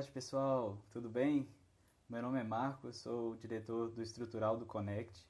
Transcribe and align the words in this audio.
tarde, 0.00 0.12
pessoal. 0.12 0.78
Tudo 0.90 1.10
bem? 1.10 1.46
Meu 2.08 2.22
nome 2.22 2.40
é 2.40 2.42
Marco, 2.42 2.90
sou 2.90 3.32
o 3.32 3.36
diretor 3.36 3.90
do 3.90 4.00
Estrutural 4.00 4.56
do 4.56 4.64
Connect 4.64 5.28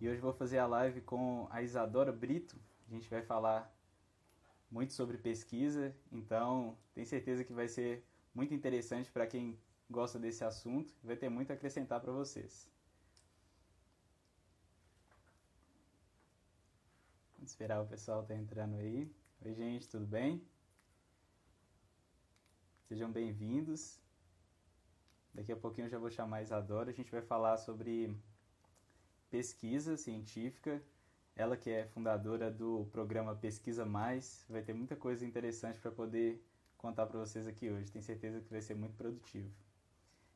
e 0.00 0.08
hoje 0.08 0.20
vou 0.20 0.32
fazer 0.32 0.58
a 0.58 0.66
live 0.66 1.00
com 1.02 1.46
a 1.48 1.62
Isadora 1.62 2.10
Brito. 2.10 2.56
A 2.88 2.92
gente 2.92 3.08
vai 3.08 3.22
falar 3.22 3.72
muito 4.68 4.94
sobre 4.94 5.16
pesquisa, 5.16 5.94
então 6.10 6.76
tenho 6.92 7.06
certeza 7.06 7.44
que 7.44 7.52
vai 7.52 7.68
ser 7.68 8.04
muito 8.34 8.52
interessante 8.52 9.08
para 9.12 9.28
quem 9.28 9.56
gosta 9.88 10.18
desse 10.18 10.42
assunto 10.42 10.92
e 11.04 11.06
vai 11.06 11.14
ter 11.14 11.28
muito 11.28 11.52
a 11.52 11.54
acrescentar 11.54 12.00
para 12.00 12.10
vocês. 12.10 12.68
Vamos 17.34 17.52
esperar 17.52 17.80
o 17.80 17.86
pessoal 17.86 18.22
estar 18.22 18.34
tá 18.34 18.40
entrando 18.40 18.74
aí. 18.74 19.08
Oi, 19.44 19.54
gente, 19.54 19.88
tudo 19.88 20.04
bem? 20.04 20.44
Sejam 22.88 23.08
bem-vindos. 23.12 23.99
Daqui 25.34 25.52
a 25.52 25.56
pouquinho 25.56 25.86
eu 25.86 25.90
já 25.90 25.98
vou 25.98 26.10
chamar 26.10 26.38
a 26.38 26.42
Isadora. 26.42 26.90
A 26.90 26.92
gente 26.92 27.10
vai 27.10 27.22
falar 27.22 27.56
sobre 27.56 28.16
pesquisa 29.30 29.96
científica. 29.96 30.82
Ela 31.36 31.56
que 31.56 31.70
é 31.70 31.86
fundadora 31.86 32.50
do 32.50 32.86
programa 32.92 33.34
Pesquisa 33.34 33.84
Mais. 33.84 34.44
Vai 34.48 34.62
ter 34.62 34.74
muita 34.74 34.96
coisa 34.96 35.24
interessante 35.24 35.78
para 35.80 35.90
poder 35.90 36.42
contar 36.76 37.06
para 37.06 37.18
vocês 37.18 37.46
aqui 37.46 37.70
hoje. 37.70 37.90
Tenho 37.90 38.04
certeza 38.04 38.40
que 38.40 38.50
vai 38.50 38.60
ser 38.60 38.74
muito 38.74 38.96
produtivo. 38.96 39.48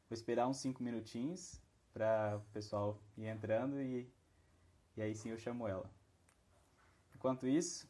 Vou 0.09 0.15
esperar 0.15 0.46
uns 0.46 0.59
5 0.59 0.82
minutinhos 0.82 1.60
para 1.92 2.37
o 2.37 2.52
pessoal 2.52 3.01
ir 3.16 3.26
entrando 3.26 3.80
e, 3.80 4.09
e 4.96 5.02
aí 5.02 5.15
sim 5.15 5.30
eu 5.30 5.38
chamo 5.38 5.66
ela. 5.66 5.90
Enquanto 7.15 7.46
isso, 7.46 7.88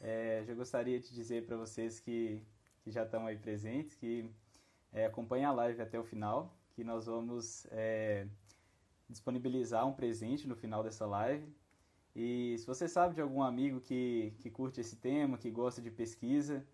é, 0.00 0.44
já 0.44 0.54
gostaria 0.54 1.00
de 1.00 1.12
dizer 1.14 1.46
para 1.46 1.56
vocês 1.56 2.00
que 2.00 2.42
que 2.84 2.90
já 2.90 3.02
estão 3.02 3.26
aí 3.26 3.38
presentes, 3.38 3.94
que 3.94 4.30
é, 4.94 5.04
acompanhem 5.04 5.44
a 5.44 5.52
live 5.52 5.82
até 5.82 5.98
o 5.98 6.04
final, 6.04 6.56
que 6.72 6.84
nós 6.84 7.06
vamos 7.06 7.66
é, 7.72 8.26
disponibilizar 9.10 9.86
um 9.86 9.92
presente 9.92 10.46
no 10.46 10.54
final 10.54 10.82
dessa 10.84 11.04
live. 11.04 11.52
E 12.14 12.56
se 12.58 12.64
você 12.64 12.86
sabe 12.86 13.16
de 13.16 13.20
algum 13.20 13.42
amigo 13.42 13.80
que, 13.80 14.32
que 14.38 14.48
curte 14.48 14.80
esse 14.80 14.96
tema, 14.96 15.36
que 15.36 15.50
gosta 15.50 15.82
de 15.82 15.90
pesquisa, 15.90 16.64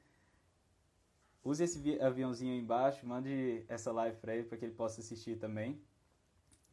use 1.43 1.65
esse 1.65 1.99
aviãozinho 2.01 2.53
aí 2.53 2.59
embaixo, 2.59 3.07
mande 3.07 3.65
essa 3.69 3.91
live 3.91 4.19
para 4.19 4.35
ele 4.35 4.45
para 4.45 4.59
que 4.59 4.67
ele 4.67 4.75
possa 4.75 5.01
assistir 5.01 5.39
também. 5.39 5.81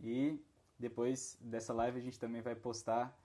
E 0.02 0.38
depois 0.78 1.38
dessa 1.40 1.74
live 1.74 1.98
a 1.98 2.02
gente 2.02 2.20
também 2.20 2.42
vai 2.42 2.56
postar 2.56 3.18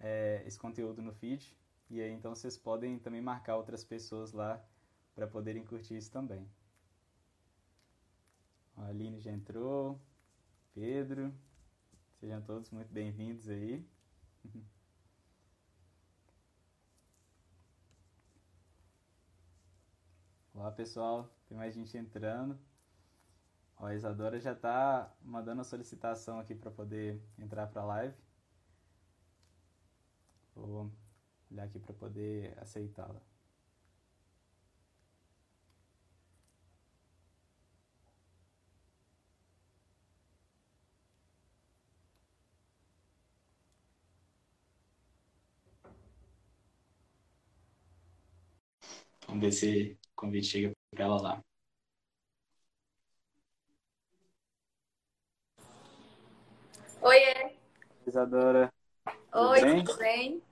é, 0.00 0.42
esse 0.44 0.58
conteúdo 0.58 1.00
no 1.00 1.12
feed. 1.12 1.56
E 1.88 2.00
aí 2.00 2.10
então 2.10 2.34
vocês 2.34 2.58
podem 2.58 2.98
também 2.98 3.22
marcar 3.22 3.56
outras 3.56 3.84
pessoas 3.84 4.32
lá 4.32 4.60
para 5.14 5.28
poderem 5.28 5.64
curtir 5.64 5.96
isso 5.96 6.10
também. 6.10 6.44
A 8.78 8.86
Aline 8.86 9.20
já 9.20 9.32
entrou, 9.32 10.00
Pedro, 10.72 11.34
sejam 12.20 12.40
todos 12.42 12.70
muito 12.70 12.92
bem-vindos 12.92 13.48
aí. 13.48 13.84
Olá 20.54 20.70
pessoal, 20.70 21.28
tem 21.48 21.58
mais 21.58 21.74
gente 21.74 21.98
entrando. 21.98 22.56
Ó, 23.76 23.86
a 23.86 23.96
Isadora 23.96 24.38
já 24.40 24.52
está 24.52 25.12
mandando 25.22 25.60
a 25.60 25.64
solicitação 25.64 26.38
aqui 26.38 26.54
para 26.54 26.70
poder 26.70 27.20
entrar 27.36 27.66
para 27.66 27.82
a 27.82 27.86
live. 27.86 28.14
Vou 30.54 30.92
olhar 31.50 31.64
aqui 31.64 31.80
para 31.80 31.94
poder 31.94 32.56
aceitá-la. 32.60 33.20
Vamos 49.38 49.54
ver 49.54 49.60
se 49.60 49.92
o 49.92 50.16
convite 50.16 50.48
chega 50.48 50.72
para 50.90 51.04
ela 51.04 51.22
lá. 51.22 51.44
Oiê! 57.00 57.56
Isadora. 58.04 58.74
Oi, 59.32 59.60
bem? 59.60 59.84
tudo 59.84 59.98
bem? 59.98 60.42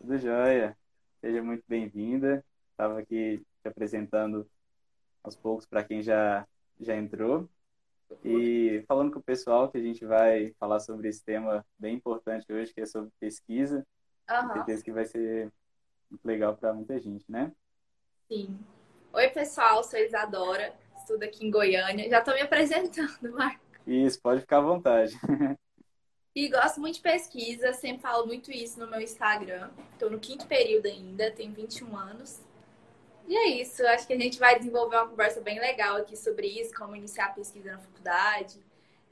Tudo 0.00 0.18
jóia. 0.18 0.76
Seja 1.20 1.40
muito 1.40 1.62
bem-vinda. 1.68 2.44
Estava 2.72 2.98
aqui 2.98 3.46
te 3.62 3.68
apresentando 3.68 4.44
aos 5.22 5.36
poucos 5.36 5.64
para 5.64 5.84
quem 5.84 6.02
já, 6.02 6.44
já 6.80 6.96
entrou. 6.96 7.48
E 8.24 8.84
falando 8.88 9.12
com 9.12 9.20
o 9.20 9.22
pessoal 9.22 9.70
que 9.70 9.78
a 9.78 9.82
gente 9.82 10.04
vai 10.04 10.52
falar 10.58 10.80
sobre 10.80 11.10
esse 11.10 11.22
tema 11.24 11.64
bem 11.78 11.94
importante 11.94 12.52
hoje, 12.52 12.74
que 12.74 12.80
é 12.80 12.86
sobre 12.86 13.12
pesquisa. 13.20 13.86
Uhum. 14.28 14.52
Certeza 14.54 14.82
que 14.82 14.90
vai 14.90 15.04
ser 15.04 15.52
muito 16.10 16.24
legal 16.24 16.56
para 16.56 16.74
muita 16.74 16.98
gente, 16.98 17.30
né? 17.30 17.52
Sim. 18.30 18.56
Oi, 19.12 19.28
pessoal, 19.30 19.82
sou 19.82 19.98
Isadora, 19.98 20.72
estudo 20.96 21.24
aqui 21.24 21.44
em 21.44 21.50
Goiânia. 21.50 22.08
Já 22.08 22.20
estou 22.20 22.32
me 22.32 22.40
apresentando, 22.40 23.08
Marco. 23.34 23.60
Isso, 23.84 24.20
pode 24.22 24.42
ficar 24.42 24.58
à 24.58 24.60
vontade. 24.60 25.18
E 26.32 26.48
gosto 26.48 26.80
muito 26.80 26.94
de 26.94 27.00
pesquisa, 27.00 27.72
sempre 27.72 28.02
falo 28.02 28.24
muito 28.24 28.52
isso 28.52 28.78
no 28.78 28.88
meu 28.88 29.00
Instagram. 29.00 29.68
Estou 29.94 30.08
no 30.08 30.20
quinto 30.20 30.46
período 30.46 30.86
ainda, 30.86 31.32
tenho 31.32 31.52
21 31.52 31.96
anos. 31.96 32.40
E 33.26 33.36
é 33.36 33.48
isso, 33.60 33.84
acho 33.88 34.06
que 34.06 34.12
a 34.12 34.18
gente 34.18 34.38
vai 34.38 34.56
desenvolver 34.56 34.94
uma 34.94 35.08
conversa 35.08 35.40
bem 35.40 35.58
legal 35.58 35.96
aqui 35.96 36.16
sobre 36.16 36.46
isso, 36.46 36.72
como 36.72 36.94
iniciar 36.94 37.26
a 37.26 37.32
pesquisa 37.32 37.72
na 37.72 37.78
faculdade, 37.80 38.60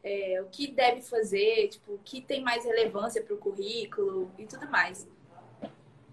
é, 0.04 0.40
o 0.40 0.46
que 0.46 0.68
deve 0.68 1.02
fazer, 1.02 1.66
tipo, 1.70 1.94
o 1.94 1.98
que 2.04 2.20
tem 2.20 2.40
mais 2.40 2.64
relevância 2.64 3.20
para 3.20 3.34
o 3.34 3.38
currículo 3.38 4.30
e 4.38 4.46
tudo 4.46 4.70
mais. 4.70 5.08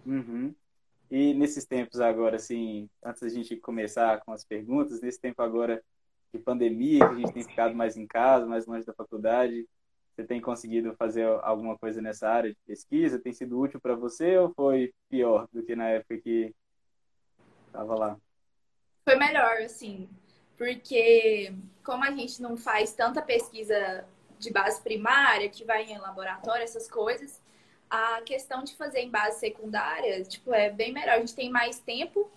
Uhum. 0.04 0.56
E 1.10 1.34
nesses 1.34 1.66
tempos 1.66 2.00
agora, 2.00 2.38
assim, 2.38 2.90
antes 3.04 3.22
da 3.22 3.30
gente 3.30 3.56
começar 3.58 4.20
com 4.22 4.32
as 4.32 4.44
perguntas, 4.44 5.02
nesse 5.02 5.20
tempo 5.20 5.42
agora 5.42 5.84
de 6.34 6.40
pandemia, 6.40 7.08
que 7.08 7.14
a 7.14 7.18
gente 7.18 7.34
tem 7.34 7.44
ficado 7.44 7.76
mais 7.76 7.96
em 7.96 8.08
casa, 8.08 8.46
mais 8.46 8.66
longe 8.66 8.86
da 8.86 8.94
faculdade, 8.94 9.68
você 10.16 10.24
tem 10.24 10.40
conseguido 10.42 10.96
fazer 10.96 11.28
alguma 11.44 11.78
coisa 11.78 12.02
nessa 12.02 12.30
área 12.30 12.50
de 12.50 12.58
pesquisa? 12.66 13.20
Tem 13.20 13.34
sido 13.34 13.60
útil 13.60 13.82
para 13.82 13.96
você 13.96 14.38
ou 14.38 14.54
foi 14.54 14.94
pior 15.10 15.48
do 15.52 15.62
que 15.62 15.76
na 15.76 15.90
época 15.90 16.18
que 16.18 16.54
estava 17.68 17.96
lá? 17.96 18.18
Foi 19.04 19.16
melhor, 19.18 19.58
assim, 19.58 20.10
porque 20.58 21.54
como 21.84 22.04
a 22.04 22.12
gente 22.12 22.42
não 22.42 22.56
faz 22.56 22.94
tanta 22.94 23.22
pesquisa 23.22 24.06
de 24.40 24.52
base 24.52 24.82
primária, 24.82 25.50
que 25.50 25.66
vai 25.66 25.84
em 25.84 25.98
laboratório, 25.98 26.64
essas 26.64 26.90
coisas, 26.90 27.42
a 27.90 28.22
questão 28.22 28.64
de 28.64 28.76
fazer 28.76 29.00
em 29.00 29.10
base 29.10 29.40
secundária, 29.40 30.24
tipo, 30.24 30.54
é 30.54 30.70
bem 30.70 30.92
melhor. 30.92 31.16
A 31.16 31.20
gente 31.20 31.36
tem 31.36 31.50
mais 31.50 31.80
tempo. 31.80 32.30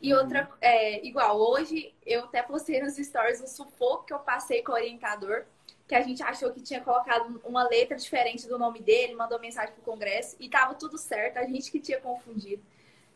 E 0.00 0.12
uhum. 0.12 0.20
outra, 0.20 0.48
é, 0.60 1.04
igual, 1.04 1.38
hoje 1.38 1.94
eu 2.04 2.24
até 2.24 2.42
postei 2.42 2.80
nos 2.80 2.96
stories 2.96 3.40
o 3.40 3.46
sufoco 3.46 4.04
que 4.04 4.12
eu 4.12 4.18
passei 4.18 4.62
com 4.62 4.72
o 4.72 4.74
orientador, 4.74 5.44
que 5.88 5.94
a 5.94 6.02
gente 6.02 6.22
achou 6.22 6.50
que 6.52 6.60
tinha 6.60 6.80
colocado 6.80 7.40
uma 7.44 7.66
letra 7.66 7.96
diferente 7.96 8.46
do 8.46 8.58
nome 8.58 8.80
dele, 8.80 9.14
mandou 9.14 9.38
mensagem 9.40 9.72
pro 9.74 9.82
congresso 9.82 10.36
e 10.38 10.48
tava 10.48 10.74
tudo 10.74 10.98
certo, 10.98 11.38
a 11.38 11.44
gente 11.44 11.70
que 11.70 11.80
tinha 11.80 12.00
confundido. 12.00 12.62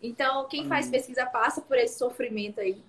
Então, 0.02 0.46
quem 0.48 0.66
faz 0.66 0.86
uhum. 0.86 0.92
pesquisa 0.92 1.26
passa 1.26 1.60
por 1.60 1.76
esse 1.76 1.98
sofrimento 1.98 2.60
aí. 2.60 2.80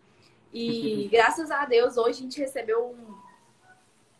E 0.53 1.09
graças 1.11 1.51
a 1.51 1.65
Deus, 1.65 1.97
hoje 1.97 2.19
a 2.19 2.23
gente 2.23 2.39
recebeu 2.39 2.85
um. 2.87 3.21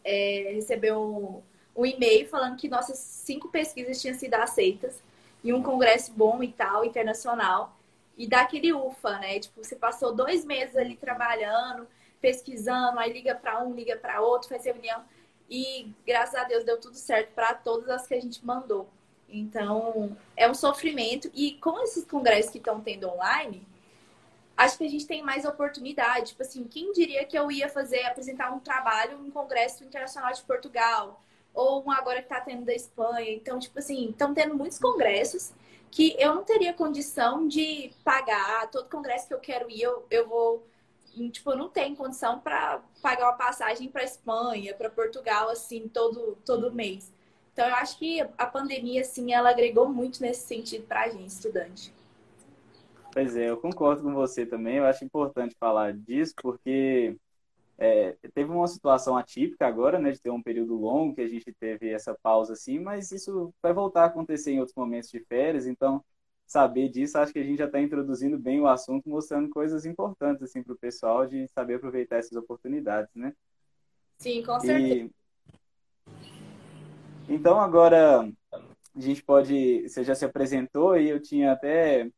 É, 0.04 0.52
recebeu 0.56 1.44
um 1.81 1.86
e-mail 1.86 2.28
falando 2.28 2.58
que 2.58 2.69
nossas 2.69 2.97
cinco 2.97 3.50
pesquisas 3.50 4.02
tinham 4.02 4.18
sido 4.18 4.34
aceitas 4.36 5.02
em 5.44 5.53
um 5.53 5.64
congresso 5.64 6.12
bom 6.14 6.44
e 6.44 6.52
tal, 6.52 6.86
internacional. 6.86 7.75
E 8.18 8.28
dá 8.28 8.42
aquele 8.42 8.72
ufa, 8.72 9.18
né? 9.18 9.40
Tipo, 9.40 9.64
você 9.64 9.75
passou 9.75 10.14
dois 10.14 10.46
meses 10.46 10.75
ali 10.75 10.96
trabalhando, 10.96 11.88
pesquisando, 12.22 13.00
aí 13.00 13.12
liga 13.12 13.34
para 13.34 13.64
um, 13.64 13.74
liga 13.74 13.96
para 13.96 14.22
outro, 14.22 14.50
faz 14.50 14.64
reunião. 14.66 15.03
E 15.50 15.91
graças 16.06 16.35
a 16.35 16.44
Deus 16.44 16.64
deu 16.64 16.79
tudo 16.79 16.96
certo 16.96 17.34
para 17.34 17.53
todas 17.53 17.90
as 17.90 18.08
que 18.08 18.14
a 18.14 18.22
gente 18.22 18.46
mandou. 18.46 18.88
Então, 19.28 20.16
é 20.38 20.50
um 20.50 20.53
sofrimento. 20.53 21.32
E 21.34 21.53
com 21.53 21.79
esses 21.84 22.06
congressos 22.06 22.52
que 22.52 22.58
estão 22.58 22.79
tendo 22.79 23.09
online, 23.09 23.66
acho 24.56 24.78
que 24.78 24.85
a 24.85 24.90
gente 24.90 25.08
tem 25.08 25.23
mais 25.23 25.46
oportunidade. 25.46 26.28
Tipo 26.28 26.44
assim, 26.44 26.64
quem 26.66 26.94
diria 26.94 27.26
que 27.26 27.38
eu 27.38 27.52
ia 27.52 27.67
fazer, 27.67 28.03
apresentar 28.03 28.52
um 28.52 28.59
trabalho 28.59 29.17
em 29.17 29.28
um 29.28 29.32
congresso 29.32 29.84
internacional 29.84 30.32
de 30.32 30.41
Portugal? 30.44 31.22
Ou 31.53 31.84
um 31.86 31.92
agora 31.92 32.22
que 32.22 32.32
está 32.32 32.42
tendo 32.42 32.66
da 32.66 32.74
Espanha. 32.74 33.32
Então, 33.32 33.59
tipo 33.59 33.78
assim, 33.80 34.09
estão 34.09 34.34
tendo 34.34 34.56
muitos 34.56 34.80
congressos 34.80 35.52
que 35.90 36.16
eu 36.18 36.34
não 36.34 36.44
teria 36.44 36.74
condição 36.74 37.48
de 37.48 37.92
pagar. 38.03 38.70
Todo 38.72 38.90
congresso 38.90 39.28
que 39.28 39.34
eu 39.34 39.40
quero 39.40 39.70
ir, 39.70 39.82
eu, 39.82 40.06
eu 40.09 40.28
vou. 40.28 40.66
Tipo, 41.32 41.56
não 41.56 41.68
tenho 41.68 41.96
condição 41.96 42.40
para 42.40 42.82
pagar 43.02 43.26
uma 43.26 43.38
passagem 43.38 43.90
para 43.90 44.03
Espanha, 44.03 44.74
para 44.74 44.90
Portugal, 44.90 45.50
assim, 45.50 45.90
todo, 45.90 46.38
todo 46.46 46.72
mês. 46.74 47.12
Então, 47.52 47.68
eu 47.68 47.76
acho 47.76 48.00
que 48.00 48.22
a 48.38 48.46
pandemia, 48.46 49.02
assim, 49.02 49.34
ela 49.34 49.50
agregou 49.50 49.90
muito 49.90 50.22
nesse 50.22 50.47
sentido 50.47 50.88
para 50.88 51.02
a 51.02 51.09
gente, 51.09 51.28
estudante. 51.28 51.94
Pois 53.12 53.36
é, 53.36 53.50
eu 53.50 53.58
concordo 53.58 54.04
com 54.04 54.14
você 54.14 54.46
também. 54.46 54.78
Eu 54.78 54.86
acho 54.86 55.04
importante 55.04 55.54
falar 55.59 55.92
disso, 55.92 56.34
porque 56.42 57.18
é, 57.82 58.16
teve 58.36 58.52
uma 58.52 58.68
situação 58.68 59.18
atípica 59.18 59.66
agora, 59.66 59.98
né, 59.98 60.12
de 60.12 60.22
ter 60.22 60.30
um 60.30 60.42
período 60.42 60.76
longo 60.76 61.16
que 61.16 61.22
a 61.22 61.28
gente 61.28 61.52
teve 61.52 61.90
essa 61.90 62.16
pausa 62.22 62.54
assim, 62.54 62.78
mas 62.78 63.12
isso 63.12 63.52
vai 63.60 63.74
voltar 63.74 64.04
a 64.04 64.06
acontecer 64.06 64.52
em 64.52 64.60
outros 64.60 64.76
momentos 64.76 65.10
de 65.10 65.20
férias, 65.22 65.66
então 65.66 66.06
saber 66.46 66.90
disso, 66.90 67.18
acho 67.18 67.34
que 67.34 67.40
a 67.40 67.44
gente 67.44 67.58
já 67.58 67.66
está 67.66 67.82
introduzindo 67.82 68.38
bem 68.38 68.62
o 68.62 68.68
assunto, 68.68 69.10
mostrando 69.10 69.50
coisas 69.50 69.84
importantes 69.84 70.44
assim 70.44 70.62
para 70.62 70.74
o 70.74 70.78
pessoal 70.78 71.26
de 71.26 71.48
saber 71.48 71.76
aproveitar 71.76 72.18
essas 72.18 72.38
oportunidades, 72.38 73.10
né? 73.16 73.34
Sim, 74.20 74.44
com 74.44 74.60
certeza. 74.60 75.10
E... 76.08 77.34
Então 77.34 77.60
agora 77.60 78.32
a 78.54 79.00
gente 79.00 79.24
pode, 79.24 79.90
você 79.90 80.04
já 80.04 80.14
se 80.14 80.24
apresentou 80.24 80.96
e 80.98 81.10
eu 81.10 81.20
tinha 81.20 81.54
até 81.54 82.12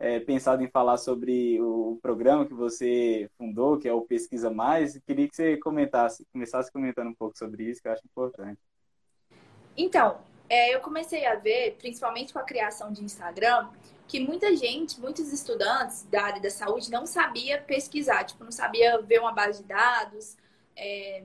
é, 0.00 0.18
pensado 0.18 0.64
em 0.64 0.68
falar 0.68 0.96
sobre 0.96 1.60
o 1.60 1.98
programa 2.00 2.46
que 2.46 2.54
você 2.54 3.30
fundou, 3.36 3.78
que 3.78 3.86
é 3.86 3.92
o 3.92 4.00
Pesquisa 4.00 4.50
Mais. 4.50 4.98
Queria 5.06 5.28
que 5.28 5.36
você 5.36 5.58
comentasse, 5.58 6.26
começasse 6.32 6.72
comentando 6.72 7.08
um 7.08 7.14
pouco 7.14 7.36
sobre 7.36 7.64
isso, 7.64 7.82
que 7.82 7.86
eu 7.86 7.92
acho 7.92 8.02
importante. 8.06 8.58
Então, 9.76 10.18
é, 10.48 10.74
eu 10.74 10.80
comecei 10.80 11.26
a 11.26 11.34
ver, 11.34 11.76
principalmente 11.78 12.32
com 12.32 12.38
a 12.38 12.44
criação 12.44 12.90
de 12.90 13.04
Instagram, 13.04 13.68
que 14.08 14.18
muita 14.18 14.56
gente, 14.56 14.98
muitos 14.98 15.30
estudantes 15.34 16.04
da 16.04 16.22
área 16.22 16.40
da 16.40 16.50
saúde 16.50 16.90
não 16.90 17.04
sabia 17.04 17.60
pesquisar, 17.60 18.24
tipo, 18.24 18.42
não 18.42 18.50
sabia 18.50 19.00
ver 19.02 19.20
uma 19.20 19.32
base 19.32 19.62
de 19.62 19.68
dados, 19.68 20.34
é, 20.74 21.24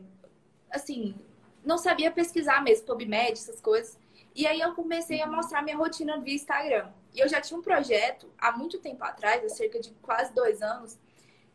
assim, 0.70 1.16
não 1.64 1.78
sabia 1.78 2.12
pesquisar 2.12 2.62
mesmo, 2.62 2.86
PubMed, 2.86 3.32
essas 3.32 3.62
coisas. 3.62 3.98
E 4.36 4.46
aí 4.46 4.60
eu 4.60 4.76
comecei 4.76 5.22
a 5.22 5.28
mostrar 5.28 5.62
minha 5.62 5.78
rotina 5.78 6.20
via 6.20 6.36
Instagram. 6.36 6.90
E 7.14 7.20
eu 7.20 7.30
já 7.30 7.40
tinha 7.40 7.58
um 7.58 7.64
projeto 7.64 8.30
há 8.38 8.52
muito 8.52 8.78
tempo 8.80 9.02
atrás, 9.04 9.44
há 9.46 9.50
cerca 9.50 9.80
de 9.80 9.92
quase 10.02 10.34
dois 10.34 10.62
anos, 10.62 11.00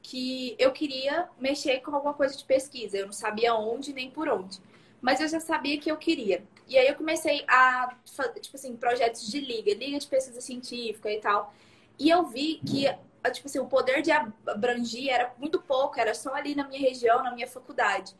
que 0.03 0.57
eu 0.59 0.73
queria 0.73 1.29
mexer 1.39 1.81
com 1.81 1.95
alguma 1.95 2.15
coisa 2.15 2.35
de 2.35 2.43
pesquisa. 2.43 2.97
Eu 2.97 3.07
não 3.07 3.13
sabia 3.13 3.55
onde 3.55 3.93
nem 3.93 4.11
por 4.11 4.29
onde. 4.31 4.59
Mas 5.03 5.21
eu 5.21 5.29
já 5.29 5.41
sabia 5.41 5.79
que 5.79 5.91
eu 5.91 5.99
queria. 5.99 6.43
E 6.67 6.79
aí 6.79 6.89
eu 6.89 6.95
comecei 6.95 7.45
a 7.47 7.95
tipo 8.41 8.57
assim, 8.57 8.75
projetos 8.77 9.31
de 9.31 9.41
liga, 9.41 9.75
liga 9.75 9.99
de 9.99 10.07
pesquisa 10.07 10.41
científica 10.41 11.11
e 11.11 11.21
tal. 11.21 11.53
E 11.99 12.09
eu 12.09 12.25
vi 12.25 12.63
que, 12.67 12.87
tipo 13.33 13.47
assim, 13.47 13.59
o 13.59 13.67
poder 13.67 14.01
de 14.01 14.11
abranger 14.11 15.13
era 15.13 15.35
muito 15.37 15.61
pouco, 15.61 16.01
era 16.01 16.15
só 16.15 16.35
ali 16.35 16.55
na 16.55 16.67
minha 16.67 16.81
região, 16.81 17.23
na 17.23 17.31
minha 17.33 17.47
faculdade. 17.47 18.15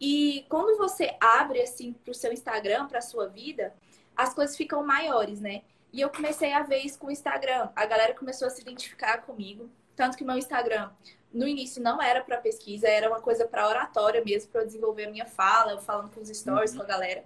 E 0.00 0.44
quando 0.48 0.76
você 0.76 1.14
abre, 1.20 1.60
assim, 1.60 1.92
para 1.92 2.10
o 2.10 2.14
seu 2.14 2.32
Instagram, 2.32 2.88
para 2.88 2.98
a 2.98 3.02
sua 3.02 3.28
vida, 3.28 3.72
as 4.16 4.34
coisas 4.34 4.56
ficam 4.56 4.84
maiores, 4.84 5.40
né? 5.40 5.62
E 5.92 6.00
eu 6.00 6.08
comecei 6.08 6.52
a 6.52 6.62
ver 6.62 6.78
isso 6.78 6.98
com 6.98 7.08
o 7.08 7.10
Instagram. 7.10 7.68
A 7.76 7.84
galera 7.84 8.14
começou 8.14 8.48
a 8.48 8.50
se 8.50 8.62
identificar 8.62 9.18
comigo. 9.18 9.68
Tanto 9.94 10.16
que 10.16 10.24
meu 10.24 10.38
Instagram, 10.38 10.90
no 11.32 11.46
início, 11.46 11.82
não 11.82 12.00
era 12.00 12.22
para 12.22 12.38
pesquisa, 12.38 12.88
era 12.88 13.08
uma 13.08 13.20
coisa 13.20 13.46
para 13.46 13.68
oratória 13.68 14.24
mesmo, 14.24 14.50
para 14.50 14.62
eu 14.62 14.66
desenvolver 14.66 15.04
a 15.04 15.10
minha 15.10 15.26
fala, 15.26 15.72
eu 15.72 15.78
falando 15.78 16.10
com 16.10 16.20
os 16.20 16.28
stories 16.28 16.72
uhum. 16.72 16.78
com 16.78 16.82
a 16.84 16.86
galera 16.86 17.24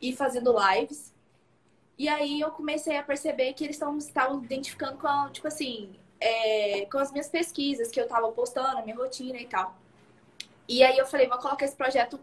e 0.00 0.14
fazendo 0.14 0.54
lives. 0.70 1.14
E 1.96 2.08
aí 2.08 2.40
eu 2.40 2.50
comecei 2.50 2.96
a 2.96 3.02
perceber 3.02 3.54
que 3.54 3.64
eles 3.64 3.80
estavam 3.98 4.42
identificando 4.42 4.98
com, 4.98 5.30
tipo 5.30 5.46
assim, 5.46 5.98
é, 6.20 6.86
com 6.86 6.98
as 6.98 7.10
minhas 7.10 7.28
pesquisas 7.28 7.88
que 7.88 8.00
eu 8.00 8.08
tava 8.08 8.30
postando, 8.32 8.78
a 8.78 8.82
minha 8.82 8.96
rotina 8.96 9.38
e 9.38 9.46
tal. 9.46 9.76
E 10.68 10.82
aí 10.82 10.98
eu 10.98 11.06
falei, 11.06 11.28
vou 11.28 11.38
colocar 11.38 11.64
esse 11.64 11.76
projeto, 11.76 12.18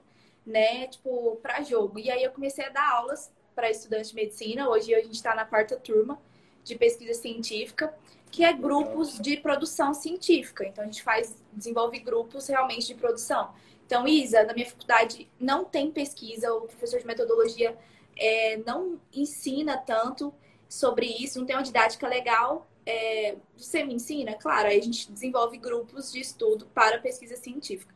né, 0.45 0.87
tipo, 0.87 1.37
para 1.41 1.61
jogo. 1.61 1.99
E 1.99 2.11
aí 2.11 2.23
eu 2.23 2.31
comecei 2.31 2.65
a 2.65 2.69
dar 2.69 2.87
aulas 2.89 3.31
para 3.61 3.69
estudante 3.69 4.09
de 4.09 4.15
medicina. 4.15 4.67
Hoje 4.67 4.91
a 4.95 5.03
gente 5.03 5.13
está 5.13 5.35
na 5.35 5.45
quarta 5.45 5.77
turma 5.77 6.19
de 6.63 6.73
pesquisa 6.73 7.13
científica, 7.13 7.93
que 8.31 8.43
é 8.43 8.51
grupos 8.51 9.19
de 9.19 9.37
produção 9.37 9.93
científica. 9.93 10.65
Então 10.65 10.83
a 10.83 10.87
gente 10.87 11.03
faz, 11.03 11.35
desenvolve 11.53 11.99
grupos 11.99 12.47
realmente 12.47 12.87
de 12.87 12.95
produção. 12.95 13.53
Então, 13.85 14.07
Isa, 14.07 14.43
na 14.45 14.53
minha 14.53 14.67
faculdade 14.67 15.29
não 15.39 15.63
tem 15.63 15.91
pesquisa, 15.91 16.51
o 16.51 16.61
professor 16.61 16.99
de 16.99 17.05
metodologia 17.05 17.77
é, 18.17 18.57
não 18.65 18.99
ensina 19.13 19.77
tanto 19.77 20.33
sobre 20.67 21.05
isso, 21.05 21.37
não 21.37 21.45
tem 21.45 21.55
uma 21.55 21.61
didática 21.61 22.07
legal. 22.07 22.67
É, 22.83 23.35
você 23.55 23.83
me 23.83 23.93
ensina? 23.93 24.33
Claro, 24.33 24.69
aí 24.69 24.79
a 24.79 24.83
gente 24.83 25.11
desenvolve 25.11 25.55
grupos 25.59 26.11
de 26.11 26.19
estudo 26.19 26.65
para 26.73 26.97
pesquisa 26.97 27.35
científica. 27.35 27.93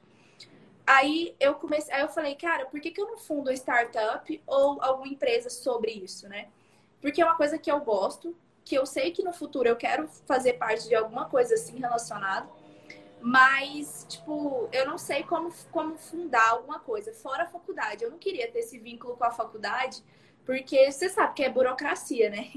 Aí 0.85 1.35
eu 1.39 1.55
comecei, 1.55 1.93
aí 1.93 2.01
eu 2.01 2.09
falei, 2.09 2.35
cara, 2.35 2.65
por 2.65 2.79
que, 2.79 2.91
que 2.91 3.01
eu 3.01 3.07
não 3.07 3.17
fundo 3.17 3.49
uma 3.49 3.53
startup 3.53 4.43
ou 4.45 4.81
alguma 4.81 5.07
empresa 5.07 5.49
sobre 5.49 5.91
isso, 5.91 6.29
né? 6.29 6.47
Porque 7.01 7.21
é 7.21 7.25
uma 7.25 7.35
coisa 7.35 7.57
que 7.57 7.71
eu 7.71 7.79
gosto, 7.79 8.35
que 8.63 8.75
eu 8.75 8.85
sei 8.85 9.11
que 9.11 9.23
no 9.23 9.33
futuro 9.33 9.67
eu 9.67 9.75
quero 9.75 10.07
fazer 10.25 10.53
parte 10.53 10.87
de 10.87 10.95
alguma 10.95 11.25
coisa 11.25 11.55
assim 11.55 11.79
relacionada, 11.79 12.47
mas, 13.21 14.05
tipo, 14.07 14.69
eu 14.71 14.85
não 14.85 14.99
sei 14.99 15.23
como, 15.23 15.51
como 15.71 15.97
fundar 15.97 16.49
alguma 16.49 16.79
coisa 16.79 17.11
fora 17.11 17.43
a 17.43 17.47
faculdade. 17.47 18.03
Eu 18.03 18.11
não 18.11 18.19
queria 18.19 18.51
ter 18.51 18.59
esse 18.59 18.77
vínculo 18.77 19.17
com 19.17 19.23
a 19.23 19.31
faculdade, 19.31 20.03
porque 20.45 20.91
você 20.91 21.09
sabe 21.09 21.33
que 21.33 21.43
é 21.43 21.49
burocracia, 21.49 22.29
né? 22.29 22.51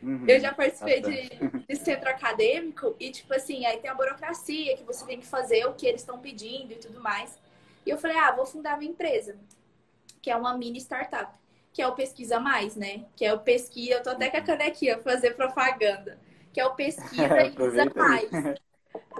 Uhum, 0.00 0.24
eu 0.28 0.38
já 0.38 0.54
participei 0.54 1.00
de, 1.00 1.28
de, 1.68 1.76
centro 1.76 2.08
acadêmico 2.08 2.94
e, 3.00 3.10
tipo 3.10 3.34
assim, 3.34 3.66
aí 3.66 3.78
tem 3.78 3.90
a 3.90 3.94
burocracia 3.94 4.76
que 4.76 4.84
você 4.84 5.04
tem 5.04 5.18
que 5.18 5.26
fazer 5.26 5.66
o 5.66 5.74
que 5.74 5.84
eles 5.84 6.02
estão 6.02 6.20
pedindo 6.20 6.72
e 6.72 6.76
tudo 6.76 7.00
mais. 7.00 7.36
E 7.84 7.90
eu 7.90 7.98
falei, 7.98 8.16
ah, 8.16 8.32
vou 8.32 8.46
fundar 8.46 8.78
minha 8.78 8.90
empresa, 8.90 9.36
que 10.20 10.30
é 10.30 10.36
uma 10.36 10.56
mini 10.56 10.78
startup, 10.78 11.38
que 11.72 11.82
é 11.82 11.88
o 11.88 11.94
Pesquisa 11.94 12.38
Mais, 12.40 12.76
né? 12.76 13.04
Que 13.16 13.24
é 13.24 13.32
o 13.32 13.40
Pesquisa, 13.40 13.94
eu 13.94 14.02
tô 14.02 14.10
até 14.10 14.30
com 14.30 14.36
a 14.36 14.42
canequinha 14.42 14.98
fazer 14.98 15.34
propaganda, 15.34 16.18
que 16.52 16.60
é 16.60 16.66
o 16.66 16.74
Pesquisa 16.74 17.46
Isa 17.46 17.92
Mais. 17.94 18.30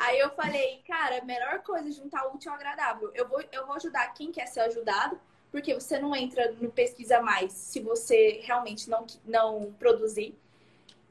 Aí 0.00 0.18
eu 0.18 0.30
falei, 0.30 0.82
cara, 0.86 1.18
a 1.18 1.24
melhor 1.24 1.62
coisa 1.62 1.88
é 1.88 1.92
juntar 1.92 2.26
o 2.26 2.34
útil 2.34 2.50
ao 2.50 2.56
agradável. 2.56 3.10
Eu 3.14 3.28
vou, 3.28 3.42
eu 3.52 3.66
vou 3.66 3.76
ajudar 3.76 4.12
quem 4.14 4.30
quer 4.30 4.46
ser 4.46 4.60
ajudado, 4.60 5.18
porque 5.50 5.74
você 5.74 5.98
não 5.98 6.14
entra 6.14 6.52
no 6.52 6.70
Pesquisa 6.70 7.20
Mais 7.20 7.52
se 7.52 7.80
você 7.80 8.40
realmente 8.44 8.88
não, 8.88 9.06
não 9.24 9.72
produzir. 9.78 10.34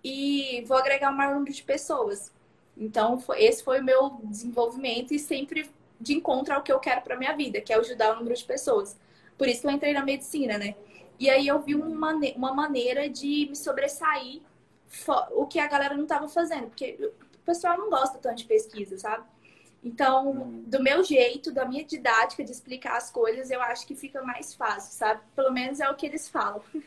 E 0.03 0.63
vou 0.67 0.77
agregar 0.77 1.11
o 1.11 1.15
maior 1.15 1.35
número 1.35 1.53
de 1.53 1.63
pessoas. 1.63 2.31
Então, 2.77 3.19
foi, 3.19 3.43
esse 3.43 3.63
foi 3.63 3.79
o 3.79 3.83
meu 3.83 4.19
desenvolvimento 4.23 5.13
e 5.13 5.19
sempre 5.19 5.69
de 5.99 6.13
encontro 6.13 6.53
ao 6.53 6.61
que 6.61 6.71
eu 6.71 6.79
quero 6.79 7.01
para 7.01 7.17
minha 7.17 7.35
vida, 7.35 7.61
que 7.61 7.73
é 7.73 7.77
ajudar 7.77 8.13
o 8.13 8.15
número 8.17 8.35
de 8.35 8.43
pessoas. 8.43 8.97
Por 9.37 9.47
isso 9.47 9.61
que 9.61 9.67
eu 9.67 9.71
entrei 9.71 9.93
na 9.93 10.03
medicina, 10.03 10.57
né? 10.57 10.75
E 11.19 11.29
aí 11.29 11.47
eu 11.47 11.59
vi 11.59 11.75
uma, 11.75 12.13
uma 12.35 12.53
maneira 12.53 13.09
de 13.09 13.47
me 13.49 13.55
sobressair 13.55 14.41
o 15.31 15.45
que 15.45 15.59
a 15.59 15.67
galera 15.67 15.95
não 15.95 16.03
estava 16.03 16.27
fazendo, 16.27 16.67
porque 16.67 16.97
o 17.01 17.45
pessoal 17.45 17.77
não 17.77 17.89
gosta 17.89 18.17
tanto 18.19 18.37
de 18.37 18.45
pesquisa, 18.45 18.97
sabe? 18.97 19.25
Então, 19.83 20.31
hum. 20.31 20.63
do 20.65 20.81
meu 20.81 21.03
jeito, 21.03 21.51
da 21.51 21.65
minha 21.65 21.83
didática 21.83 22.43
de 22.43 22.51
explicar 22.51 22.97
as 22.97 23.11
coisas, 23.11 23.49
eu 23.51 23.61
acho 23.61 23.85
que 23.85 23.95
fica 23.95 24.21
mais 24.21 24.53
fácil, 24.53 24.93
sabe? 24.93 25.21
Pelo 25.35 25.51
menos 25.51 25.79
é 25.79 25.89
o 25.89 25.95
que 25.95 26.05
eles 26.05 26.27
falam. 26.27 26.61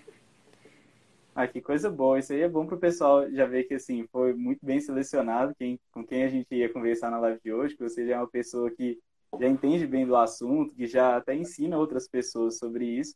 Ah, 1.33 1.47
que 1.47 1.61
coisa 1.61 1.89
boa. 1.89 2.19
Isso 2.19 2.33
aí 2.33 2.43
é 2.43 2.49
bom 2.49 2.67
para 2.67 2.75
o 2.75 2.79
pessoal 2.79 3.31
já 3.31 3.47
ver 3.47 3.63
que 3.65 3.75
assim 3.75 4.05
foi 4.11 4.35
muito 4.35 4.67
bem 4.67 4.81
selecionado 4.81 5.55
quem, 5.55 5.79
com 5.93 6.05
quem 6.05 6.25
a 6.25 6.29
gente 6.29 6.53
ia 6.53 6.71
conversar 6.71 7.09
na 7.09 7.21
live 7.21 7.41
de 7.43 7.53
hoje, 7.53 7.77
que 7.77 7.83
você 7.83 8.05
já 8.05 8.17
é 8.17 8.19
uma 8.19 8.29
pessoa 8.29 8.69
que 8.71 8.99
já 9.39 9.49
entende 9.49 9.87
bem 9.87 10.07
do 10.07 10.17
assunto, 10.17 10.75
que 10.75 10.87
já 10.87 11.17
até 11.17 11.35
ensina 11.35 11.79
outras 11.79 12.09
pessoas 12.09 12.59
sobre 12.59 12.85
isso. 12.85 13.15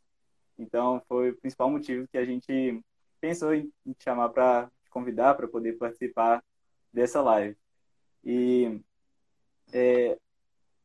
Então, 0.58 1.02
foi 1.08 1.30
o 1.30 1.36
principal 1.36 1.70
motivo 1.70 2.06
que 2.08 2.18
a 2.18 2.24
gente 2.24 2.80
pensou 3.20 3.54
em 3.54 3.70
te 3.86 4.04
chamar 4.04 4.28
para 4.28 4.70
convidar 4.90 5.34
para 5.34 5.48
poder 5.48 5.72
participar 5.78 6.42
dessa 6.92 7.20
live. 7.20 7.56
E 8.24 8.80
é, 9.72 10.16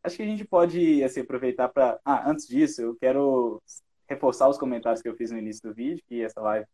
acho 0.04 0.18
que 0.18 0.24
a 0.24 0.26
gente 0.26 0.46
pode 0.46 1.04
assim, 1.04 1.22
aproveitar 1.22 1.70
para. 1.70 2.00
Ah, 2.04 2.30
antes 2.30 2.48
disso, 2.48 2.82
eu 2.82 2.96
quero 2.96 3.62
reforçar 4.08 4.50
os 4.50 4.58
comentários 4.58 5.02
que 5.02 5.08
eu 5.08 5.16
fiz 5.16 5.32
no 5.32 5.38
início 5.38 5.62
do 5.62 5.74
vídeo, 5.74 6.04
que 6.08 6.24
essa 6.24 6.42
live 6.42 6.66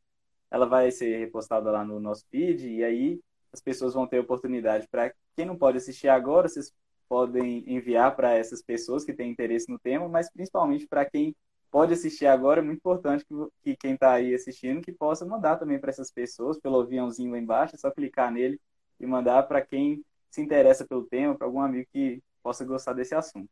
ela 0.50 0.66
vai 0.66 0.90
ser 0.92 1.18
repostada 1.18 1.70
lá 1.70 1.84
no 1.84 2.00
nosso 2.00 2.26
feed 2.30 2.70
e 2.70 2.84
aí 2.84 3.20
as 3.52 3.62
pessoas 3.62 3.94
vão 3.94 4.08
ter 4.08 4.20
oportunidade 4.20 4.88
para 4.88 5.14
quem 5.36 5.46
não 5.46 5.58
pode 5.58 5.78
assistir 5.78 6.08
agora, 6.08 6.48
vocês 6.48 6.72
podem 7.08 7.64
enviar 7.68 8.16
para 8.16 8.34
essas 8.34 8.62
pessoas 8.62 9.04
que 9.04 9.14
têm 9.14 9.32
interesse 9.32 9.70
no 9.70 9.80
tema, 9.80 10.08
mas 10.08 10.32
principalmente 10.32 10.88
para 10.88 11.06
quem 11.06 11.36
pode 11.72 11.94
assistir 11.94 12.26
agora, 12.26 12.62
é 12.62 12.64
muito 12.64 12.78
importante 12.78 13.26
que, 13.26 13.36
que 13.62 13.76
quem 13.76 13.94
está 13.96 14.14
aí 14.14 14.34
assistindo 14.34 14.82
que 14.82 14.94
possa 14.94 15.26
mandar 15.26 15.58
também 15.58 15.80
para 15.80 15.90
essas 15.90 16.10
pessoas 16.12 16.60
pelo 16.60 16.80
aviãozinho 16.80 17.32
lá 17.32 17.38
embaixo, 17.38 17.76
é 17.76 17.78
só 17.78 17.92
clicar 17.92 18.32
nele 18.32 18.60
e 19.00 19.06
mandar 19.06 19.44
para 19.44 19.62
quem 19.62 20.04
se 20.30 20.42
interessa 20.42 20.86
pelo 20.86 21.04
tema, 21.04 21.36
para 21.36 21.48
algum 21.48 21.60
amigo 21.60 21.88
que 21.92 22.22
possa 22.42 22.64
gostar 22.64 22.94
desse 22.94 23.14
assunto. 23.14 23.50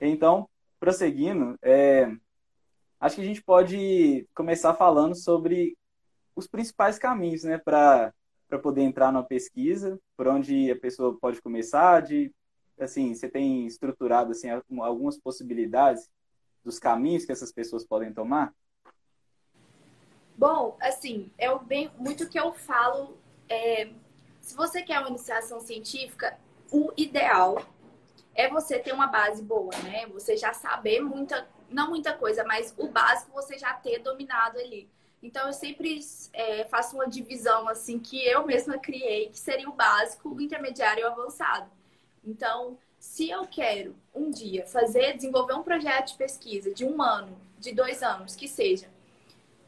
Então, 0.00 0.48
prosseguindo, 0.80 1.56
é, 1.62 2.12
acho 2.98 3.16
que 3.16 3.22
a 3.22 3.24
gente 3.24 3.42
pode 3.42 4.26
começar 4.34 4.74
falando 4.74 5.14
sobre 5.14 5.76
os 6.34 6.48
principais 6.48 6.98
caminhos, 6.98 7.44
né, 7.44 7.58
para 7.58 8.12
poder 8.62 8.82
entrar 8.82 9.12
numa 9.12 9.24
pesquisa, 9.24 9.98
por 10.16 10.26
onde 10.26 10.70
a 10.70 10.78
pessoa 10.78 11.16
pode 11.20 11.40
começar, 11.40 12.00
de 12.00 12.32
assim, 12.84 13.14
você 13.14 13.28
tem 13.28 13.66
estruturado 13.66 14.32
assim 14.32 14.48
algumas 14.80 15.18
possibilidades 15.18 16.10
dos 16.64 16.78
caminhos 16.78 17.24
que 17.24 17.32
essas 17.32 17.52
pessoas 17.52 17.84
podem 17.84 18.12
tomar? 18.12 18.54
Bom, 20.36 20.76
assim, 20.80 21.30
é 21.38 21.56
bem 21.58 21.90
muito 21.98 22.28
que 22.28 22.38
eu 22.38 22.52
falo. 22.52 23.16
É, 23.48 23.90
se 24.40 24.54
você 24.54 24.82
quer 24.82 24.98
uma 24.98 25.08
iniciação 25.08 25.60
científica, 25.60 26.38
o 26.70 26.92
ideal 26.96 27.64
é 28.34 28.48
você 28.48 28.78
ter 28.78 28.92
uma 28.92 29.06
base 29.06 29.42
boa, 29.42 29.72
né? 29.84 30.06
Você 30.08 30.36
já 30.36 30.52
saber 30.52 31.00
muita, 31.00 31.46
não 31.68 31.90
muita 31.90 32.16
coisa, 32.16 32.44
mas 32.44 32.74
o 32.78 32.88
básico 32.88 33.32
você 33.32 33.58
já 33.58 33.74
ter 33.74 33.98
dominado 33.98 34.58
ali. 34.58 34.88
Então 35.22 35.46
eu 35.46 35.52
sempre 35.52 36.00
é, 36.32 36.64
faço 36.64 36.96
uma 36.96 37.06
divisão 37.06 37.68
assim 37.68 37.98
que 37.98 38.24
eu 38.26 38.44
mesma 38.44 38.78
criei, 38.78 39.28
que 39.28 39.38
seria 39.38 39.68
o 39.68 39.72
básico, 39.72 40.30
o 40.30 40.40
intermediário 40.40 41.02
e 41.02 41.04
o 41.04 41.08
avançado. 41.08 41.70
Então, 42.24 42.78
se 42.98 43.28
eu 43.28 43.46
quero 43.46 43.96
um 44.14 44.30
dia 44.30 44.66
fazer, 44.66 45.14
desenvolver 45.14 45.54
um 45.54 45.62
projeto 45.62 46.12
de 46.12 46.14
pesquisa 46.16 46.72
de 46.72 46.84
um 46.84 47.02
ano, 47.02 47.36
de 47.58 47.72
dois 47.72 48.02
anos, 48.02 48.36
que 48.36 48.46
seja, 48.46 48.88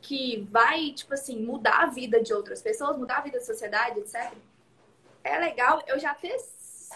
que 0.01 0.47
vai, 0.51 0.93
tipo 0.93 1.15
assim, 1.15 1.41
mudar 1.45 1.83
a 1.83 1.87
vida 1.87 2.23
de 2.23 2.33
outras 2.33 2.63
pessoas, 2.63 2.97
mudar 2.97 3.19
a 3.19 3.21
vida 3.23 3.39
da 3.39 3.45
sociedade, 3.45 3.99
etc. 3.99 4.33
É 5.23 5.39
legal 5.39 5.83
eu 5.87 5.99
já 5.99 6.15
ter, 6.15 6.37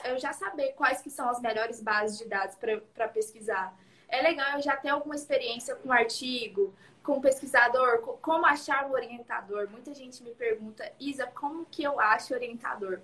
eu 0.05 0.19
já 0.19 0.33
saber 0.33 0.75
quais 0.75 1.00
que 1.00 1.11
são 1.11 1.29
as 1.29 1.41
melhores 1.41 1.81
bases 1.81 2.19
de 2.19 2.27
dados 2.27 2.57
para 2.57 3.09
pesquisar. 3.09 3.77
É 4.09 4.23
legal 4.23 4.57
eu 4.57 4.62
já 4.62 4.77
ter 4.77 4.91
alguma 4.91 5.15
experiência 5.15 5.75
com 5.75 5.91
artigo, 5.91 6.75
com 7.03 7.21
pesquisador, 7.21 8.00
como 8.21 8.45
achar 8.47 8.87
um 8.87 8.93
orientador. 8.93 9.69
Muita 9.71 9.95
gente 9.95 10.23
me 10.23 10.35
pergunta, 10.35 10.93
Isa, 11.00 11.27
como 11.27 11.65
que 11.67 11.83
eu 11.83 11.99
acho 11.99 12.35
orientador? 12.35 13.00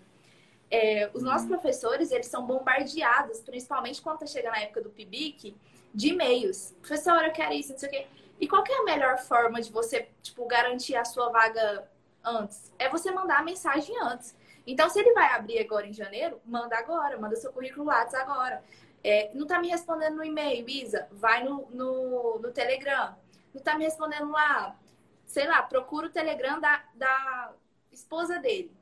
É, 0.74 1.08
os 1.14 1.22
nossos 1.22 1.46
professores, 1.46 2.10
eles 2.10 2.26
são 2.26 2.44
bombardeados, 2.44 3.40
principalmente 3.40 4.02
quando 4.02 4.18
tá 4.18 4.26
chegando 4.26 4.54
a 4.54 4.60
época 4.60 4.80
do 4.80 4.90
PIBIC, 4.90 5.56
de 5.94 6.08
e-mails. 6.08 6.74
Professor, 6.80 7.24
eu 7.24 7.30
quero 7.30 7.54
isso, 7.54 7.70
não 7.70 7.78
sei 7.78 7.88
o 7.88 7.92
quê. 7.92 8.06
E 8.40 8.48
qual 8.48 8.64
é 8.68 8.80
a 8.80 8.82
melhor 8.82 9.18
forma 9.18 9.60
de 9.62 9.70
você, 9.70 10.08
tipo, 10.20 10.44
garantir 10.46 10.96
a 10.96 11.04
sua 11.04 11.28
vaga 11.30 11.88
antes? 12.24 12.72
É 12.76 12.88
você 12.88 13.12
mandar 13.12 13.38
a 13.38 13.42
mensagem 13.44 13.94
antes. 14.02 14.34
Então, 14.66 14.90
se 14.90 14.98
ele 14.98 15.12
vai 15.12 15.32
abrir 15.32 15.60
agora 15.60 15.86
em 15.86 15.92
janeiro, 15.92 16.40
manda 16.44 16.76
agora, 16.76 17.16
manda 17.18 17.36
seu 17.36 17.52
currículo 17.52 17.86
Lattes 17.86 18.14
agora. 18.14 18.60
É, 19.04 19.30
não 19.32 19.46
tá 19.46 19.60
me 19.60 19.68
respondendo 19.68 20.16
no 20.16 20.24
e-mail, 20.24 20.68
Isa, 20.68 21.06
vai 21.12 21.44
no, 21.44 21.68
no, 21.70 22.40
no, 22.40 22.50
Telegram. 22.50 23.14
Não 23.54 23.62
tá 23.62 23.78
me 23.78 23.84
respondendo 23.84 24.28
lá, 24.32 24.76
sei 25.24 25.46
lá, 25.46 25.62
procura 25.62 26.08
o 26.08 26.10
Telegram 26.10 26.58
da, 26.58 26.82
da 26.94 27.52
esposa 27.92 28.40
dele. 28.40 28.72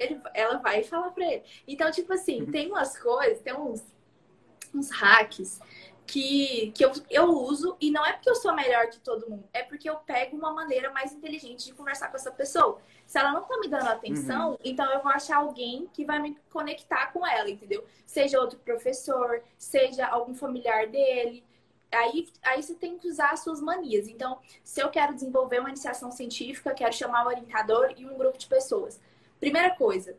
Ele, 0.00 0.20
ela 0.34 0.56
vai 0.56 0.82
falar 0.82 1.10
pra 1.10 1.24
ele. 1.24 1.44
Então, 1.68 1.90
tipo 1.90 2.12
assim, 2.12 2.42
uhum. 2.42 2.50
tem 2.50 2.68
umas 2.68 2.98
coisas, 2.98 3.40
tem 3.42 3.54
uns, 3.54 3.84
uns 4.74 4.90
hacks 4.90 5.60
que, 6.06 6.72
que 6.74 6.84
eu, 6.84 6.90
eu 7.08 7.24
uso, 7.28 7.76
e 7.80 7.90
não 7.90 8.04
é 8.04 8.12
porque 8.12 8.28
eu 8.28 8.34
sou 8.34 8.52
melhor 8.52 8.88
que 8.88 8.98
todo 8.98 9.30
mundo, 9.30 9.44
é 9.52 9.62
porque 9.62 9.88
eu 9.88 9.94
pego 9.96 10.36
uma 10.36 10.52
maneira 10.52 10.90
mais 10.90 11.12
inteligente 11.12 11.66
de 11.66 11.72
conversar 11.72 12.08
com 12.08 12.16
essa 12.16 12.32
pessoa. 12.32 12.80
Se 13.06 13.16
ela 13.16 13.30
não 13.30 13.44
tá 13.44 13.58
me 13.58 13.68
dando 13.68 13.88
atenção, 13.88 14.52
uhum. 14.52 14.58
então 14.64 14.90
eu 14.92 15.02
vou 15.02 15.12
achar 15.12 15.36
alguém 15.36 15.88
que 15.92 16.04
vai 16.04 16.18
me 16.18 16.36
conectar 16.50 17.12
com 17.12 17.24
ela, 17.24 17.48
entendeu? 17.48 17.84
Seja 18.06 18.40
outro 18.40 18.58
professor, 18.58 19.42
seja 19.56 20.06
algum 20.06 20.34
familiar 20.34 20.88
dele. 20.88 21.44
Aí, 21.92 22.28
aí 22.42 22.62
você 22.62 22.74
tem 22.74 22.98
que 22.98 23.08
usar 23.08 23.30
as 23.30 23.40
suas 23.40 23.60
manias. 23.60 24.08
Então, 24.08 24.38
se 24.64 24.80
eu 24.80 24.88
quero 24.88 25.14
desenvolver 25.14 25.60
uma 25.60 25.68
iniciação 25.68 26.10
científica, 26.10 26.74
quero 26.74 26.92
chamar 26.92 27.24
o 27.24 27.28
orientador 27.28 27.92
e 27.96 28.06
um 28.06 28.16
grupo 28.16 28.38
de 28.38 28.46
pessoas. 28.46 29.00
Primeira 29.40 29.74
coisa, 29.74 30.16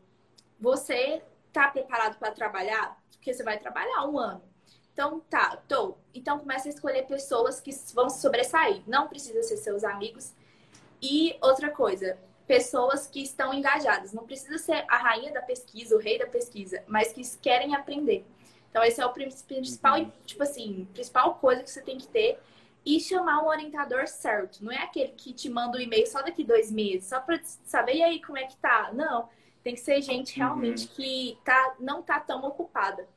você 0.59 1.21
tá 1.53 1.67
preparado 1.67 2.17
para 2.17 2.31
trabalhar? 2.31 2.99
Porque 3.11 3.33
você 3.33 3.43
vai 3.43 3.59
trabalhar 3.59 4.07
um 4.07 4.17
ano. 4.17 4.41
Então, 4.91 5.19
tá, 5.29 5.61
tô. 5.67 5.95
Então, 6.13 6.39
começa 6.39 6.67
a 6.67 6.71
escolher 6.71 7.05
pessoas 7.05 7.61
que 7.61 7.71
vão 7.93 8.09
se 8.09 8.19
sobressair. 8.19 8.81
Não 8.87 9.07
precisa 9.07 9.41
ser 9.43 9.57
seus 9.57 9.83
amigos. 9.83 10.33
E 11.01 11.37
outra 11.41 11.69
coisa, 11.69 12.17
pessoas 12.45 13.07
que 13.07 13.21
estão 13.21 13.53
engajadas. 13.53 14.11
Não 14.11 14.25
precisa 14.25 14.57
ser 14.57 14.83
a 14.87 14.97
rainha 14.97 15.31
da 15.31 15.41
pesquisa, 15.41 15.95
o 15.95 15.99
rei 15.99 16.17
da 16.17 16.27
pesquisa, 16.27 16.83
mas 16.87 17.13
que 17.13 17.21
querem 17.37 17.75
aprender. 17.75 18.25
Então, 18.69 18.83
esse 18.83 19.01
é 19.01 19.05
o 19.05 19.13
principal, 19.13 19.99
uhum. 19.99 20.11
tipo 20.25 20.43
assim, 20.43 20.87
principal 20.93 21.35
coisa 21.35 21.63
que 21.63 21.69
você 21.69 21.81
tem 21.81 21.97
que 21.97 22.07
ter. 22.07 22.39
E 22.85 22.99
chamar 22.99 23.43
um 23.43 23.47
orientador 23.47 24.07
certo. 24.07 24.63
Não 24.63 24.71
é 24.71 24.77
aquele 24.77 25.09
que 25.09 25.33
te 25.33 25.49
manda 25.49 25.77
um 25.77 25.81
e-mail 25.81 26.07
só 26.07 26.21
daqui 26.21 26.43
dois 26.43 26.71
meses, 26.71 27.09
só 27.09 27.19
para 27.19 27.39
saber 27.43 27.95
e 27.95 28.03
aí 28.03 28.21
como 28.21 28.37
é 28.37 28.45
que 28.45 28.57
tá. 28.57 28.91
Não. 28.93 29.29
Tem 29.63 29.75
que 29.75 29.79
ser 29.81 30.01
gente 30.01 30.35
realmente 30.35 30.87
uhum. 30.87 30.95
que 30.95 31.37
tá, 31.45 31.75
não 31.79 32.01
tá 32.01 32.19
tão 32.19 32.43
ocupada. 32.43 33.07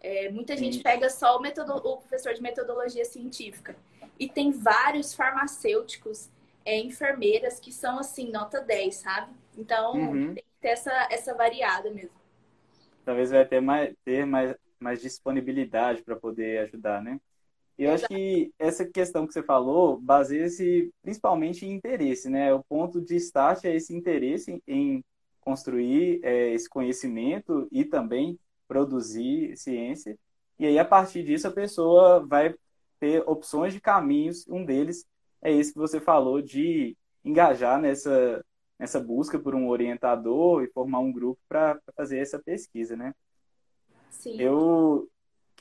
É, 0.00 0.30
muita 0.30 0.56
gente 0.56 0.80
pega 0.80 1.08
só 1.08 1.36
o, 1.36 1.40
metodo, 1.40 1.76
o, 1.76 1.98
professor 1.98 2.34
de 2.34 2.42
metodologia 2.42 3.04
científica. 3.04 3.76
E 4.18 4.28
tem 4.28 4.50
vários 4.50 5.14
farmacêuticos, 5.14 6.28
é, 6.64 6.78
enfermeiras 6.78 7.60
que 7.60 7.70
são 7.70 7.98
assim, 7.98 8.30
nota 8.30 8.60
10, 8.60 8.94
sabe? 8.94 9.32
Então 9.56 9.94
uhum. 9.94 10.34
tem 10.34 10.42
que 10.42 10.60
ter 10.60 10.68
essa, 10.68 11.08
essa 11.10 11.34
variada 11.34 11.90
mesmo. 11.90 12.16
Talvez 13.04 13.30
vai 13.30 13.44
ter 13.44 13.60
mais, 13.60 13.94
ter 14.04 14.24
mais, 14.24 14.56
mais 14.80 15.00
disponibilidade 15.00 16.02
para 16.02 16.16
poder 16.16 16.60
ajudar, 16.60 17.02
né? 17.02 17.20
Eu 17.82 17.92
Exato. 17.92 18.04
acho 18.04 18.14
que 18.14 18.54
essa 18.58 18.84
questão 18.84 19.26
que 19.26 19.32
você 19.32 19.42
falou 19.42 20.00
baseia-se 20.00 20.92
principalmente 21.02 21.66
em 21.66 21.72
interesse, 21.72 22.28
né? 22.28 22.54
O 22.54 22.62
ponto 22.62 23.00
de 23.00 23.16
start 23.16 23.64
é 23.64 23.74
esse 23.74 23.94
interesse 23.94 24.62
em 24.66 25.04
construir 25.40 26.20
é, 26.22 26.52
esse 26.52 26.68
conhecimento 26.68 27.66
e 27.72 27.84
também 27.84 28.38
produzir 28.68 29.56
ciência. 29.56 30.16
E 30.58 30.66
aí, 30.66 30.78
a 30.78 30.84
partir 30.84 31.24
disso, 31.24 31.48
a 31.48 31.52
pessoa 31.52 32.24
vai 32.24 32.54
ter 33.00 33.28
opções 33.28 33.72
de 33.74 33.80
caminhos. 33.80 34.46
Um 34.48 34.64
deles 34.64 35.04
é 35.42 35.50
esse 35.52 35.72
que 35.72 35.78
você 35.78 36.00
falou, 36.00 36.40
de 36.40 36.96
engajar 37.24 37.80
nessa, 37.80 38.44
nessa 38.78 39.00
busca 39.00 39.38
por 39.40 39.56
um 39.56 39.68
orientador 39.68 40.62
e 40.62 40.70
formar 40.70 41.00
um 41.00 41.12
grupo 41.12 41.40
para 41.48 41.80
fazer 41.96 42.18
essa 42.18 42.38
pesquisa, 42.38 42.96
né? 42.96 43.12
Sim. 44.10 44.40
Eu 44.40 45.08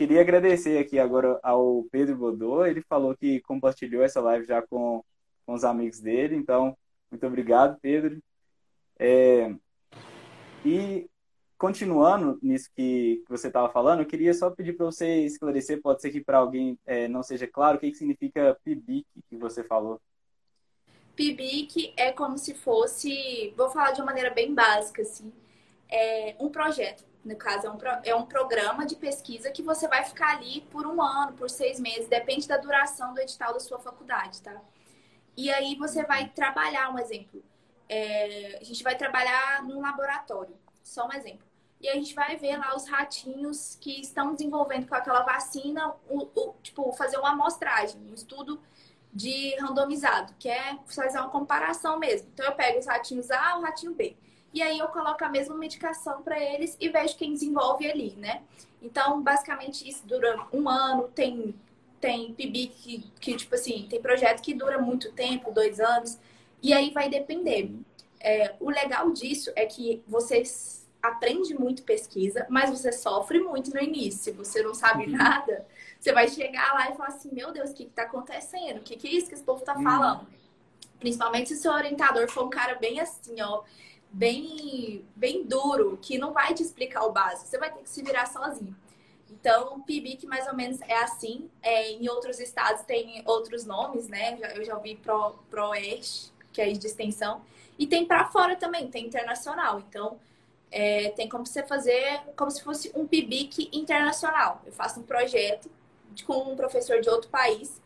queria 0.02 0.22
agradecer 0.22 0.80
aqui 0.80 0.98
agora 0.98 1.40
ao 1.44 1.84
Pedro 1.92 2.18
Bodô. 2.18 2.66
Ele 2.66 2.82
falou 2.82 3.16
que 3.16 3.40
compartilhou 3.42 4.02
essa 4.02 4.20
live 4.20 4.48
já 4.48 4.60
com, 4.60 5.06
com 5.46 5.54
os 5.54 5.64
amigos 5.64 6.00
dele. 6.00 6.36
Então, 6.36 6.76
muito 7.12 7.28
obrigado, 7.28 7.78
Pedro. 7.80 8.20
É, 8.98 9.54
e 10.66 11.08
continuando 11.56 12.40
nisso 12.42 12.72
que, 12.76 13.24
você 13.30 13.46
estava 13.46 13.70
falando, 13.70 14.00
eu 14.00 14.08
queria 14.08 14.34
só 14.34 14.50
pedir 14.50 14.74
para 14.74 14.88
você 14.88 15.24
esclarecer, 15.24 15.80
pode 15.80 16.02
ser 16.02 16.10
que 16.10 16.24
para 16.24 16.40
alguém 16.40 16.80
é, 16.84 17.08
não 17.08 17.22
seja 17.22 17.46
claro, 17.46 17.78
o 17.78 17.80
que, 17.80 17.92
que 17.92 17.98
significa 17.98 18.58
PIBIC 18.64 19.06
que 19.30 19.38
você 19.38 19.64
falou. 19.64 20.02
PIBIC 21.16 21.94
é 21.96 22.12
como 22.12 22.40
se 22.40 22.56
fosse, 22.56 23.54
vou 23.56 23.70
falar 23.70 23.92
de 23.92 24.02
uma 24.02 24.08
maneira 24.08 24.32
bem 24.32 24.52
básica, 24.52 25.04
assim, 25.04 25.32
é 25.92 26.36
um 26.40 26.50
projeto. 26.50 27.04
No 27.24 27.36
caso, 27.36 27.68
é 27.68 27.70
um, 27.70 27.78
é 28.04 28.16
um 28.16 28.26
programa 28.26 28.84
de 28.84 28.96
pesquisa 28.96 29.52
que 29.52 29.62
você 29.62 29.88
vai 29.88 30.04
ficar 30.04 30.38
ali 30.38 30.62
por 30.72 30.88
um 30.88 31.00
ano, 31.00 31.34
por 31.34 31.52
seis 31.52 31.80
meses, 31.80 32.08
depende 32.08 32.48
da 32.48 32.58
duração 32.58 33.14
do 33.14 33.20
edital 33.20 33.54
da 33.54 33.60
sua 33.60 33.78
faculdade, 33.78 34.42
tá? 34.42 34.60
E 35.38 35.52
aí 35.52 35.76
você 35.76 36.04
vai 36.04 36.30
trabalhar, 36.30 36.90
um 36.92 36.98
exemplo. 36.98 37.44
É, 37.88 38.58
a 38.60 38.64
gente 38.64 38.82
vai 38.84 38.98
trabalhar 38.98 39.64
num 39.64 39.82
laboratório, 39.82 40.58
só 40.84 41.08
um 41.08 41.14
exemplo 41.14 41.52
e 41.82 41.90
a 41.90 41.96
gente 41.96 42.14
vai 42.14 42.38
ver 42.38 42.58
lá 42.58 42.76
os 42.76 42.88
ratinhos 42.88 43.76
que 43.82 44.02
estão 44.02 44.34
desenvolvendo 44.36 44.88
com 44.88 44.94
aquela 44.94 45.24
vacina, 45.24 45.94
o, 46.08 46.28
o, 46.36 46.54
tipo, 46.62 46.92
fazer 46.94 47.18
uma 47.18 47.32
amostragem, 47.32 48.00
um 48.10 48.14
estudo 48.14 48.62
de 49.12 49.56
randomizado, 49.56 50.34
que 50.38 50.48
é 50.48 50.78
fazer 50.86 51.18
uma 51.20 51.30
comparação 51.30 51.98
mesmo. 51.98 52.30
Então 52.34 52.46
eu 52.46 52.54
pego 52.54 52.80
os 52.80 52.86
ratinhos 52.86 53.32
A, 53.32 53.58
o 53.58 53.62
ratinho 53.62 53.94
B. 53.94 54.16
E 54.54 54.62
aí 54.62 54.80
eu 54.80 54.88
coloco 54.88 55.24
a 55.24 55.30
mesma 55.30 55.56
medicação 55.56 56.22
para 56.22 56.40
eles 56.40 56.76
e 56.80 56.90
vejo 56.90 57.16
quem 57.18 57.34
desenvolve 57.34 57.90
ali, 57.90 58.16
né? 58.18 58.42
Então, 58.82 59.22
basicamente, 59.22 59.88
isso 59.88 60.06
dura 60.06 60.46
um 60.52 60.68
ano, 60.68 61.08
tem, 61.10 61.56
tem 62.00 62.34
PIB 62.34 62.68
que, 62.68 63.12
que, 63.20 63.36
tipo 63.36 63.56
assim, 63.56 63.88
tem 63.90 64.02
projeto 64.02 64.42
que 64.42 64.54
dura 64.54 64.80
muito 64.80 65.12
tempo, 65.14 65.52
dois 65.52 65.80
anos, 65.80 66.18
e 66.62 66.74
aí 66.74 66.92
vai 66.92 67.10
depender. 67.10 67.72
É, 68.20 68.56
o 68.60 68.70
legal 68.70 69.12
disso 69.12 69.52
é 69.56 69.66
que 69.66 70.04
vocês 70.08 70.82
aprende 71.02 71.54
muito 71.54 71.84
pesquisa, 71.84 72.46
mas 72.50 72.70
você 72.70 72.92
sofre 72.92 73.40
muito 73.40 73.74
no 73.74 73.82
início. 73.82 74.34
Você 74.36 74.62
não 74.62 74.74
sabe 74.74 75.06
uhum. 75.06 75.18
nada, 75.18 75.66
você 76.00 76.12
vai 76.12 76.28
chegar 76.28 76.74
lá 76.74 76.92
e 76.92 76.96
falar 76.96 77.10
assim: 77.10 77.30
meu 77.32 77.52
Deus, 77.52 77.72
o 77.72 77.74
que 77.74 77.84
está 77.84 78.04
acontecendo? 78.04 78.78
O 78.78 78.82
que, 78.82 78.96
que 78.96 79.08
é 79.08 79.12
isso 79.12 79.28
que 79.28 79.34
esse 79.34 79.44
povo 79.44 79.60
está 79.60 79.76
uhum. 79.76 79.84
falando? 79.84 80.28
Principalmente 81.00 81.50
se 81.50 81.56
o 81.56 81.58
seu 81.58 81.72
orientador 81.72 82.30
for 82.30 82.46
um 82.46 82.50
cara 82.50 82.76
bem 82.76 83.00
assim, 83.00 83.42
ó, 83.42 83.64
bem, 84.12 85.06
bem 85.16 85.44
duro, 85.44 85.98
que 86.02 86.18
não 86.18 86.34
vai 86.34 86.54
te 86.54 86.62
explicar 86.62 87.04
o 87.06 87.12
básico, 87.12 87.48
você 87.48 87.58
vai 87.58 87.72
ter 87.72 87.82
que 87.82 87.90
se 87.90 88.04
virar 88.04 88.26
sozinho. 88.28 88.76
Então, 89.30 89.78
o 89.78 89.84
PIBIC 89.84 90.28
mais 90.28 90.46
ou 90.48 90.56
menos 90.56 90.82
é 90.82 90.98
assim. 90.98 91.50
É, 91.64 91.92
em 91.92 92.08
outros 92.10 92.40
estados 92.40 92.84
tem 92.84 93.24
outros 93.26 93.66
nomes, 93.66 94.08
né? 94.08 94.38
Eu 94.56 94.64
já 94.64 94.76
ouvi 94.76 94.96
Pro, 94.98 95.36
ProEst, 95.50 96.32
que 96.52 96.62
é 96.62 96.70
de 96.72 96.86
extensão. 96.86 97.42
E 97.80 97.88
tem 97.88 98.06
para 98.06 98.26
fora 98.26 98.56
também, 98.56 98.88
tem 98.90 99.06
internacional. 99.06 99.80
Então, 99.80 100.20
é, 100.70 101.10
tem 101.12 101.28
como 101.28 101.46
você 101.46 101.64
fazer 101.64 102.22
como 102.36 102.52
se 102.52 102.62
fosse 102.64 102.92
um 102.94 103.08
PIBIC 103.08 103.70
internacional. 103.74 104.62
Eu 104.66 104.74
faço 104.74 105.00
um 105.00 105.04
projeto 105.04 105.72
com 106.26 106.52
um 106.52 106.56
professor 106.56 107.00
de 107.02 107.10
outro 107.10 107.30
país, 107.30 107.82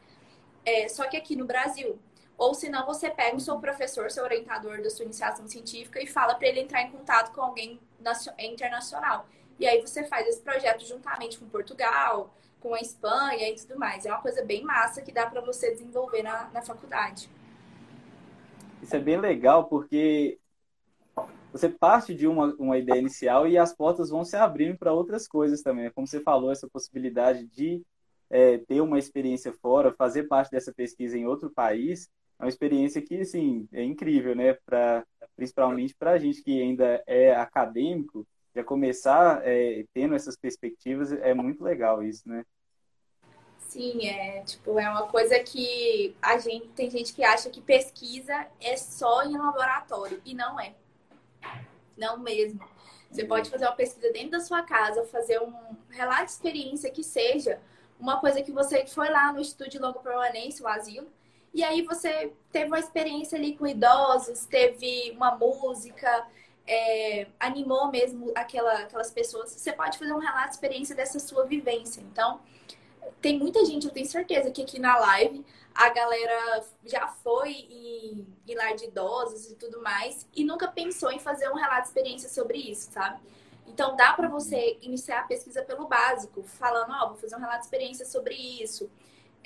é, 0.65 0.89
só 0.89 1.08
que 1.08 1.15
aqui 1.15 1.36
no 1.36 1.46
Brasil. 1.46 1.98
Ou 2.38 2.54
senão 2.54 2.86
você 2.86 3.10
pega 3.10 3.36
o 3.36 3.39
seu 3.39 3.58
professor, 3.60 4.12
seu 4.12 4.24
orientador 4.24 4.82
da 4.82 4.89
sua 4.89 5.06
iniciação 5.06 5.48
científica 5.48 6.01
e 6.01 6.08
fala 6.08 6.36
para 6.36 6.48
ele 6.48 6.62
entrar 6.62 6.82
em 6.82 6.92
contato 6.92 7.34
com 7.34 7.42
alguém 7.42 7.80
internacional. 8.39 9.25
E 9.58 9.65
aí 9.65 9.80
você 9.82 10.04
faz 10.04 10.27
esse 10.27 10.42
projeto 10.42 10.86
juntamente 10.86 11.39
com 11.39 11.48
Portugal, 11.48 12.34
com 12.60 12.74
a 12.74 12.80
Espanha 12.80 13.50
e 13.50 13.56
tudo 13.56 13.80
mais. 13.80 14.06
É 14.06 14.10
uma 14.12 14.22
coisa 14.22 14.44
bem 14.44 14.63
massa 14.63 15.01
que 15.01 15.12
dá 15.12 15.27
para 15.27 15.39
você 15.42 15.72
desenvolver 15.72 16.24
na, 16.24 16.50
na 16.50 16.62
faculdade. 16.62 17.30
Isso 18.82 18.96
é 18.96 19.00
bem 19.00 19.18
legal 19.18 19.65
porque 19.65 20.38
você 21.51 21.70
parte 21.70 22.13
de 22.13 22.27
uma, 22.27 22.54
uma 22.56 22.77
ideia 22.77 23.00
inicial 23.00 23.48
e 23.48 23.58
as 23.58 23.74
portas 23.74 24.10
vão 24.10 24.25
se 24.25 24.36
abrindo 24.36 24.77
para 24.77 24.92
outras 24.92 25.25
coisas 25.25 25.62
também. 25.62 25.89
Como 25.92 26.06
você 26.06 26.20
falou, 26.20 26.51
essa 26.51 26.68
possibilidade 26.68 27.46
de 27.46 27.82
é, 28.30 28.58
ter 28.58 28.82
uma 28.82 29.00
experiência 29.00 29.54
fora, 29.54 29.94
fazer 29.94 30.24
parte 30.24 30.51
dessa 30.51 30.74
pesquisa 30.74 31.18
em 31.18 31.25
outro 31.25 31.50
país, 31.50 32.10
uma 32.39 32.50
experiência 32.50 33.01
que, 33.01 33.22
assim, 33.22 33.68
é 33.72 33.84
incrível, 33.84 34.36
né? 34.36 34.54
Pra, 34.65 35.06
principalmente 35.36 35.96
para 35.96 36.12
a 36.12 36.18
gente 36.18 36.42
que 36.42 36.62
ainda 36.62 37.04
é 37.06 37.36
acadêmico, 37.36 38.27
já 38.56 38.63
começar 38.63 39.42
é, 39.44 39.86
tendo 39.94 40.15
essas 40.15 40.38
perspectivas, 40.38 41.12
é 41.12 41.34
muito 41.34 41.63
legal 41.63 42.01
isso, 42.01 42.27
né? 42.27 42.46
Sim, 43.68 44.08
é 44.08 44.42
tipo, 44.42 44.80
é 44.80 44.89
uma 44.89 45.08
coisa 45.08 45.38
que 45.39 46.15
a 46.22 46.38
gente 46.38 46.68
tem 46.70 46.89
gente 46.89 47.13
que 47.13 47.24
acha 47.24 47.50
que 47.50 47.60
pesquisa 47.60 48.48
é 48.62 48.77
só 48.77 49.24
em 49.24 49.38
laboratório 49.38 50.22
e 50.24 50.34
não 50.34 50.60
é. 50.60 50.74
Não 51.98 52.18
mesmo. 52.18 52.60
Você 53.12 53.25
pode 53.25 53.50
fazer 53.50 53.65
uma 53.65 53.75
pesquisa 53.75 54.12
dentro 54.12 54.32
da 54.32 54.39
sua 54.39 54.62
casa, 54.62 55.06
fazer 55.06 55.42
um 55.42 55.54
relato 55.89 56.25
de 56.25 56.32
experiência 56.32 56.92
que 56.92 57.04
seja 57.04 57.60
uma 58.00 58.20
coisa 58.20 58.42
que 58.42 58.51
você 58.51 58.86
foi 58.86 59.10
lá 59.10 59.32
no 59.32 59.39
estúdio 59.39 59.74
de 59.74 59.80
longa 59.80 60.00
permanência, 60.00 60.65
o 60.65 60.68
asilo, 60.68 61.08
e 61.55 61.63
aí 61.63 61.83
você 61.83 62.33
teve 62.51 62.65
uma 62.65 62.79
experiência 62.79 63.38
ali 63.38 63.55
com 63.55 63.65
idosos, 63.65 64.45
teve 64.45 65.12
uma 65.12 65.33
música, 65.35 66.27
é, 66.67 67.27
animou 67.39 67.89
mesmo 67.89 68.33
aquela, 68.35 68.74
aquelas 68.79 69.09
pessoas. 69.09 69.51
Você 69.51 69.71
pode 69.71 69.97
fazer 69.97 70.12
um 70.12 70.19
relato 70.19 70.50
de 70.50 70.55
experiência 70.55 70.93
dessa 70.93 71.17
sua 71.17 71.45
vivência. 71.45 72.01
Então, 72.01 72.41
tem 73.21 73.39
muita 73.39 73.63
gente, 73.63 73.88
eu 73.88 73.93
tenho 73.93 74.05
certeza 74.05 74.51
que 74.51 74.63
aqui 74.63 74.79
na 74.79 74.97
live 74.97 75.45
a 75.74 75.89
galera 75.91 76.65
já 76.85 77.07
foi 77.07 77.51
em, 77.51 78.27
em 78.45 78.55
lar 78.55 78.75
de 78.75 78.85
idosos 78.85 79.50
e 79.50 79.55
tudo 79.55 79.81
mais 79.81 80.27
e 80.35 80.43
nunca 80.43 80.67
pensou 80.67 81.09
em 81.09 81.19
fazer 81.19 81.50
um 81.50 81.55
relato 81.55 81.83
de 81.83 81.88
experiência 81.88 82.27
sobre 82.27 82.57
isso, 82.57 82.91
sabe? 82.91 83.21
Então 83.65 83.95
dá 83.95 84.12
para 84.12 84.27
você 84.27 84.77
iniciar 84.81 85.21
a 85.21 85.24
pesquisa 85.24 85.63
pelo 85.63 85.88
básico, 85.88 86.43
falando, 86.43 86.91
ó, 86.91 87.05
oh, 87.05 87.07
vou 87.09 87.17
fazer 87.17 87.38
um 87.38 87.39
relato 87.39 87.59
de 87.59 87.65
experiência 87.65 88.05
sobre 88.05 88.35
isso. 88.35 88.89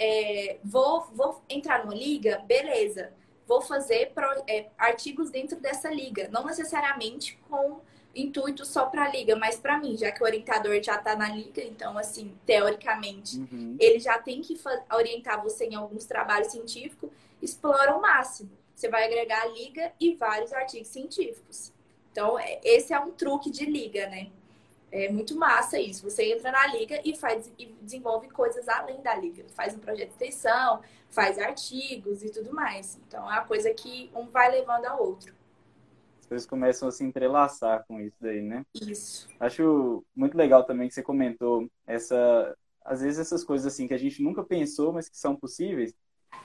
É, 0.01 0.57
vou, 0.63 1.07
vou 1.13 1.43
entrar 1.49 1.83
numa 1.83 1.93
liga, 1.93 2.39
beleza. 2.47 3.11
Vou 3.45 3.61
fazer 3.61 4.11
pro, 4.13 4.25
é, 4.47 4.69
artigos 4.77 5.29
dentro 5.29 5.59
dessa 5.59 5.91
liga, 5.91 6.29
não 6.31 6.45
necessariamente 6.45 7.37
com 7.49 7.81
intuito 8.15 8.65
só 8.65 8.85
para 8.85 9.03
a 9.03 9.09
liga, 9.09 9.35
mas 9.35 9.57
para 9.57 9.77
mim, 9.77 9.97
já 9.97 10.11
que 10.11 10.21
o 10.21 10.25
orientador 10.25 10.81
já 10.81 10.95
está 10.95 11.15
na 11.15 11.29
liga, 11.29 11.61
então, 11.61 11.97
assim, 11.97 12.35
teoricamente, 12.45 13.37
uhum. 13.39 13.75
ele 13.79 13.99
já 13.99 14.17
tem 14.17 14.41
que 14.41 14.57
orientar 14.93 15.41
você 15.43 15.65
em 15.65 15.75
alguns 15.75 16.05
trabalhos 16.05 16.51
científicos, 16.51 17.09
explora 17.41 17.95
o 17.95 18.01
máximo. 18.01 18.49
Você 18.75 18.87
vai 18.87 19.05
agregar 19.05 19.41
a 19.41 19.47
liga 19.47 19.91
e 19.99 20.15
vários 20.15 20.53
artigos 20.53 20.87
científicos. 20.87 21.73
Então, 22.11 22.39
é, 22.39 22.59
esse 22.63 22.93
é 22.93 22.99
um 22.99 23.11
truque 23.11 23.51
de 23.51 23.65
liga, 23.65 24.07
né? 24.07 24.29
É 24.91 25.10
muito 25.10 25.38
massa 25.38 25.79
isso. 25.79 26.10
Você 26.10 26.34
entra 26.34 26.51
na 26.51 26.67
liga 26.67 27.00
e 27.05 27.15
faz 27.15 27.51
e 27.58 27.67
desenvolve 27.81 28.29
coisas 28.29 28.67
além 28.67 29.01
da 29.01 29.15
liga. 29.15 29.46
Faz 29.50 29.75
um 29.75 29.79
projeto 29.79 30.08
de 30.08 30.13
extensão, 30.25 30.81
faz 31.10 31.38
artigos 31.38 32.24
e 32.24 32.31
tudo 32.31 32.53
mais. 32.53 33.00
Então 33.08 33.22
é 33.31 33.34
uma 33.34 33.46
coisa 33.46 33.74
que 33.74 34.10
um 34.15 34.25
vai 34.25 34.51
levando 34.51 34.86
ao 34.86 35.01
outro 35.01 35.39
coisas 36.29 36.48
começam 36.48 36.88
a 36.88 36.91
se 36.91 37.03
entrelaçar 37.03 37.84
com 37.88 38.00
isso 38.00 38.15
daí, 38.22 38.41
né? 38.41 38.63
Isso. 38.79 39.27
Acho 39.39 40.05
muito 40.15 40.38
legal 40.38 40.63
também 40.63 40.88
que 40.88 40.93
você 40.93 41.01
comentou 41.01 41.67
essa, 41.88 42.55
às 42.86 43.01
vezes 43.01 43.19
essas 43.19 43.43
coisas 43.43 43.74
assim 43.74 43.88
que 43.88 43.93
a 43.96 43.98
gente 43.98 44.22
nunca 44.22 44.43
pensou, 44.43 44.93
mas 44.93 45.10
que 45.10 45.17
são 45.17 45.36
possíveis. 45.36 45.93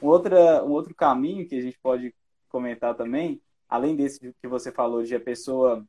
Um, 0.03 0.09
outra, 0.09 0.65
um 0.65 0.71
outro 0.71 0.95
caminho 0.95 1.47
que 1.47 1.55
a 1.55 1.61
gente 1.61 1.79
pode 1.79 2.15
comentar 2.49 2.97
também, 2.97 3.41
além 3.69 3.95
desse 3.95 4.35
que 4.41 4.49
você 4.49 4.73
falou 4.73 5.03
de 5.03 5.15
a 5.15 5.21
pessoa 5.21 5.87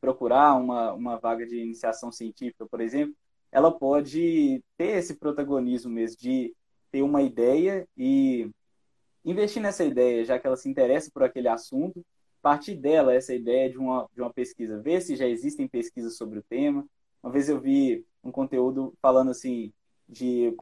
procurar 0.00 0.54
uma, 0.56 0.92
uma 0.92 1.16
vaga 1.16 1.46
de 1.46 1.56
iniciação 1.56 2.10
científica, 2.12 2.66
por 2.66 2.80
exemplo, 2.80 3.14
ela 3.50 3.70
pode 3.70 4.62
ter 4.76 4.98
esse 4.98 5.16
protagonismo 5.16 5.90
mesmo 5.90 6.16
de 6.18 6.54
ter 6.90 7.02
uma 7.02 7.22
ideia 7.22 7.86
e 7.96 8.50
investir 9.24 9.62
nessa 9.62 9.84
ideia, 9.84 10.24
já 10.24 10.38
que 10.38 10.46
ela 10.46 10.56
se 10.56 10.68
interessa 10.68 11.10
por 11.12 11.22
aquele 11.22 11.48
assunto, 11.48 12.04
partir 12.40 12.74
dela 12.74 13.14
essa 13.14 13.34
ideia 13.34 13.70
de 13.70 13.78
uma, 13.78 14.08
de 14.14 14.20
uma 14.20 14.32
pesquisa, 14.32 14.80
ver 14.80 15.00
se 15.00 15.16
já 15.16 15.26
existem 15.26 15.68
pesquisas 15.68 16.16
sobre 16.16 16.38
o 16.38 16.42
tema. 16.42 16.86
Uma 17.22 17.32
vez 17.32 17.48
eu 17.48 17.60
vi 17.60 18.06
um 18.22 18.30
conteúdo 18.30 18.94
falando 19.02 19.30
assim 19.30 19.72
de 20.08 20.54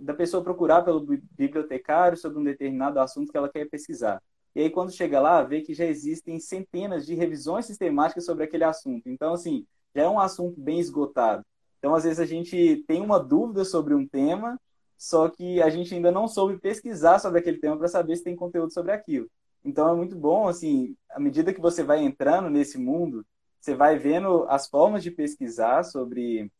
da 0.00 0.14
pessoa 0.14 0.42
procurar 0.42 0.82
pelo 0.82 1.04
bibliotecário 1.32 2.16
sobre 2.16 2.38
um 2.38 2.44
determinado 2.44 2.98
assunto 2.98 3.30
que 3.30 3.36
ela 3.36 3.50
quer 3.50 3.68
pesquisar. 3.68 4.22
E 4.56 4.60
aí 4.62 4.70
quando 4.70 4.90
chega 4.90 5.20
lá, 5.20 5.42
vê 5.42 5.60
que 5.60 5.74
já 5.74 5.84
existem 5.84 6.40
centenas 6.40 7.04
de 7.04 7.14
revisões 7.14 7.66
sistemáticas 7.66 8.24
sobre 8.24 8.42
aquele 8.42 8.64
assunto. 8.64 9.06
Então 9.06 9.34
assim, 9.34 9.66
já 9.94 10.04
é 10.04 10.08
um 10.08 10.18
assunto 10.18 10.58
bem 10.58 10.80
esgotado. 10.80 11.44
Então 11.78 11.94
às 11.94 12.04
vezes 12.04 12.18
a 12.18 12.24
gente 12.24 12.82
tem 12.88 13.02
uma 13.02 13.20
dúvida 13.20 13.66
sobre 13.66 13.94
um 13.94 14.08
tema, 14.08 14.58
só 14.96 15.28
que 15.28 15.60
a 15.60 15.68
gente 15.68 15.94
ainda 15.94 16.10
não 16.10 16.26
soube 16.26 16.58
pesquisar 16.58 17.18
sobre 17.18 17.40
aquele 17.40 17.58
tema 17.58 17.76
para 17.76 17.86
saber 17.86 18.16
se 18.16 18.24
tem 18.24 18.34
conteúdo 18.34 18.72
sobre 18.72 18.92
aquilo. 18.92 19.28
Então 19.62 19.90
é 19.90 19.94
muito 19.94 20.16
bom, 20.16 20.48
assim, 20.48 20.96
à 21.10 21.20
medida 21.20 21.52
que 21.52 21.60
você 21.60 21.82
vai 21.82 22.02
entrando 22.02 22.48
nesse 22.48 22.78
mundo, 22.78 23.26
você 23.60 23.74
vai 23.74 23.98
vendo 23.98 24.46
as 24.48 24.66
formas 24.66 25.02
de 25.02 25.10
pesquisar 25.10 25.82
sobre, 25.82 26.50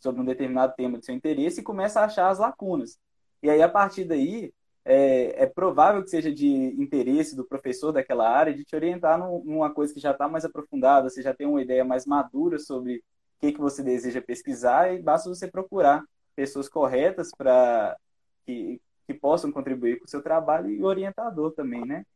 sobre 0.00 0.20
um 0.20 0.24
determinado 0.24 0.74
tema 0.76 0.98
de 0.98 1.06
seu 1.06 1.14
interesse 1.14 1.60
e 1.60 1.64
começa 1.64 2.00
a 2.00 2.06
achar 2.06 2.30
as 2.30 2.40
lacunas. 2.40 2.98
E 3.44 3.48
aí, 3.48 3.62
a 3.62 3.68
partir 3.68 4.02
daí, 4.02 4.52
é, 4.88 5.42
é 5.42 5.46
provável 5.46 6.02
que 6.02 6.08
seja 6.08 6.32
de 6.32 6.48
interesse 6.48 7.36
do 7.36 7.44
professor 7.44 7.92
daquela 7.92 8.26
área 8.26 8.54
de 8.54 8.64
te 8.64 8.74
orientar 8.74 9.18
numa 9.18 9.70
coisa 9.72 9.92
que 9.92 10.00
já 10.00 10.12
está 10.12 10.26
mais 10.26 10.46
aprofundada, 10.46 11.10
você 11.10 11.20
já 11.20 11.34
tem 11.34 11.46
uma 11.46 11.60
ideia 11.60 11.84
mais 11.84 12.06
madura 12.06 12.58
sobre 12.58 12.96
o 12.96 13.02
que, 13.40 13.52
que 13.52 13.60
você 13.60 13.82
deseja 13.82 14.22
pesquisar 14.22 14.94
e 14.94 15.02
basta 15.02 15.28
você 15.28 15.46
procurar 15.46 16.02
pessoas 16.34 16.70
corretas 16.70 17.30
para 17.36 17.98
que, 18.46 18.80
que 19.06 19.12
possam 19.12 19.52
contribuir 19.52 19.98
com 19.98 20.06
o 20.06 20.08
seu 20.08 20.22
trabalho 20.22 20.70
e 20.70 20.82
orientador 20.82 21.52
também, 21.52 21.84
né? 21.84 22.06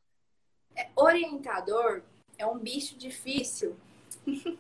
É, 0.75 0.89
orientador 0.97 2.01
é 2.39 2.47
um 2.47 2.59
bicho 2.59 2.97
difícil. 2.97 3.77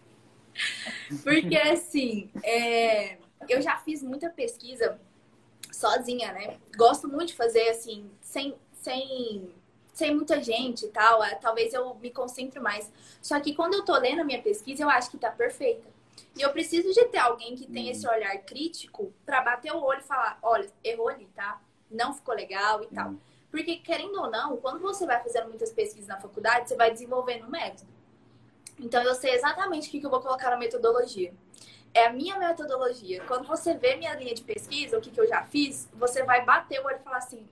Porque, 1.25 1.57
assim, 1.57 2.31
é, 2.44 3.16
eu 3.48 3.62
já 3.62 3.79
fiz 3.79 4.03
muita 4.03 4.29
pesquisa 4.29 5.01
sozinha, 5.72 6.32
né? 6.32 6.58
Gosto 6.76 7.08
muito 7.08 7.28
de 7.28 7.35
fazer, 7.35 7.68
assim, 7.70 8.08
sem, 8.20 8.54
sem, 8.74 9.52
sem 9.92 10.14
muita 10.14 10.42
gente 10.42 10.85
e 10.85 10.88
tal. 10.88 11.24
É, 11.24 11.35
talvez 11.35 11.72
eu 11.72 11.94
me 11.96 12.11
concentre 12.11 12.61
mais. 12.61 12.92
Só 13.20 13.40
que 13.40 13.54
quando 13.54 13.74
eu 13.74 13.85
tô 13.85 13.96
lendo 13.96 14.20
a 14.20 14.24
minha 14.24 14.42
pesquisa, 14.42 14.82
eu 14.82 14.90
acho 14.90 15.11
que 15.11 15.18
tá 15.18 15.30
perfeita. 15.30 15.90
E 16.37 16.42
eu 16.42 16.52
preciso 16.52 16.92
de 16.92 17.04
ter 17.06 17.18
alguém 17.18 17.54
que 17.54 17.66
tenha 17.66 17.90
esse 17.90 18.06
olhar 18.06 18.37
crítico 18.38 19.12
para 19.24 19.40
bater 19.40 19.72
o 19.72 19.82
olho 19.82 20.00
e 20.00 20.04
falar: 20.04 20.38
olha, 20.42 20.70
errou 20.85 21.08
ali, 21.08 21.26
tá? 21.35 21.61
Não 21.90 22.12
ficou 22.14 22.35
legal 22.35 22.82
e 22.82 22.87
tal. 22.87 23.14
Porque, 23.50 23.76
querendo 23.76 24.18
ou 24.18 24.30
não, 24.30 24.56
quando 24.56 24.80
você 24.80 25.04
vai 25.04 25.22
fazendo 25.22 25.48
muitas 25.48 25.70
pesquisas 25.70 26.08
na 26.08 26.18
faculdade, 26.18 26.68
você 26.68 26.76
vai 26.76 26.90
desenvolvendo 26.90 27.44
um 27.44 27.50
método. 27.50 27.90
Então, 28.78 29.02
eu 29.02 29.14
sei 29.14 29.35
exatamente 29.35 29.88
o 29.88 30.00
que 30.00 30.04
eu 30.04 30.11
vou 30.11 30.20
colocar 30.20 30.50
na 30.50 30.56
metodologia. 30.56 31.35
É 31.94 32.07
a 32.07 32.12
minha 32.12 32.38
metodologia. 32.38 33.22
Quando 33.24 33.46
você 33.46 33.74
vê 33.74 33.96
minha 33.96 34.14
linha 34.14 34.35
de 34.35 34.42
pesquisa, 34.42 34.96
o 34.96 35.00
que, 35.00 35.11
que 35.11 35.20
eu 35.20 35.28
já 35.28 35.42
fiz, 35.44 35.88
você 35.92 36.22
vai 36.22 36.44
bater 36.44 36.81
o 36.81 36.87
olho 36.87 36.96
e 36.96 37.02
falar 37.05 37.18
assim: 37.18 37.46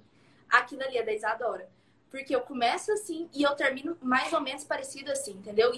aquilo 0.49 0.83
ali 0.83 0.97
é 0.97 1.03
da 1.03 1.13
Isadora. 1.13 1.69
Porque 2.11 2.35
eu 2.35 2.41
começo 2.41 2.91
assim 2.93 3.29
e 3.33 3.43
eu 3.43 3.55
termino 3.55 3.97
mais 4.01 4.33
ou 4.33 4.41
menos 4.41 4.65
parecido 4.65 5.13
assim, 5.13 5.33
entendeu? 5.33 5.71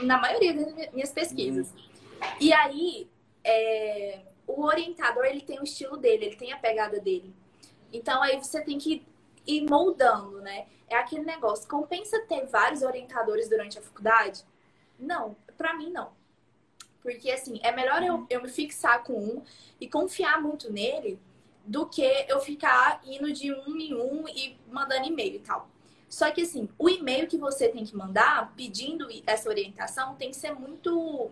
na 0.00 0.18
maioria 0.18 0.54
das 0.54 0.92
minhas 0.92 1.10
pesquisas. 1.10 1.72
Uhum. 1.72 2.26
E 2.40 2.52
aí, 2.52 3.10
é, 3.42 4.20
o 4.46 4.64
orientador, 4.64 5.24
ele 5.24 5.40
tem 5.40 5.58
o 5.58 5.64
estilo 5.64 5.96
dele, 5.96 6.26
ele 6.26 6.36
tem 6.36 6.52
a 6.52 6.58
pegada 6.58 7.00
dele. 7.00 7.34
Então, 7.92 8.22
aí 8.22 8.38
você 8.38 8.60
tem 8.62 8.78
que 8.78 9.04
e 9.46 9.62
moldando, 9.62 10.40
né? 10.40 10.66
É 10.88 10.96
aquele 10.96 11.24
negócio. 11.24 11.68
Compensa 11.68 12.20
ter 12.26 12.46
vários 12.46 12.82
orientadores 12.82 13.48
durante 13.48 13.78
a 13.78 13.82
faculdade? 13.82 14.44
Não, 14.98 15.36
para 15.56 15.74
mim 15.74 15.90
não. 15.90 16.12
Porque 17.02 17.30
assim, 17.30 17.58
é 17.62 17.72
melhor 17.72 18.02
eu, 18.02 18.26
eu 18.28 18.42
me 18.42 18.48
fixar 18.48 19.02
com 19.02 19.14
um 19.14 19.42
e 19.80 19.88
confiar 19.88 20.40
muito 20.40 20.72
nele 20.72 21.18
do 21.64 21.86
que 21.86 22.02
eu 22.28 22.40
ficar 22.40 23.00
indo 23.04 23.32
de 23.32 23.52
um 23.52 23.76
em 23.76 23.94
um 23.94 24.28
e 24.28 24.56
mandando 24.70 25.06
e-mail 25.06 25.36
e 25.36 25.38
tal. 25.40 25.68
Só 26.08 26.30
que 26.30 26.42
assim, 26.42 26.68
o 26.78 26.88
e-mail 26.88 27.26
que 27.28 27.38
você 27.38 27.68
tem 27.68 27.84
que 27.84 27.96
mandar 27.96 28.52
pedindo 28.56 29.06
essa 29.26 29.48
orientação 29.48 30.16
tem 30.16 30.30
que 30.30 30.36
ser 30.36 30.52
muito 30.52 31.30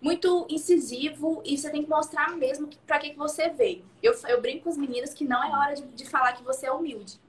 muito 0.00 0.46
incisivo 0.48 1.42
e 1.44 1.58
você 1.58 1.68
tem 1.68 1.82
que 1.82 1.90
mostrar 1.90 2.34
mesmo 2.34 2.70
para 2.86 2.98
que, 2.98 3.10
que 3.10 3.18
você 3.18 3.50
veio. 3.50 3.84
Eu, 4.02 4.14
eu 4.28 4.40
brinco 4.40 4.64
com 4.64 4.70
os 4.70 4.76
meninos 4.78 5.12
que 5.12 5.24
não 5.24 5.44
é 5.44 5.50
hora 5.50 5.74
de, 5.74 5.82
de 5.82 6.08
falar 6.08 6.32
que 6.32 6.42
você 6.42 6.66
é 6.66 6.72
humilde. 6.72 7.20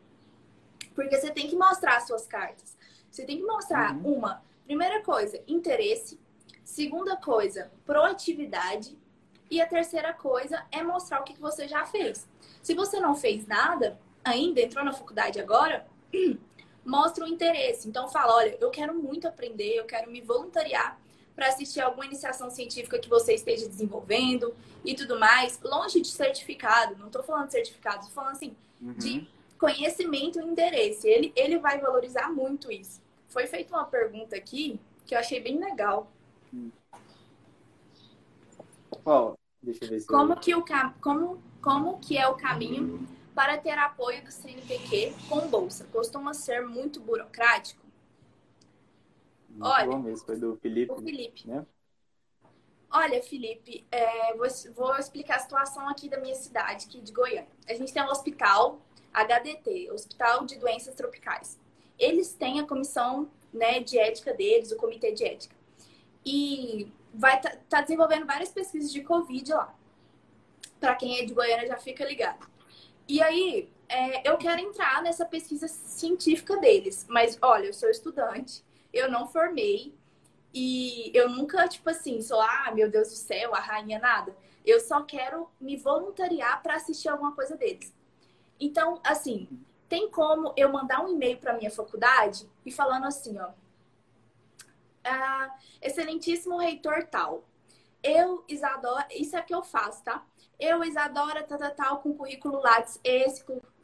Porque 0.95 1.17
você 1.17 1.31
tem 1.31 1.49
que 1.49 1.55
mostrar 1.55 1.97
as 1.97 2.07
suas 2.07 2.25
cartas. 2.25 2.77
Você 3.09 3.25
tem 3.25 3.39
que 3.39 3.43
mostrar 3.43 3.93
uhum. 3.93 4.15
uma, 4.15 4.41
primeira 4.65 5.01
coisa, 5.01 5.41
interesse. 5.47 6.17
Segunda 6.63 7.15
coisa, 7.17 7.71
proatividade. 7.85 8.97
E 9.49 9.59
a 9.59 9.67
terceira 9.67 10.13
coisa 10.13 10.65
é 10.71 10.81
mostrar 10.81 11.19
o 11.19 11.23
que 11.23 11.39
você 11.39 11.67
já 11.67 11.85
fez. 11.85 12.27
Se 12.61 12.73
você 12.73 12.99
não 12.99 13.15
fez 13.15 13.45
nada 13.45 13.99
ainda, 14.23 14.61
entrou 14.61 14.83
na 14.83 14.93
faculdade 14.93 15.39
agora, 15.39 15.85
mostra 16.85 17.25
o 17.25 17.27
interesse. 17.27 17.87
Então 17.87 18.07
fala, 18.07 18.35
olha, 18.35 18.57
eu 18.61 18.69
quero 18.69 18.93
muito 18.93 19.27
aprender, 19.27 19.75
eu 19.75 19.85
quero 19.85 20.09
me 20.09 20.21
voluntariar 20.21 20.97
para 21.35 21.47
assistir 21.47 21.81
alguma 21.81 22.05
iniciação 22.05 22.49
científica 22.49 22.99
que 22.99 23.09
você 23.09 23.33
esteja 23.33 23.67
desenvolvendo 23.67 24.53
e 24.83 24.93
tudo 24.93 25.19
mais, 25.19 25.59
longe 25.63 26.01
de 26.01 26.09
certificado, 26.09 26.97
não 26.97 27.07
estou 27.07 27.23
falando 27.23 27.47
de 27.47 27.53
certificado, 27.53 27.99
estou 27.99 28.11
falando 28.11 28.35
assim, 28.35 28.55
uhum. 28.81 28.93
de 28.93 29.27
conhecimento 29.57 30.39
e 30.39 30.43
interesse. 30.43 31.07
Ele, 31.07 31.31
ele 31.35 31.57
vai 31.59 31.79
valorizar 31.79 32.31
muito 32.31 32.71
isso. 32.71 33.01
Foi 33.27 33.47
feita 33.47 33.73
uma 33.75 33.85
pergunta 33.85 34.35
aqui 34.35 34.79
que 35.05 35.15
eu 35.15 35.19
achei 35.19 35.39
bem 35.39 35.59
legal. 35.59 36.11
Qual? 39.03 39.37
Deixa 39.61 39.85
eu 39.85 39.89
ver 39.89 39.99
se 39.99 40.07
como, 40.07 40.33
eu... 40.33 40.37
que 40.37 40.55
o, 40.55 40.63
como, 41.01 41.43
como 41.61 41.99
que 41.99 42.17
é 42.17 42.27
o 42.27 42.35
caminho 42.35 43.07
para 43.33 43.57
ter 43.57 43.77
apoio 43.77 44.23
do 44.23 44.31
CNPq 44.31 45.13
com 45.29 45.47
bolsa? 45.47 45.87
Costuma 45.91 46.33
ser 46.33 46.61
muito 46.67 46.99
burocrático? 46.99 47.81
Muito 49.49 49.65
Olha, 49.65 49.87
bom 49.87 49.99
mesmo, 49.99 50.25
foi 50.25 50.37
do 50.37 50.55
Felipe. 50.57 50.95
Felipe. 51.01 51.47
Né? 51.47 51.65
Olha, 52.89 53.21
Felipe, 53.23 53.85
é, 53.91 54.35
vou, 54.35 54.47
vou, 54.75 54.95
explicar 54.97 55.37
a 55.37 55.39
situação 55.39 55.87
aqui 55.87 56.09
da 56.09 56.19
minha 56.19 56.35
cidade, 56.35 56.87
aqui 56.87 57.01
de 57.01 57.11
Goiânia. 57.11 57.47
A 57.67 57.73
gente 57.73 57.93
tem 57.93 58.03
um 58.03 58.09
hospital 58.09 58.81
HDT, 59.13 59.91
Hospital 59.91 60.45
de 60.45 60.57
Doenças 60.57 60.95
Tropicais. 60.95 61.59
Eles 61.97 62.33
têm 62.33 62.59
a 62.59 62.67
comissão 62.67 63.29
né, 63.53 63.79
de 63.79 63.97
ética 63.97 64.33
deles, 64.33 64.71
o 64.71 64.77
comitê 64.77 65.11
de 65.13 65.23
ética. 65.23 65.55
E 66.25 66.91
vai 67.13 67.39
tá, 67.41 67.55
tá 67.69 67.81
desenvolvendo 67.81 68.25
várias 68.25 68.49
pesquisas 68.49 68.91
de 68.91 69.01
Covid 69.01 69.53
lá. 69.53 69.75
Para 70.79 70.95
quem 70.95 71.19
é 71.19 71.25
de 71.25 71.33
Goiânia 71.33 71.67
já 71.67 71.77
fica 71.77 72.05
ligado. 72.05 72.47
E 73.07 73.21
aí, 73.21 73.69
é, 73.87 74.29
eu 74.29 74.37
quero 74.37 74.61
entrar 74.61 75.01
nessa 75.03 75.25
pesquisa 75.25 75.67
científica 75.67 76.57
deles. 76.57 77.05
Mas, 77.09 77.37
olha, 77.41 77.67
eu 77.67 77.73
sou 77.73 77.89
estudante, 77.89 78.63
eu 78.93 79.11
não 79.11 79.27
formei. 79.27 79.93
E 80.53 81.11
eu 81.13 81.29
nunca, 81.29 81.67
tipo 81.67 81.89
assim, 81.89 82.21
sou, 82.21 82.41
ah, 82.41 82.71
meu 82.73 82.89
Deus 82.89 83.09
do 83.09 83.15
céu, 83.15 83.53
a 83.53 83.59
rainha, 83.59 83.99
nada. 83.99 84.35
Eu 84.65 84.79
só 84.79 85.01
quero 85.01 85.49
me 85.59 85.77
voluntariar 85.77 86.61
para 86.61 86.75
assistir 86.75 87.09
alguma 87.09 87.33
coisa 87.33 87.55
deles. 87.55 87.93
Então, 88.59 88.99
assim, 89.03 89.47
tem 89.89 90.09
como 90.09 90.53
eu 90.55 90.71
mandar 90.71 91.03
um 91.03 91.09
e-mail 91.09 91.37
para 91.37 91.57
minha 91.57 91.71
faculdade 91.71 92.47
e 92.65 92.71
falando 92.71 93.05
assim, 93.05 93.37
ó. 93.39 93.49
Ah, 95.03 95.55
excelentíssimo 95.81 96.57
reitor 96.57 97.05
tal. 97.07 97.43
Eu, 98.03 98.43
Isadora, 98.47 99.07
isso 99.11 99.35
é 99.35 99.41
que 99.41 99.53
eu 99.53 99.63
faço, 99.63 100.03
tá? 100.03 100.25
Eu, 100.59 100.83
Isadora, 100.83 101.43
tal, 101.43 101.57
tal, 101.57 101.71
tal, 101.71 101.97
com 101.99 102.13
currículo 102.15 102.59
Lattes, 102.59 102.99
esse, 103.03 103.43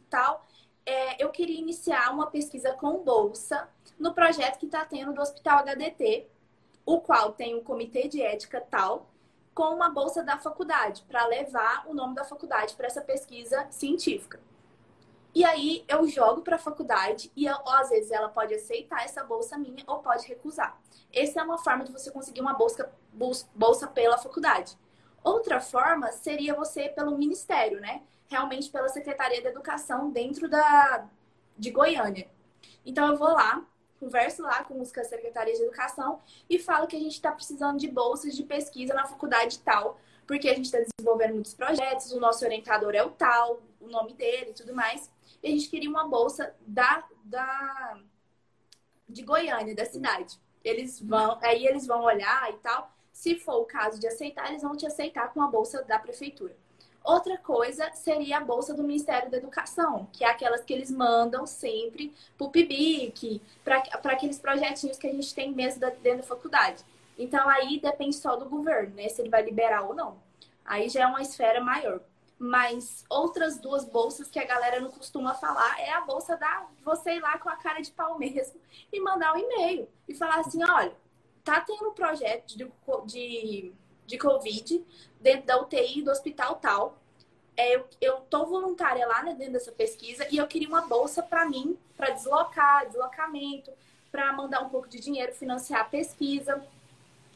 tal. 0.09 0.45
É, 0.85 1.21
eu 1.23 1.29
queria 1.29 1.59
iniciar 1.59 2.11
uma 2.13 2.27
pesquisa 2.27 2.73
com 2.73 3.03
bolsa 3.03 3.69
no 3.99 4.13
projeto 4.13 4.57
que 4.59 4.65
está 4.65 4.85
tendo 4.85 5.13
do 5.13 5.21
Hospital 5.21 5.59
HDT, 5.59 6.27
o 6.85 7.01
qual 7.01 7.33
tem 7.33 7.55
um 7.55 7.63
comitê 7.63 8.07
de 8.07 8.21
ética 8.21 8.61
tal, 8.61 9.11
com 9.53 9.73
uma 9.75 9.89
bolsa 9.89 10.23
da 10.23 10.37
faculdade, 10.37 11.03
para 11.07 11.25
levar 11.25 11.85
o 11.87 11.93
nome 11.93 12.15
da 12.15 12.23
faculdade 12.23 12.75
para 12.75 12.87
essa 12.87 13.01
pesquisa 13.01 13.67
científica. 13.71 14.39
E 15.35 15.45
aí 15.45 15.83
eu 15.87 16.07
jogo 16.07 16.41
para 16.41 16.55
a 16.55 16.59
faculdade 16.59 17.31
e 17.35 17.45
eu, 17.45 17.55
às 17.67 17.89
vezes 17.89 18.11
ela 18.11 18.29
pode 18.29 18.53
aceitar 18.53 19.03
essa 19.03 19.23
bolsa 19.23 19.57
minha 19.57 19.83
ou 19.85 19.99
pode 19.99 20.27
recusar. 20.27 20.79
Essa 21.13 21.41
é 21.41 21.43
uma 21.43 21.57
forma 21.57 21.83
de 21.83 21.91
você 21.91 22.09
conseguir 22.11 22.41
uma 22.41 22.53
bolsa, 22.53 22.91
bolsa 23.53 23.87
pela 23.87 24.17
faculdade. 24.17 24.77
Outra 25.23 25.59
forma 25.59 26.11
seria 26.11 26.55
você 26.55 26.89
pelo 26.89 27.17
ministério, 27.17 27.79
né? 27.79 28.01
Realmente 28.27 28.69
pela 28.69 28.89
Secretaria 28.89 29.41
de 29.41 29.47
Educação 29.47 30.09
dentro 30.09 30.49
da 30.49 31.07
de 31.57 31.71
Goiânia. 31.71 32.29
Então 32.85 33.07
eu 33.07 33.17
vou 33.17 33.29
lá, 33.29 33.65
converso 33.99 34.43
lá 34.43 34.63
com 34.63 34.79
os 34.79 34.89
Secretaria 34.89 35.53
de 35.53 35.63
Educação 35.63 36.21
e 36.49 36.59
falo 36.59 36.87
que 36.87 36.95
a 36.95 36.99
gente 36.99 37.13
está 37.13 37.31
precisando 37.31 37.77
de 37.77 37.87
bolsas 37.87 38.35
de 38.35 38.43
pesquisa 38.43 38.93
na 38.93 39.05
faculdade 39.05 39.59
tal, 39.59 39.99
porque 40.25 40.49
a 40.49 40.53
gente 40.53 40.65
está 40.65 40.79
desenvolvendo 40.79 41.33
muitos 41.33 41.53
projetos, 41.53 42.11
o 42.11 42.19
nosso 42.19 42.45
orientador 42.45 42.93
é 42.93 43.03
o 43.03 43.09
tal, 43.09 43.61
o 43.81 43.87
nome 43.87 44.13
dele 44.13 44.51
e 44.51 44.53
tudo 44.53 44.73
mais. 44.73 45.11
E 45.47 45.49
a 45.49 45.51
gente 45.53 45.69
queria 45.69 45.89
uma 45.89 46.05
bolsa 46.05 46.53
da, 46.65 47.05
da 47.23 47.97
de 49.07 49.23
Goiânia, 49.23 49.73
da 49.73 49.85
cidade. 49.85 50.37
Eles 50.61 50.99
vão, 50.99 51.39
aí 51.41 51.65
eles 51.65 51.87
vão 51.87 52.03
olhar 52.03 52.49
e 52.51 52.57
tal. 52.57 52.91
Se 53.13 53.39
for 53.39 53.61
o 53.61 53.65
caso 53.65 53.97
de 53.97 54.07
aceitar, 54.07 54.49
eles 54.49 54.61
vão 54.61 54.75
te 54.75 54.85
aceitar 54.85 55.33
com 55.33 55.41
a 55.41 55.47
bolsa 55.47 55.81
da 55.83 55.97
prefeitura. 55.97 56.53
Outra 57.01 57.37
coisa 57.37 57.89
seria 57.93 58.39
a 58.39 58.43
bolsa 58.43 58.73
do 58.73 58.83
Ministério 58.83 59.31
da 59.31 59.37
Educação, 59.37 60.09
que 60.11 60.25
é 60.25 60.27
aquelas 60.27 60.65
que 60.65 60.73
eles 60.73 60.91
mandam 60.91 61.47
sempre 61.47 62.13
para 62.37 62.47
o 62.47 62.51
PIBIC, 62.51 63.41
para 63.63 63.77
aqueles 64.11 64.37
projetinhos 64.37 64.97
que 64.97 65.07
a 65.07 65.13
gente 65.13 65.33
tem 65.33 65.53
mesmo 65.53 65.79
dentro 66.03 66.17
da 66.17 66.23
faculdade. 66.23 66.83
Então 67.17 67.47
aí 67.47 67.79
depende 67.79 68.17
só 68.17 68.35
do 68.35 68.49
governo, 68.49 68.95
né? 68.95 69.07
Se 69.07 69.21
ele 69.21 69.29
vai 69.29 69.43
liberar 69.43 69.83
ou 69.83 69.95
não. 69.95 70.17
Aí 70.65 70.89
já 70.89 71.03
é 71.03 71.07
uma 71.07 71.21
esfera 71.21 71.61
maior. 71.61 72.01
Mas 72.39 73.03
outras 73.09 73.57
duas 73.57 73.83
bolsas 73.83 74.29
que 74.29 74.37
a 74.37 74.45
galera 74.45 74.79
não 74.79 74.91
costuma 74.91 75.33
falar 75.33 75.79
é 75.79 75.91
a 75.91 76.01
bolsa 76.01 76.37
da 76.37 76.67
você 76.83 77.15
ir 77.15 77.19
lá 77.19 77.37
com 77.39 77.49
a 77.49 77.55
cara 77.55 77.81
de 77.81 77.91
pau 77.91 78.17
mesmo 78.19 78.59
e 78.93 78.99
mandar 78.99 79.33
um 79.33 79.39
e-mail 79.39 79.89
e 80.07 80.13
falar 80.13 80.39
assim, 80.41 80.63
olha, 80.63 80.93
tá 81.43 81.61
tendo 81.61 81.89
um 81.89 81.93
projeto 81.93 82.55
de, 82.55 82.71
de, 83.05 83.71
de 84.05 84.17
Covid 84.17 84.85
dentro 85.19 85.47
da 85.47 85.59
UTI 85.59 86.03
do 86.03 86.11
hospital 86.11 86.55
tal. 86.55 86.97
É, 87.55 87.75
eu, 87.75 87.87
eu 87.99 88.17
tô 88.29 88.45
voluntária 88.45 89.07
lá 89.07 89.23
né, 89.23 89.33
dentro 89.33 89.53
dessa 89.53 89.71
pesquisa 89.71 90.27
e 90.29 90.37
eu 90.37 90.45
queria 90.45 90.67
uma 90.67 90.81
bolsa 90.81 91.23
para 91.23 91.43
mim, 91.45 91.75
para 91.95 92.11
deslocar, 92.11 92.85
deslocamento, 92.85 93.71
para 94.11 94.31
mandar 94.33 94.61
um 94.61 94.69
pouco 94.69 94.87
de 94.87 94.99
dinheiro, 94.99 95.33
financiar 95.33 95.81
a 95.81 95.85
pesquisa. 95.85 96.63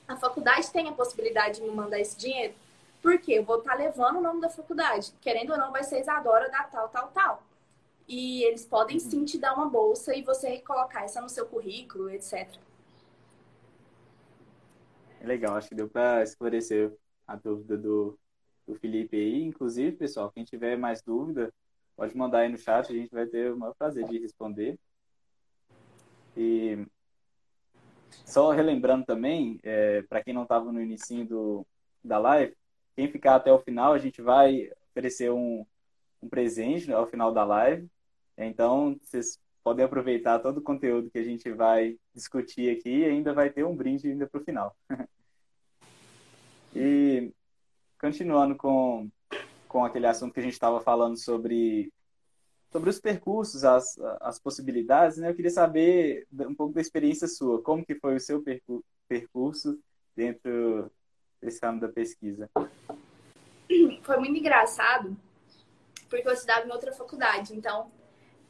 A 0.08 0.16
faculdade 0.16 0.70
tem 0.72 0.88
a 0.90 0.92
possibilidade 0.92 1.56
de 1.56 1.64
me 1.64 1.72
mandar 1.72 2.00
esse 2.00 2.16
dinheiro? 2.16 2.54
Porque 3.02 3.34
eu 3.34 3.44
vou 3.44 3.60
estar 3.60 3.72
tá 3.72 3.78
levando 3.78 4.18
o 4.18 4.22
nome 4.22 4.42
da 4.42 4.50
faculdade. 4.50 5.12
Querendo 5.22 5.52
ou 5.52 5.58
não, 5.58 5.72
vai 5.72 5.84
ser 5.84 6.00
Isadora 6.00 6.50
da 6.50 6.64
tal, 6.64 6.90
tal, 6.90 7.08
tal. 7.10 7.44
E 8.08 8.44
eles 8.44 8.66
podem 8.66 8.98
uhum. 8.98 9.02
sim 9.02 9.26
te 9.26 9.38
dar 9.38 9.54
uma 9.54 9.70
bolsa 9.70 10.16
e 10.16 10.22
você 10.22 10.60
colocar 10.60 11.04
essa 11.04 11.22
no 11.22 11.30
seu 11.30 11.46
currículo, 11.46 12.10
etc. 12.10 12.48
É 15.20 15.26
legal, 15.26 15.56
acho 15.56 15.70
que 15.70 15.76
deu 15.76 15.88
para 15.88 16.24
esclarecer 16.24 16.92
a 17.28 17.36
dúvida 17.36 17.78
do, 17.78 18.18
do 18.68 18.76
Felipe 18.76 19.16
aí. 19.16 19.44
Inclusive, 19.44 19.96
pessoal, 19.96 20.32
quem 20.32 20.44
tiver 20.44 20.76
mais 20.78 21.02
dúvida, 21.02 21.54
pode 21.96 22.16
mandar 22.18 22.40
aí 22.40 22.50
no 22.50 22.58
chat, 22.58 22.92
a 22.92 22.96
gente 22.96 23.12
vai 23.12 23.26
ter 23.26 23.52
o 23.52 23.58
maior 23.58 23.74
prazer 23.76 24.06
de 24.08 24.20
responder. 24.20 24.78
E 26.36 26.86
só 28.26 28.52
relembrando 28.52 29.06
também, 29.06 29.60
é, 29.64 30.02
para 30.04 30.24
quem 30.24 30.34
não 30.34 30.44
estava 30.44 30.72
no 30.72 30.82
início 30.82 31.26
do, 31.26 31.66
da 32.04 32.18
live, 32.18 32.56
quem 33.02 33.12
ficar 33.12 33.36
até 33.36 33.52
o 33.52 33.60
final, 33.60 33.94
a 33.94 33.98
gente 33.98 34.22
vai 34.22 34.70
oferecer 34.92 35.32
um, 35.32 35.66
um 36.22 36.30
presente 36.30 36.94
ao 36.94 37.08
final 37.08 37.34
da 37.34 37.44
live. 37.44 37.90
Então, 38.38 38.96
vocês 39.02 39.40
podem 39.64 39.84
aproveitar 39.84 40.38
todo 40.38 40.60
o 40.60 40.62
conteúdo 40.62 41.10
que 41.10 41.18
a 41.18 41.24
gente 41.24 41.52
vai 41.52 41.98
discutir 42.14 42.70
aqui 42.70 43.00
e 43.00 43.06
ainda 43.06 43.34
vai 43.34 43.50
ter 43.50 43.66
um 43.66 43.76
brinde 43.76 44.08
ainda 44.08 44.28
para 44.28 44.40
o 44.40 44.44
final. 44.44 44.76
e 46.76 47.34
continuando 48.00 48.56
com, 48.56 49.10
com 49.68 49.84
aquele 49.84 50.06
assunto 50.06 50.34
que 50.34 50.40
a 50.40 50.44
gente 50.44 50.54
estava 50.54 50.80
falando 50.80 51.18
sobre, 51.18 51.92
sobre 52.72 52.92
os 52.92 53.00
percursos, 53.00 53.64
as, 53.64 53.98
as 54.20 54.40
possibilidades, 54.40 55.18
né? 55.18 55.32
eu 55.32 55.36
queria 55.36 55.50
saber 55.50 56.28
um 56.32 56.54
pouco 56.54 56.76
da 56.76 56.82
experiência 56.82 57.28
sua. 57.28 57.64
Como 57.64 57.84
que 57.84 57.96
foi 57.96 58.16
o 58.16 58.20
seu 58.20 58.44
percurso 59.08 59.80
dentro 60.16 60.92
desse 61.42 61.60
ramo 61.66 61.80
da 61.80 61.90
pesquisa? 61.90 62.48
Foi 64.02 64.18
muito 64.18 64.38
engraçado, 64.38 65.16
porque 66.10 66.28
eu 66.28 66.34
estudava 66.34 66.68
em 66.68 66.72
outra 66.72 66.92
faculdade, 66.92 67.56
então 67.56 67.92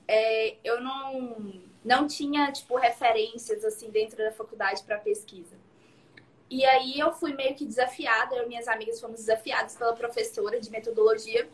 é, 0.08 0.58
eu 0.64 0.82
não, 0.82 1.62
não 1.84 2.08
tinha, 2.08 2.52
tipo, 2.52 2.76
referências, 2.78 3.64
assim, 3.64 3.90
dentro 3.90 4.18
da 4.18 4.32
faculdade 4.32 4.84
para 4.84 4.98
pesquisa. 4.98 5.56
E 6.50 6.66
aí 6.66 7.00
eu 7.00 7.14
fui 7.14 7.34
meio 7.34 7.56
que 7.56 7.66
desafiada, 7.66 8.36
eu 8.36 8.44
e 8.44 8.48
minhas 8.48 8.68
amigas 8.68 9.00
fomos 9.00 9.22
desafiadas 9.22 9.76
pela 9.78 9.94
professora 9.94 10.60
de 10.60 10.70
metodologia. 10.70 11.50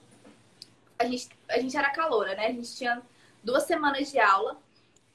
A 0.98 1.06
gente, 1.06 1.30
a 1.48 1.60
gente 1.60 1.78
era 1.78 1.92
caloura, 1.92 2.34
né? 2.34 2.48
A 2.48 2.52
gente 2.52 2.76
tinha 2.76 3.04
duas 3.44 3.64
semanas 3.64 4.12
de 4.12 4.20
aula. 4.20 4.60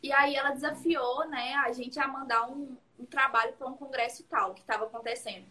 E 0.00 0.12
aí 0.12 0.34
ela 0.34 0.50
desafiou, 0.50 1.28
né, 1.28 1.54
a 1.64 1.72
gente 1.72 1.98
a 1.98 2.08
mandar 2.08 2.48
um, 2.50 2.76
um 2.98 3.04
trabalho 3.04 3.52
para 3.52 3.68
um 3.68 3.76
congresso 3.76 4.24
tal 4.24 4.52
que 4.52 4.60
estava 4.60 4.84
acontecendo. 4.84 5.46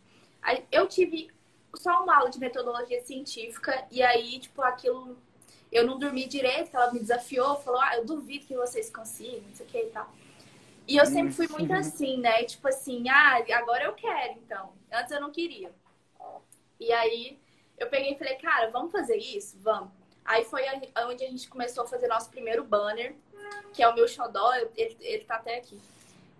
Eu 0.72 0.88
tive 0.88 1.30
só 1.76 2.04
uma 2.04 2.18
aula 2.18 2.30
de 2.30 2.40
metodologia 2.40 3.02
científica 3.02 3.86
e 3.92 4.02
aí, 4.02 4.40
tipo, 4.40 4.62
aquilo 4.62 5.18
eu 5.72 5.86
não 5.86 5.98
dormi 5.98 6.28
direito, 6.28 6.76
ela 6.76 6.92
me 6.92 7.00
desafiou, 7.00 7.56
falou, 7.62 7.80
ah, 7.80 7.96
eu 7.96 8.06
duvido 8.06 8.46
que 8.46 8.56
vocês 8.56 8.90
consigam, 8.90 9.42
não 9.48 9.56
sei 9.56 9.66
o 9.66 9.70
que 9.70 9.78
e 9.78 9.90
tal. 9.90 10.12
E 10.88 10.98
eu 10.98 11.06
sempre 11.06 11.32
fui 11.32 11.48
muito 11.48 11.72
assim, 11.72 12.18
né? 12.18 12.44
Tipo 12.44 12.68
assim, 12.68 13.08
ah, 13.08 13.38
agora 13.54 13.86
eu 13.86 13.94
quero, 13.94 14.34
então. 14.34 14.74
Antes 14.92 15.12
eu 15.12 15.22
não 15.22 15.32
queria. 15.32 15.72
E 16.78 16.92
aí 16.92 17.40
eu 17.78 17.88
peguei 17.88 18.14
e 18.14 18.18
falei, 18.18 18.36
cara, 18.36 18.70
vamos 18.70 18.92
fazer 18.92 19.16
isso? 19.16 19.58
Vamos. 19.60 19.90
Aí 20.26 20.44
foi 20.44 20.64
onde 21.08 21.24
a 21.24 21.30
gente 21.30 21.48
começou 21.48 21.86
a 21.86 21.88
fazer 21.88 22.08
nosso 22.08 22.30
primeiro 22.30 22.64
banner, 22.64 23.16
que 23.74 23.82
é 23.82 23.88
o 23.88 23.96
meu 23.96 24.08
xodó, 24.08 24.54
ele, 24.76 24.98
ele 25.00 25.24
tá 25.24 25.36
até 25.36 25.58
aqui. 25.58 25.80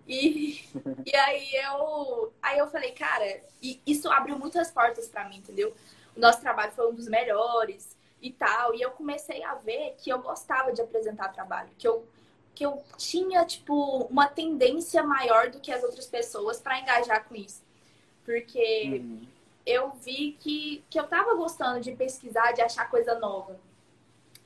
E, 0.06 0.64
e 1.06 1.16
aí 1.16 1.54
eu 1.54 2.32
aí 2.42 2.58
eu 2.58 2.68
falei, 2.68 2.92
cara, 2.92 3.40
e 3.60 3.80
isso 3.86 4.10
abriu 4.10 4.38
muitas 4.38 4.70
portas 4.70 5.08
para 5.08 5.28
mim, 5.28 5.38
entendeu? 5.38 5.74
O 6.16 6.20
nosso 6.20 6.40
trabalho 6.40 6.72
foi 6.72 6.90
um 6.90 6.94
dos 6.94 7.08
melhores 7.08 7.96
e 8.20 8.30
tal. 8.30 8.74
E 8.74 8.82
eu 8.82 8.90
comecei 8.90 9.42
a 9.42 9.54
ver 9.54 9.96
que 9.98 10.10
eu 10.10 10.18
gostava 10.20 10.72
de 10.72 10.80
apresentar 10.80 11.28
trabalho, 11.28 11.70
que 11.78 11.86
eu 11.86 12.06
que 12.54 12.66
eu 12.66 12.82
tinha 12.98 13.44
tipo 13.46 14.04
uma 14.10 14.28
tendência 14.28 15.02
maior 15.02 15.50
do 15.50 15.58
que 15.58 15.72
as 15.72 15.82
outras 15.82 16.06
pessoas 16.06 16.60
para 16.60 16.78
engajar 16.78 17.24
com 17.24 17.34
isso. 17.34 17.62
Porque 18.24 19.00
uhum. 19.00 19.26
eu 19.64 19.90
vi 19.92 20.36
que, 20.38 20.84
que 20.90 21.00
eu 21.00 21.04
tava 21.04 21.34
gostando 21.34 21.80
de 21.80 21.92
pesquisar, 21.92 22.52
de 22.52 22.60
achar 22.60 22.90
coisa 22.90 23.18
nova. 23.18 23.58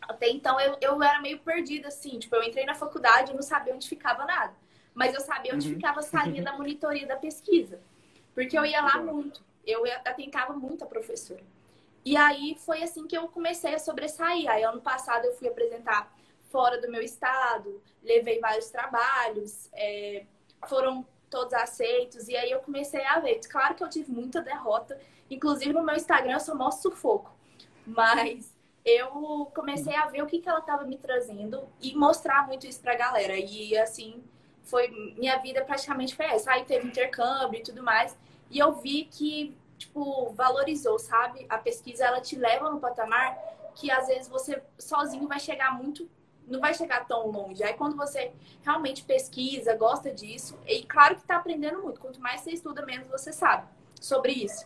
Até 0.01 0.29
então 0.29 0.59
eu, 0.61 0.77
eu 0.81 1.03
era 1.03 1.21
meio 1.21 1.41
perdida, 1.41 1.89
assim. 1.89 2.19
Tipo, 2.19 2.37
eu 2.37 2.45
entrei 2.45 2.65
na 2.65 2.75
faculdade 2.75 3.33
e 3.33 3.35
não 3.35 3.43
sabia 3.43 3.75
onde 3.75 3.89
ficava 3.89 4.25
nada. 4.25 4.55
Mas 4.97 5.13
eu 5.13 5.21
sabia 5.21 5.55
onde 5.55 5.69
uhum. 5.69 5.75
ficava 5.75 6.01
a 6.01 6.03
salinha 6.03 6.43
da 6.43 6.57
monitoria 6.57 7.07
da 7.07 7.17
pesquisa. 7.17 7.79
Porque 8.35 8.59
eu 8.59 8.65
ia 8.65 8.81
lá 8.81 8.97
muito. 9.03 9.45
Eu 9.67 9.85
atentava 10.07 10.55
muito 10.55 10.83
a 10.85 10.87
professora. 10.87 11.45
E 12.03 12.17
aí 12.17 12.57
foi 12.65 12.83
assim 12.83 13.07
que 13.07 13.15
eu 13.15 13.29
comecei 13.29 13.75
a 13.75 13.79
sobressair. 13.79 14.51
Aí 14.51 14.63
ano 14.63 14.81
passado 14.81 15.27
eu 15.27 15.35
fui 15.35 15.49
apresentar 15.49 16.11
fora 16.51 16.81
do 16.81 16.91
meu 16.91 17.03
estado, 17.03 17.83
levei 18.03 18.41
vários 18.41 18.71
trabalhos, 18.71 19.69
é, 19.75 20.25
foram 20.67 21.07
todos 21.29 21.53
aceitos. 21.53 22.27
E 22.29 22.35
aí 22.35 22.51
eu 22.51 22.61
comecei 22.61 23.05
a 23.05 23.21
ver. 23.21 23.39
Claro 23.51 23.75
que 23.75 23.85
eu 23.85 23.91
tive 23.91 24.11
muita 24.11 24.41
derrota. 24.41 24.99
Inclusive 25.31 25.75
no 25.75 25.85
meu 25.85 25.95
Instagram 25.95 26.33
eu 26.33 26.41
só 26.41 26.55
mostro 26.55 26.91
sufoco. 26.91 27.37
Mas 27.87 28.57
eu 28.83 29.51
comecei 29.55 29.95
a 29.95 30.07
ver 30.07 30.23
o 30.23 30.27
que, 30.27 30.41
que 30.41 30.49
ela 30.49 30.61
estava 30.61 30.85
me 30.85 30.97
trazendo 30.97 31.69
e 31.83 31.95
mostrar 31.95 32.47
muito 32.47 32.67
isso 32.67 32.81
pra 32.81 32.95
galera. 32.95 33.37
E 33.37 33.77
assim, 33.77 34.25
foi 34.67 34.89
minha 35.17 35.39
vida 35.39 35.65
praticamente 35.65 36.15
foi 36.15 36.27
essa. 36.27 36.53
Aí 36.53 36.65
teve 36.65 36.87
intercâmbio 36.87 37.59
e 37.59 37.63
tudo 37.63 37.83
mais. 37.83 38.17
E 38.51 38.59
eu 38.59 38.73
vi 38.73 39.05
que, 39.05 39.57
tipo, 39.79 40.31
valorizou, 40.35 40.99
sabe? 40.99 41.47
A 41.49 41.59
pesquisa, 41.59 42.05
ela 42.05 42.21
te 42.21 42.37
leva 42.37 42.71
no 42.71 42.79
patamar 42.79 43.37
que 43.75 43.91
às 43.91 44.07
vezes 44.07 44.29
você 44.29 44.63
sozinho 44.79 45.29
vai 45.29 45.39
chegar 45.39 45.77
muito 45.77 46.09
não 46.47 46.61
vai 46.61 46.73
chegar 46.73 47.07
tão 47.07 47.29
longe. 47.29 47.63
Aí 47.65 47.75
quando 47.75 47.97
você 47.97 48.33
realmente 48.63 49.05
pesquisa, 49.05 49.75
gosta 49.75 50.13
disso, 50.13 50.59
e 50.67 50.83
claro 50.85 51.17
que 51.17 51.23
está 51.23 51.37
aprendendo 51.37 51.83
muito. 51.83 52.01
Quanto 52.01 52.21
mais 52.21 52.41
você 52.41 52.53
estuda, 52.53 52.87
menos 52.87 53.09
você 53.09 53.33
sabe 53.33 53.67
sobre 54.01 54.33
isso. 54.33 54.65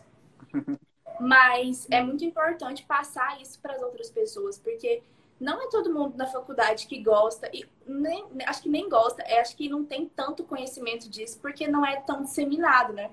Mas 1.19 1.87
é 1.89 2.01
muito 2.01 2.23
importante 2.23 2.83
passar 2.83 3.41
isso 3.41 3.59
para 3.59 3.75
as 3.75 3.81
outras 3.81 4.09
pessoas, 4.09 4.57
porque 4.57 5.03
não 5.41 5.59
é 5.59 5.67
todo 5.69 5.91
mundo 5.91 6.15
na 6.15 6.27
faculdade 6.27 6.85
que 6.85 7.01
gosta, 7.01 7.49
e 7.51 7.65
nem, 7.85 8.23
acho 8.45 8.61
que 8.61 8.69
nem 8.69 8.87
gosta, 8.87 9.23
é, 9.23 9.41
acho 9.41 9.57
que 9.57 9.67
não 9.67 9.83
tem 9.83 10.07
tanto 10.07 10.43
conhecimento 10.43 11.09
disso, 11.09 11.39
porque 11.41 11.67
não 11.67 11.83
é 11.83 11.99
tão 11.99 12.21
disseminado, 12.21 12.93
né? 12.93 13.09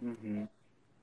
Uhum. 0.00 0.46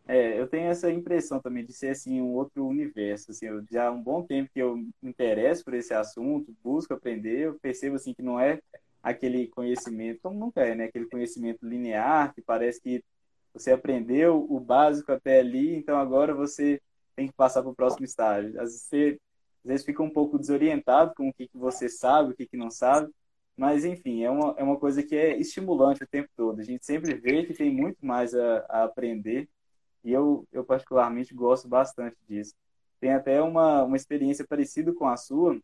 É, 0.07 0.39
eu 0.39 0.47
tenho 0.47 0.69
essa 0.69 0.89
impressão 0.89 1.41
também 1.41 1.65
de 1.65 1.73
ser 1.73 1.89
assim 1.89 2.21
um 2.21 2.33
outro 2.33 2.65
universo. 2.65 3.31
Assim, 3.31 3.47
eu, 3.47 3.63
já 3.69 3.87
há 3.87 3.91
um 3.91 4.01
bom 4.01 4.23
tempo 4.23 4.49
que 4.53 4.61
eu 4.61 4.77
me 4.77 4.93
interesso 5.03 5.63
por 5.63 5.73
esse 5.73 5.93
assunto, 5.93 6.55
busco 6.63 6.93
aprender, 6.93 7.47
eu 7.47 7.59
percebo 7.59 7.97
assim 7.97 8.13
que 8.13 8.21
não 8.21 8.39
é 8.39 8.61
aquele 9.01 9.47
conhecimento, 9.47 10.21
como 10.21 10.39
nunca 10.39 10.61
é, 10.61 10.73
né? 10.73 10.85
Aquele 10.85 11.05
conhecimento 11.07 11.65
linear 11.65 12.33
que 12.33 12.41
parece 12.41 12.81
que 12.81 13.03
você 13.53 13.71
aprendeu 13.73 14.45
o 14.49 14.59
básico 14.59 15.11
até 15.11 15.39
ali, 15.39 15.75
então 15.75 15.97
agora 15.97 16.33
você 16.33 16.81
tem 17.15 17.27
que 17.27 17.33
passar 17.33 17.61
para 17.61 17.71
o 17.71 17.75
próximo 17.75 18.05
estágio. 18.05 18.51
Às 18.59 18.71
vezes 18.71 18.81
você 18.83 19.19
às 19.63 19.69
vezes 19.69 19.85
fica 19.85 20.03
um 20.03 20.09
pouco 20.09 20.37
desorientado 20.37 21.13
com 21.15 21.29
o 21.29 21.33
que, 21.33 21.47
que 21.47 21.57
você 21.57 21.89
sabe, 21.89 22.31
o 22.31 22.35
que, 22.35 22.45
que 22.45 22.57
não 22.57 22.69
sabe, 22.69 23.11
mas 23.55 23.85
enfim, 23.85 24.23
é 24.23 24.29
uma, 24.31 24.55
é 24.57 24.63
uma 24.63 24.77
coisa 24.79 25.03
que 25.03 25.15
é 25.15 25.37
estimulante 25.37 26.03
o 26.03 26.07
tempo 26.07 26.29
todo. 26.35 26.59
A 26.59 26.63
gente 26.63 26.85
sempre 26.85 27.13
vê 27.15 27.45
que 27.45 27.53
tem 27.53 27.71
muito 27.71 28.05
mais 28.05 28.33
a, 28.33 28.65
a 28.69 28.83
aprender 28.83 29.47
e 30.03 30.11
eu, 30.11 30.47
eu 30.51 30.63
particularmente 30.65 31.33
gosto 31.33 31.67
bastante 31.67 32.17
disso. 32.27 32.53
Tem 32.99 33.13
até 33.13 33.41
uma, 33.41 33.83
uma 33.83 33.97
experiência 33.97 34.45
parecida 34.47 34.93
com 34.93 35.07
a 35.07 35.17
sua, 35.17 35.59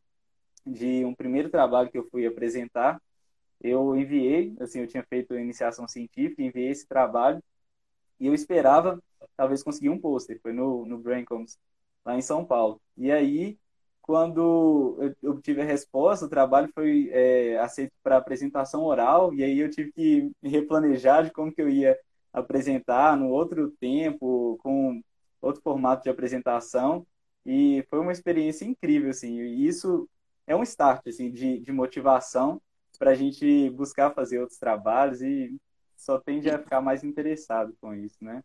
de 0.65 1.05
um 1.05 1.15
primeiro 1.15 1.49
trabalho 1.49 1.89
que 1.89 1.97
eu 1.97 2.07
fui 2.09 2.25
apresentar. 2.25 3.01
Eu 3.61 3.95
enviei, 3.97 4.55
assim, 4.59 4.79
eu 4.81 4.87
tinha 4.87 5.03
feito 5.03 5.35
iniciação 5.35 5.87
científica, 5.87 6.41
enviei 6.41 6.69
esse 6.69 6.87
trabalho 6.87 7.43
e 8.19 8.27
eu 8.27 8.33
esperava, 8.33 9.01
talvez, 9.35 9.63
conseguir 9.63 9.89
um 9.89 9.99
pôster. 9.99 10.39
Foi 10.41 10.53
no, 10.53 10.85
no 10.85 10.97
Braincoms, 10.97 11.57
lá 12.05 12.17
em 12.17 12.21
São 12.21 12.45
Paulo. 12.45 12.81
E 12.97 13.11
aí, 13.11 13.57
quando 14.01 15.15
eu 15.21 15.31
obtive 15.31 15.61
a 15.61 15.65
resposta, 15.65 16.25
o 16.25 16.29
trabalho 16.29 16.69
foi 16.73 17.09
é, 17.11 17.57
aceito 17.59 17.93
para 18.01 18.17
apresentação 18.17 18.83
oral, 18.83 19.33
e 19.33 19.43
aí 19.43 19.59
eu 19.59 19.69
tive 19.69 19.91
que 19.91 20.31
replanejar 20.41 21.23
de 21.23 21.31
como 21.31 21.51
que 21.51 21.61
eu 21.61 21.69
ia 21.69 21.97
apresentar 22.33 23.17
no 23.17 23.29
outro 23.29 23.71
tempo, 23.79 24.57
com 24.61 25.01
outro 25.41 25.61
formato 25.61 26.03
de 26.03 26.09
apresentação, 26.09 27.05
e 27.45 27.85
foi 27.89 27.99
uma 27.99 28.11
experiência 28.11 28.65
incrível, 28.65 29.09
assim, 29.09 29.39
e 29.39 29.67
isso 29.67 30.07
é 30.45 30.55
um 30.55 30.63
start, 30.63 31.07
assim, 31.07 31.31
de, 31.31 31.59
de 31.59 31.71
motivação 31.71 32.61
para 32.97 33.11
a 33.11 33.15
gente 33.15 33.69
buscar 33.69 34.11
fazer 34.11 34.39
outros 34.39 34.59
trabalhos 34.59 35.21
e 35.21 35.55
só 35.95 36.19
tende 36.19 36.49
a 36.49 36.59
ficar 36.59 36.81
mais 36.81 37.03
interessado 37.03 37.75
com 37.79 37.93
isso, 37.93 38.17
né? 38.21 38.43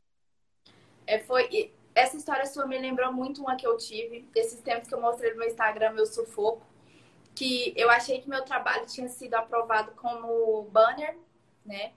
É, 1.07 1.19
foi... 1.21 1.73
Essa 1.95 2.17
história 2.17 2.45
sua 2.47 2.67
me 2.67 2.79
lembrou 2.79 3.13
muito 3.13 3.41
uma 3.41 3.57
que 3.57 3.67
eu 3.67 3.77
tive, 3.77 4.29
esses 4.35 4.61
tempos 4.61 4.89
que 4.89 4.95
eu 4.95 5.01
mostrei 5.01 5.33
no 5.33 5.39
meu 5.39 5.49
Instagram, 5.49 5.93
meu 5.93 6.07
sufoco, 6.07 6.67
que 7.35 7.73
eu 7.77 7.91
achei 7.91 8.21
que 8.21 8.29
meu 8.29 8.43
trabalho 8.43 8.87
tinha 8.87 9.09
sido 9.09 9.35
aprovado 9.35 9.93
como 9.93 10.65
banner, 10.73 11.17
né? 11.65 11.93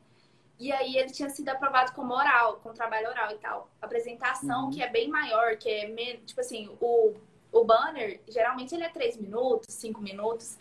E 0.60 0.72
aí 0.72 0.98
ele 0.98 1.12
tinha 1.12 1.30
sido 1.30 1.50
aprovado 1.50 1.94
como 1.94 2.14
oral, 2.14 2.58
com 2.58 2.74
trabalho 2.74 3.10
oral 3.10 3.32
e 3.32 3.38
tal. 3.38 3.70
Apresentação, 3.80 4.66
uhum. 4.66 4.72
que 4.72 4.82
é 4.82 4.90
bem 4.90 5.08
maior, 5.08 5.56
que 5.58 5.70
é, 5.70 6.18
tipo 6.26 6.42
assim, 6.42 6.76
o, 6.82 7.14
o 7.52 7.64
banner, 7.64 8.20
geralmente 8.28 8.74
ele 8.74 8.84
é 8.84 8.90
3 8.90 9.18
minutos, 9.18 9.74
5 9.76 10.02
minutos. 10.02 10.58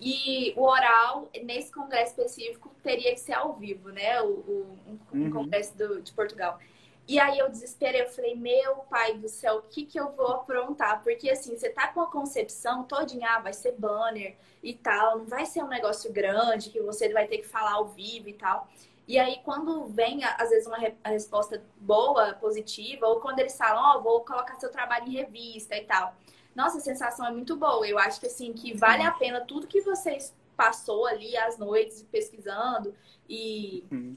E 0.00 0.54
o 0.56 0.62
oral, 0.62 1.28
nesse 1.42 1.70
congresso 1.70 2.12
específico, 2.12 2.70
teria 2.82 3.12
que 3.12 3.20
ser 3.20 3.34
ao 3.34 3.52
vivo, 3.54 3.90
né? 3.90 4.20
O, 4.22 4.28
o 4.28 4.78
um, 5.12 5.24
uhum. 5.24 5.30
congresso 5.30 5.76
do, 5.76 6.00
de 6.00 6.12
Portugal. 6.12 6.58
E 7.06 7.18
aí 7.18 7.38
eu 7.38 7.50
desesperei, 7.50 8.02
eu 8.02 8.08
falei, 8.08 8.34
meu 8.34 8.76
pai 8.88 9.18
do 9.18 9.28
céu, 9.28 9.58
o 9.58 9.62
que 9.62 9.84
que 9.84 10.00
eu 10.00 10.10
vou 10.12 10.28
aprontar? 10.28 11.02
Porque 11.02 11.28
assim, 11.28 11.56
você 11.56 11.68
tá 11.68 11.88
com 11.88 12.00
a 12.00 12.06
concepção 12.06 12.84
todinha, 12.84 13.28
ah, 13.28 13.40
vai 13.40 13.52
ser 13.52 13.72
banner 13.72 14.36
e 14.62 14.72
tal, 14.74 15.18
não 15.18 15.26
vai 15.26 15.44
ser 15.44 15.62
um 15.62 15.68
negócio 15.68 16.10
grande 16.12 16.70
que 16.70 16.80
você 16.80 17.12
vai 17.12 17.26
ter 17.26 17.38
que 17.38 17.46
falar 17.46 17.74
ao 17.74 17.88
vivo 17.88 18.28
e 18.28 18.34
tal. 18.34 18.68
E 19.06 19.18
aí, 19.18 19.40
quando 19.44 19.84
vem, 19.84 20.24
às 20.24 20.48
vezes, 20.48 20.66
uma 20.66 20.78
resposta 21.04 21.62
boa, 21.76 22.32
positiva, 22.34 23.06
ou 23.06 23.20
quando 23.20 23.38
eles 23.40 23.54
falam, 23.54 23.82
ó, 23.82 23.98
oh, 23.98 24.02
vou 24.02 24.24
colocar 24.24 24.54
seu 24.56 24.70
trabalho 24.70 25.06
em 25.06 25.12
revista 25.12 25.76
e 25.76 25.84
tal 25.84 26.16
nossa, 26.54 26.78
a 26.78 26.80
sensação 26.80 27.26
é 27.26 27.32
muito 27.32 27.56
boa. 27.56 27.86
Eu 27.86 27.98
acho 27.98 28.20
que 28.20 28.26
assim 28.26 28.52
que 28.52 28.74
vale 28.74 29.02
a 29.02 29.10
pena 29.10 29.40
tudo 29.40 29.66
que 29.66 29.80
vocês 29.80 30.34
passou 30.56 31.06
ali 31.06 31.36
às 31.36 31.58
noites 31.58 32.02
pesquisando 32.10 32.94
e 33.28 33.84
uhum. 33.90 34.16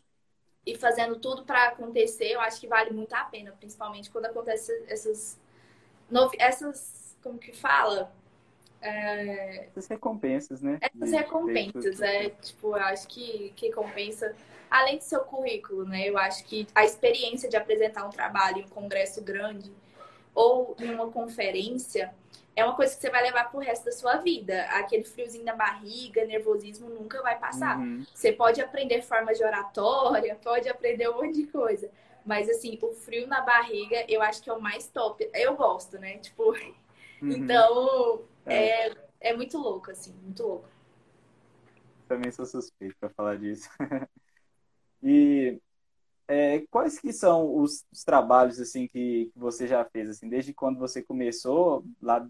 E 0.67 0.75
fazendo 0.75 1.15
tudo 1.15 1.43
para 1.43 1.69
acontecer. 1.69 2.27
Eu 2.27 2.41
acho 2.41 2.59
que 2.59 2.67
vale 2.67 2.91
muito 2.91 3.13
a 3.13 3.23
pena, 3.23 3.53
principalmente 3.57 4.11
quando 4.11 4.25
acontece 4.25 4.71
essas 4.89 5.39
essas 6.37 7.15
como 7.23 7.39
que 7.39 7.53
fala 7.53 8.11
é... 8.81 9.67
essas 9.67 9.87
recompensas, 9.87 10.61
né? 10.61 10.77
Essas 10.81 11.11
recompensas, 11.11 12.01
é 12.01 12.29
tipo, 12.29 12.75
eu 12.75 12.83
acho 12.83 13.07
que 13.07 13.53
que 13.55 13.71
compensa 13.71 14.35
além 14.69 14.97
do 14.97 15.03
seu 15.03 15.21
currículo, 15.21 15.85
né? 15.85 16.09
Eu 16.09 16.17
acho 16.17 16.43
que 16.43 16.67
a 16.75 16.83
experiência 16.83 17.49
de 17.49 17.55
apresentar 17.55 18.05
um 18.05 18.09
trabalho 18.09 18.59
em 18.59 18.65
um 18.65 18.69
congresso 18.69 19.23
grande 19.23 19.71
ou 20.35 20.75
em 20.79 20.93
uma 20.93 21.09
conferência 21.09 22.13
é 22.57 22.65
uma 22.65 22.75
coisa 22.75 22.95
que 22.95 22.99
você 22.99 23.11
vai 23.11 23.21
levar 23.21 23.51
pro 23.51 23.59
resto 23.59 23.85
da 23.85 23.91
sua 23.91 24.17
vida. 24.17 24.63
Aquele 24.71 25.03
friozinho 25.03 25.45
na 25.45 25.55
barriga, 25.55 26.25
nervosismo 26.25 26.89
nunca 26.89 27.21
vai 27.21 27.37
passar. 27.37 27.77
Uhum. 27.77 28.03
Você 28.11 28.33
pode 28.33 28.59
aprender 28.59 29.03
formas 29.03 29.37
de 29.37 29.43
oratória, 29.43 30.35
pode 30.43 30.67
aprender 30.67 31.07
um 31.07 31.17
monte 31.17 31.35
de 31.35 31.45
coisa. 31.45 31.87
Mas 32.25 32.49
assim, 32.49 32.79
o 32.81 32.91
frio 32.93 33.27
na 33.27 33.41
barriga, 33.41 34.03
eu 34.09 34.23
acho 34.23 34.41
que 34.41 34.49
é 34.49 34.53
o 34.53 34.59
mais 34.59 34.87
top. 34.87 35.29
Eu 35.35 35.55
gosto, 35.55 35.99
né? 35.99 36.17
Tipo, 36.17 36.49
uhum. 37.21 37.31
então 37.31 38.23
é. 38.43 38.87
é, 38.87 38.95
é 39.19 39.35
muito 39.35 39.55
louco, 39.59 39.91
assim, 39.91 40.11
muito 40.23 40.41
louco. 40.41 40.67
Também 42.07 42.31
sou 42.31 42.45
suspeito 42.47 42.95
para 42.99 43.11
falar 43.11 43.37
disso. 43.37 43.69
e 45.03 45.61
é, 46.27 46.61
quais 46.71 46.97
que 46.99 47.13
são 47.13 47.55
os, 47.55 47.85
os 47.91 48.03
trabalhos 48.03 48.59
assim 48.59 48.87
que, 48.87 49.29
que, 49.31 49.39
você 49.39 49.67
já 49.67 49.85
fez 49.85 50.09
assim 50.09 50.27
desde 50.27 50.55
quando 50.55 50.79
você 50.79 51.03
começou 51.03 51.85
lá 52.01 52.27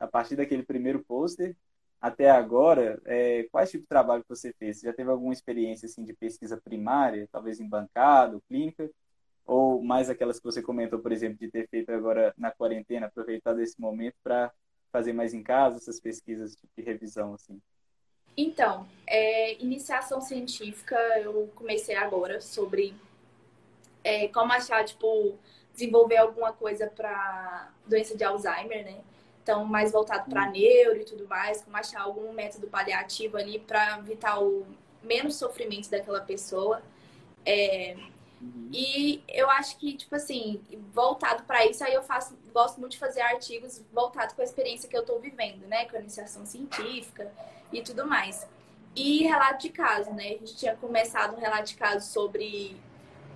a 0.00 0.06
partir 0.06 0.34
daquele 0.34 0.64
primeiro 0.64 1.04
pôster 1.04 1.54
até 2.00 2.30
agora, 2.30 3.00
é, 3.04 3.42
quais 3.52 3.70
tipos 3.70 3.84
de 3.84 3.88
trabalho 3.88 4.24
você 4.26 4.54
fez? 4.54 4.78
Você 4.78 4.86
já 4.86 4.92
teve 4.92 5.10
alguma 5.10 5.34
experiência 5.34 5.84
assim, 5.84 6.02
de 6.02 6.14
pesquisa 6.14 6.56
primária, 6.56 7.28
talvez 7.30 7.60
em 7.60 7.68
bancada, 7.68 8.40
clínica? 8.48 8.90
Ou 9.44 9.82
mais 9.82 10.08
aquelas 10.08 10.38
que 10.38 10.44
você 10.44 10.62
comentou, 10.62 11.00
por 11.00 11.12
exemplo, 11.12 11.38
de 11.38 11.50
ter 11.50 11.68
feito 11.68 11.90
agora 11.90 12.32
na 12.38 12.50
quarentena, 12.50 13.06
aproveitar 13.06 13.52
desse 13.52 13.78
momento 13.78 14.14
para 14.22 14.50
fazer 14.90 15.12
mais 15.12 15.34
em 15.34 15.42
casa 15.42 15.76
essas 15.76 16.00
pesquisas 16.00 16.56
de 16.56 16.82
revisão? 16.82 17.34
assim? 17.34 17.60
Então, 18.34 18.88
é, 19.06 19.62
iniciação 19.62 20.22
científica 20.22 20.96
eu 21.18 21.50
comecei 21.54 21.96
agora 21.96 22.40
sobre 22.40 22.94
é, 24.02 24.28
como 24.28 24.52
achar, 24.52 24.82
tipo, 24.84 25.38
desenvolver 25.74 26.16
alguma 26.16 26.52
coisa 26.52 26.86
para 26.86 27.70
doença 27.86 28.16
de 28.16 28.24
Alzheimer, 28.24 28.84
né? 28.84 29.02
Então, 29.50 29.64
mais 29.64 29.90
voltado 29.90 30.30
para 30.30 30.48
neuro 30.48 31.00
e 31.00 31.04
tudo 31.04 31.26
mais, 31.26 31.60
como 31.60 31.76
achar 31.76 32.02
algum 32.02 32.32
método 32.32 32.68
paliativo 32.68 33.36
ali 33.36 33.58
para 33.58 33.98
evitar 33.98 34.40
o 34.40 34.64
menos 35.02 35.34
sofrimento 35.34 35.90
daquela 35.90 36.20
pessoa. 36.20 36.80
É, 37.44 37.96
uhum. 38.40 38.70
E 38.72 39.24
eu 39.26 39.50
acho 39.50 39.76
que, 39.76 39.96
tipo 39.96 40.14
assim, 40.14 40.62
voltado 40.92 41.42
para 41.42 41.66
isso, 41.66 41.82
aí 41.82 41.92
eu 41.92 42.02
faço, 42.04 42.38
gosto 42.54 42.78
muito 42.78 42.92
de 42.92 42.98
fazer 42.98 43.22
artigos 43.22 43.82
voltados 43.92 44.36
com 44.36 44.40
a 44.40 44.44
experiência 44.44 44.88
que 44.88 44.96
eu 44.96 45.00
estou 45.00 45.18
vivendo, 45.18 45.66
né? 45.66 45.86
Com 45.86 45.96
a 45.96 46.00
iniciação 46.00 46.46
científica 46.46 47.28
e 47.72 47.82
tudo 47.82 48.06
mais. 48.06 48.46
E 48.94 49.24
relato 49.24 49.62
de 49.62 49.70
caso, 49.70 50.12
né? 50.12 50.26
A 50.26 50.38
gente 50.38 50.56
tinha 50.56 50.76
começado 50.76 51.34
um 51.34 51.40
relato 51.40 51.64
de 51.64 51.74
caso 51.74 52.06
sobre 52.06 52.80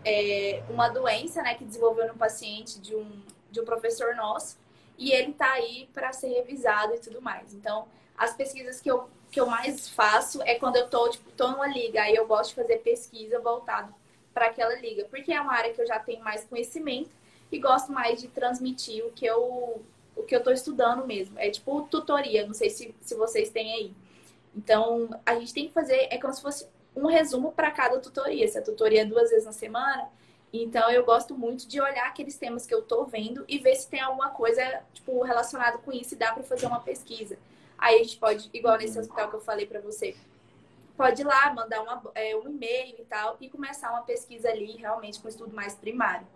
é, 0.05 0.63
uma 0.71 0.89
doença, 0.89 1.43
né, 1.43 1.57
que 1.57 1.65
desenvolveu 1.65 2.07
no 2.07 2.15
paciente 2.15 2.79
de 2.79 2.95
um, 2.95 3.21
de 3.51 3.61
um 3.61 3.65
professor 3.65 4.15
nosso 4.15 4.63
e 4.99 5.13
ele 5.13 5.33
está 5.33 5.53
aí 5.53 5.89
para 5.93 6.13
ser 6.13 6.29
revisado 6.29 6.95
e 6.95 6.99
tudo 6.99 7.21
mais. 7.21 7.53
Então, 7.55 7.87
as 8.17 8.35
pesquisas 8.35 8.81
que 8.81 8.91
eu, 8.91 9.09
que 9.31 9.41
eu 9.41 9.47
mais 9.47 9.89
faço 9.89 10.43
é 10.43 10.55
quando 10.55 10.77
eu 10.77 10.89
tô, 10.89 11.09
tipo, 11.09 11.31
tô 11.33 11.51
numa 11.51 11.67
liga, 11.67 12.03
aí 12.03 12.15
eu 12.15 12.27
gosto 12.27 12.51
de 12.51 12.57
fazer 12.57 12.79
pesquisa 12.79 13.41
voltado 13.41 13.95
para 14.33 14.47
aquela 14.47 14.75
liga, 14.75 15.07
porque 15.11 15.33
é 15.33 15.41
uma 15.41 15.53
área 15.53 15.73
que 15.73 15.81
eu 15.81 15.87
já 15.87 15.99
tenho 15.99 16.23
mais 16.23 16.45
conhecimento 16.45 17.11
e 17.51 17.59
gosto 17.59 17.93
mais 17.93 18.21
de 18.21 18.29
transmitir 18.29 19.05
o 19.05 19.13
que 19.13 19.25
eu 19.25 19.83
o 20.17 20.23
que 20.23 20.35
eu 20.35 20.39
estou 20.39 20.53
estudando 20.53 21.05
mesmo. 21.05 21.37
É 21.39 21.51
tipo 21.51 21.83
tutoria, 21.91 22.47
não 22.47 22.55
sei 22.55 22.71
se, 22.71 22.95
se 23.01 23.15
vocês 23.17 23.51
têm 23.51 23.73
aí. 23.73 23.95
Então, 24.55 25.11
a 25.27 25.35
gente 25.35 25.53
tem 25.53 25.67
que 25.67 25.73
fazer, 25.73 26.07
é 26.11 26.19
como 26.19 26.33
se 26.33 26.41
fosse 26.41 26.69
um 26.95 27.07
resumo 27.07 27.53
para 27.53 27.71
cada 27.71 27.99
tutoria. 27.99 28.47
Se 28.47 28.57
a 28.57 28.63
tutoria 28.63 29.03
é 29.03 29.05
duas 29.05 29.31
vezes 29.31 29.45
na 29.45 29.53
semana, 29.53 30.09
então 30.63 30.91
eu 30.91 31.05
gosto 31.05 31.37
muito 31.37 31.67
de 31.67 31.81
olhar 31.81 32.07
aqueles 32.07 32.39
temas 32.39 32.67
que 32.67 32.75
eu 32.75 32.81
estou 32.81 33.07
vendo 33.07 33.45
e 33.49 33.59
ver 33.59 33.75
se 33.75 33.89
tem 33.89 34.01
alguma 34.01 34.31
coisa 34.31 34.83
tipo 34.93 35.23
relacionada 35.23 35.79
com 35.79 35.93
isso 35.93 36.15
e 36.15 36.19
dá 36.19 36.33
para 36.33 36.45
fazer 36.45 36.67
uma 36.67 36.81
pesquisa. 36.81 37.37
Aí 37.77 37.97
a 37.97 38.05
gente 38.05 38.19
pode, 38.19 38.49
igual 38.53 38.79
nesse 38.79 38.99
hospital 38.99 39.29
que 39.29 39.37
eu 39.37 39.41
falei 39.41 39.67
para 39.67 39.81
você, 39.81 40.15
pode 40.97 41.23
ir 41.23 41.25
lá, 41.25 41.53
mandar 41.53 41.83
uma, 41.83 42.03
é, 42.15 42.37
um 42.37 42.49
e-mail 42.49 42.95
e 42.99 43.05
tal 43.05 43.37
e 43.41 43.51
começar 43.51 43.91
uma 43.91 44.03
pesquisa 44.03 44.49
ali 44.49 44.77
realmente 44.77 45.21
com 45.21 45.29
estudo 45.29 45.55
mais 45.55 45.75
primário, 45.75 46.27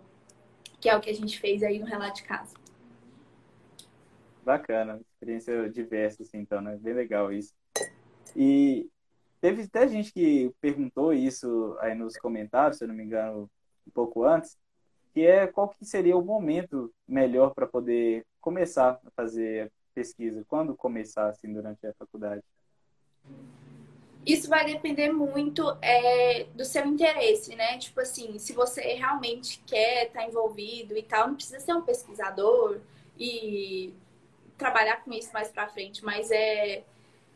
que 0.81 0.89
é 0.89 0.95
o 0.95 0.99
que 0.99 1.09
a 1.09 1.15
gente 1.15 1.39
fez 1.39 1.63
aí 1.63 1.79
no 1.79 1.85
relato 1.85 2.15
de 2.15 2.23
casa. 2.23 2.57
Bacana, 4.43 4.99
experiência 5.13 5.69
diversa, 5.69 6.23
assim, 6.23 6.39
então, 6.39 6.61
né? 6.61 6.77
Bem 6.77 6.93
legal 6.93 7.31
isso. 7.31 7.53
E 8.35 8.89
teve 9.39 9.63
até 9.63 9.87
gente 9.87 10.11
que 10.11 10.51
perguntou 10.59 11.13
isso 11.13 11.77
aí 11.79 11.95
nos 11.95 12.17
comentários, 12.17 12.77
se 12.77 12.83
eu 12.83 12.87
não 12.87 12.95
me 12.95 13.03
engano, 13.03 13.49
um 13.87 13.91
pouco 13.91 14.23
antes, 14.23 14.57
que 15.13 15.25
é 15.25 15.47
qual 15.47 15.69
que 15.69 15.85
seria 15.85 16.17
o 16.17 16.23
momento 16.23 16.93
melhor 17.07 17.53
para 17.53 17.67
poder 17.67 18.25
começar 18.39 18.99
a 19.05 19.11
fazer 19.11 19.71
pesquisa, 19.93 20.45
quando 20.47 20.75
começar 20.75 21.27
assim 21.27 21.51
durante 21.51 21.85
a 21.85 21.93
faculdade? 21.93 22.43
Isso 24.25 24.49
vai 24.49 24.65
depender 24.65 25.11
muito 25.11 25.75
é, 25.81 26.43
do 26.53 26.63
seu 26.63 26.85
interesse, 26.85 27.55
né? 27.55 27.77
Tipo 27.77 28.01
assim, 28.01 28.37
se 28.37 28.53
você 28.53 28.81
realmente 28.93 29.61
quer 29.65 30.07
estar 30.07 30.21
tá 30.21 30.27
envolvido 30.27 30.95
e 30.95 31.03
tal, 31.03 31.27
não 31.27 31.35
precisa 31.35 31.59
ser 31.59 31.73
um 31.73 31.81
pesquisador 31.81 32.79
e 33.17 33.93
trabalhar 34.57 35.03
com 35.03 35.11
isso 35.13 35.31
mais 35.33 35.49
para 35.49 35.69
frente, 35.69 36.03
mas 36.03 36.29
é 36.31 36.83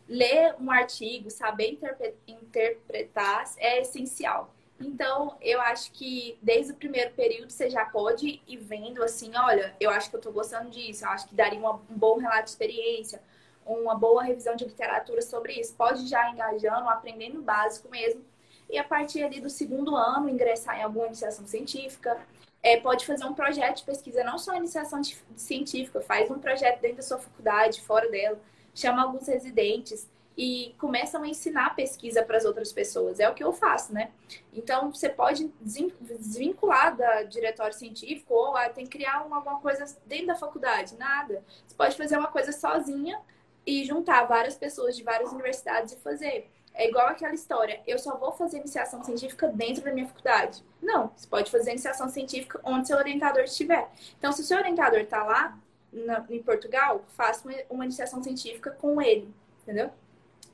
ler 0.08 0.56
um 0.60 0.70
artigo, 0.70 1.32
saber 1.32 1.80
interpretar 2.28 3.46
é 3.58 3.82
essencial. 3.82 4.53
Então, 4.84 5.38
eu 5.42 5.62
acho 5.62 5.92
que 5.94 6.38
desde 6.42 6.74
o 6.74 6.76
primeiro 6.76 7.12
período 7.12 7.50
você 7.52 7.70
já 7.70 7.86
pode 7.86 8.42
ir 8.46 8.58
vendo 8.58 9.02
assim, 9.02 9.32
olha, 9.36 9.74
eu 9.80 9.90
acho 9.90 10.10
que 10.10 10.16
eu 10.16 10.20
estou 10.20 10.34
gostando 10.34 10.70
disso, 10.70 11.06
eu 11.06 11.10
acho 11.10 11.28
que 11.28 11.36
daria 11.36 11.58
uma, 11.58 11.76
um 11.90 11.98
bom 11.98 12.18
relato 12.18 12.44
de 12.44 12.50
experiência, 12.50 13.22
uma 13.66 13.96
boa 13.96 14.22
revisão 14.22 14.56
de 14.56 14.66
literatura 14.66 15.22
sobre 15.22 15.54
isso. 15.54 15.74
Pode 15.76 16.06
já 16.08 16.30
engajando, 16.30 16.90
aprendendo 16.90 17.40
o 17.40 17.42
básico 17.42 17.90
mesmo. 17.90 18.22
E 18.70 18.78
a 18.78 18.84
partir 18.84 19.24
ali 19.24 19.40
do 19.40 19.50
segundo 19.50 19.96
ano, 19.96 20.30
ingressar 20.30 20.78
em 20.78 20.84
alguma 20.84 21.08
iniciação 21.08 21.48
científica. 21.48 22.20
É, 22.62 22.78
pode 22.80 23.06
fazer 23.06 23.26
um 23.26 23.34
projeto 23.34 23.78
de 23.78 23.84
pesquisa, 23.84 24.24
não 24.24 24.38
só 24.38 24.56
iniciação 24.56 25.02
científica, 25.36 26.00
faz 26.00 26.32
um 26.32 26.40
projeto 26.40 26.80
dentro 26.80 26.98
da 26.98 27.04
sua 27.04 27.20
faculdade, 27.20 27.82
fora 27.82 28.10
dela 28.10 28.40
chama 28.74 29.04
alguns 29.04 29.28
residentes 29.28 30.10
e 30.38 30.76
começam 30.80 31.24
a 31.24 31.28
ensinar 31.28 31.76
pesquisa 31.76 32.24
para 32.24 32.38
as 32.38 32.46
outras 32.46 32.72
pessoas. 32.74 33.20
É 33.20 33.30
o 33.30 33.34
que 33.34 33.44
eu 33.44 33.54
faço, 33.54 33.94
né? 33.94 34.12
Então, 34.52 34.92
você 34.92 35.08
pode 35.10 35.52
desvincular 35.62 36.96
da 36.96 37.24
diretório 37.24 37.74
científico 37.74 38.34
ou 38.34 38.56
ah, 38.56 38.70
tem 38.70 38.86
que 38.86 38.98
criar 38.98 39.18
alguma 39.18 39.60
coisa 39.60 39.86
dentro 40.06 40.28
da 40.28 40.36
faculdade. 40.36 40.96
Nada. 40.98 41.44
Você 41.68 41.76
pode 41.76 41.96
fazer 41.96 42.18
uma 42.18 42.30
coisa 42.30 42.52
sozinha 42.52 43.20
e 43.66 43.86
juntar 43.86 44.24
várias 44.24 44.56
pessoas 44.56 44.96
de 44.96 45.04
várias 45.04 45.32
universidades 45.32 45.94
e 45.94 45.98
fazer. 45.98 46.50
É 46.74 46.90
igual 46.90 47.08
aquela 47.08 47.36
história, 47.36 47.82
eu 47.86 48.00
só 48.00 48.18
vou 48.18 48.32
fazer 48.32 48.58
iniciação 48.58 49.04
científica 49.04 49.48
dentro 49.48 49.84
da 49.84 49.94
minha 49.94 50.08
faculdade. 50.08 50.64
Não, 50.82 51.12
você 51.16 51.28
pode 51.28 51.52
fazer 51.52 51.70
iniciação 51.70 52.10
científica 52.10 52.60
onde 52.64 52.88
seu 52.88 52.98
orientador 52.98 53.44
estiver. 53.44 53.88
Então, 54.18 54.32
se 54.32 54.42
o 54.42 54.44
seu 54.44 54.58
orientador 54.58 55.02
está 55.02 55.24
lá, 55.24 55.56
na, 55.94 56.26
em 56.30 56.42
Portugal, 56.42 57.04
faço 57.10 57.48
uma, 57.48 57.56
uma 57.70 57.86
iniciação 57.86 58.24
científica 58.24 58.72
com 58.72 59.00
ele, 59.00 59.32
entendeu? 59.62 59.92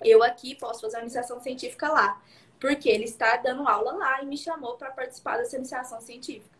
Eu 0.01 0.23
aqui 0.23 0.55
posso 0.55 0.81
fazer 0.81 0.97
uma 0.97 1.03
iniciação 1.03 1.39
científica 1.41 1.89
lá, 1.89 2.21
porque 2.59 2.89
ele 2.89 3.05
está 3.05 3.37
dando 3.37 3.67
aula 3.67 3.93
lá 3.93 4.21
e 4.21 4.25
me 4.25 4.37
chamou 4.37 4.75
para 4.75 4.91
participar 4.91 5.37
dessa 5.37 5.57
iniciação 5.57 5.99
científica. 6.01 6.57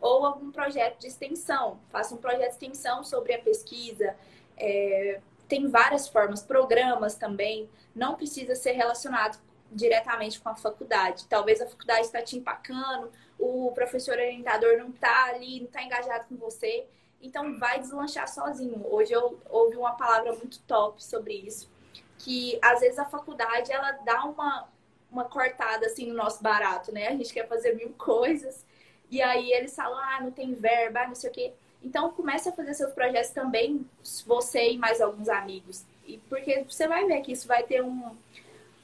Ou 0.00 0.24
algum 0.26 0.50
projeto 0.50 1.00
de 1.00 1.06
extensão, 1.06 1.80
faço 1.90 2.14
um 2.14 2.18
projeto 2.18 2.58
de 2.58 2.66
extensão 2.66 3.02
sobre 3.02 3.34
a 3.34 3.40
pesquisa. 3.40 4.14
É, 4.56 5.20
tem 5.48 5.68
várias 5.68 6.08
formas, 6.08 6.42
programas 6.42 7.14
também, 7.14 7.68
não 7.94 8.14
precisa 8.14 8.54
ser 8.54 8.72
relacionado 8.72 9.38
diretamente 9.70 10.40
com 10.40 10.48
a 10.48 10.54
faculdade. 10.54 11.26
Talvez 11.28 11.60
a 11.60 11.66
faculdade 11.66 12.02
está 12.02 12.22
te 12.22 12.36
empacando, 12.36 13.10
o 13.38 13.72
professor 13.72 14.14
orientador 14.14 14.78
não 14.78 14.90
está 14.90 15.26
ali, 15.26 15.60
não 15.60 15.66
está 15.66 15.82
engajado 15.82 16.26
com 16.28 16.36
você. 16.36 16.86
Então 17.20 17.58
vai 17.58 17.80
deslanchar 17.80 18.28
sozinho. 18.28 18.84
Hoje 18.86 19.12
eu 19.12 19.40
ouvi 19.48 19.76
uma 19.76 19.92
palavra 19.92 20.32
muito 20.32 20.60
top 20.62 21.02
sobre 21.02 21.34
isso, 21.34 21.70
que 22.18 22.58
às 22.62 22.80
vezes 22.80 22.98
a 22.98 23.04
faculdade 23.04 23.72
ela 23.72 23.92
dá 23.92 24.24
uma 24.24 24.68
uma 25.10 25.24
cortada 25.24 25.86
assim 25.86 26.08
no 26.08 26.14
nosso 26.14 26.42
barato, 26.42 26.92
né? 26.92 27.08
A 27.08 27.12
gente 27.12 27.32
quer 27.32 27.48
fazer 27.48 27.74
mil 27.74 27.90
coisas 27.96 28.64
e 29.10 29.22
aí 29.22 29.52
eles 29.52 29.74
falam, 29.74 29.98
ah, 29.98 30.20
não 30.20 30.30
tem 30.30 30.52
verba, 30.54 31.06
não 31.06 31.14
sei 31.14 31.30
o 31.30 31.32
quê. 31.32 31.52
Então 31.82 32.10
comece 32.10 32.48
a 32.48 32.52
fazer 32.52 32.74
seus 32.74 32.92
projetos 32.92 33.30
também, 33.30 33.88
você 34.26 34.72
e 34.72 34.78
mais 34.78 35.00
alguns 35.00 35.28
amigos. 35.28 35.84
E 36.06 36.18
porque 36.28 36.64
você 36.64 36.88
vai 36.88 37.06
ver 37.06 37.20
que 37.22 37.32
isso 37.32 37.46
vai 37.46 37.62
ter 37.62 37.82
um 37.82 38.16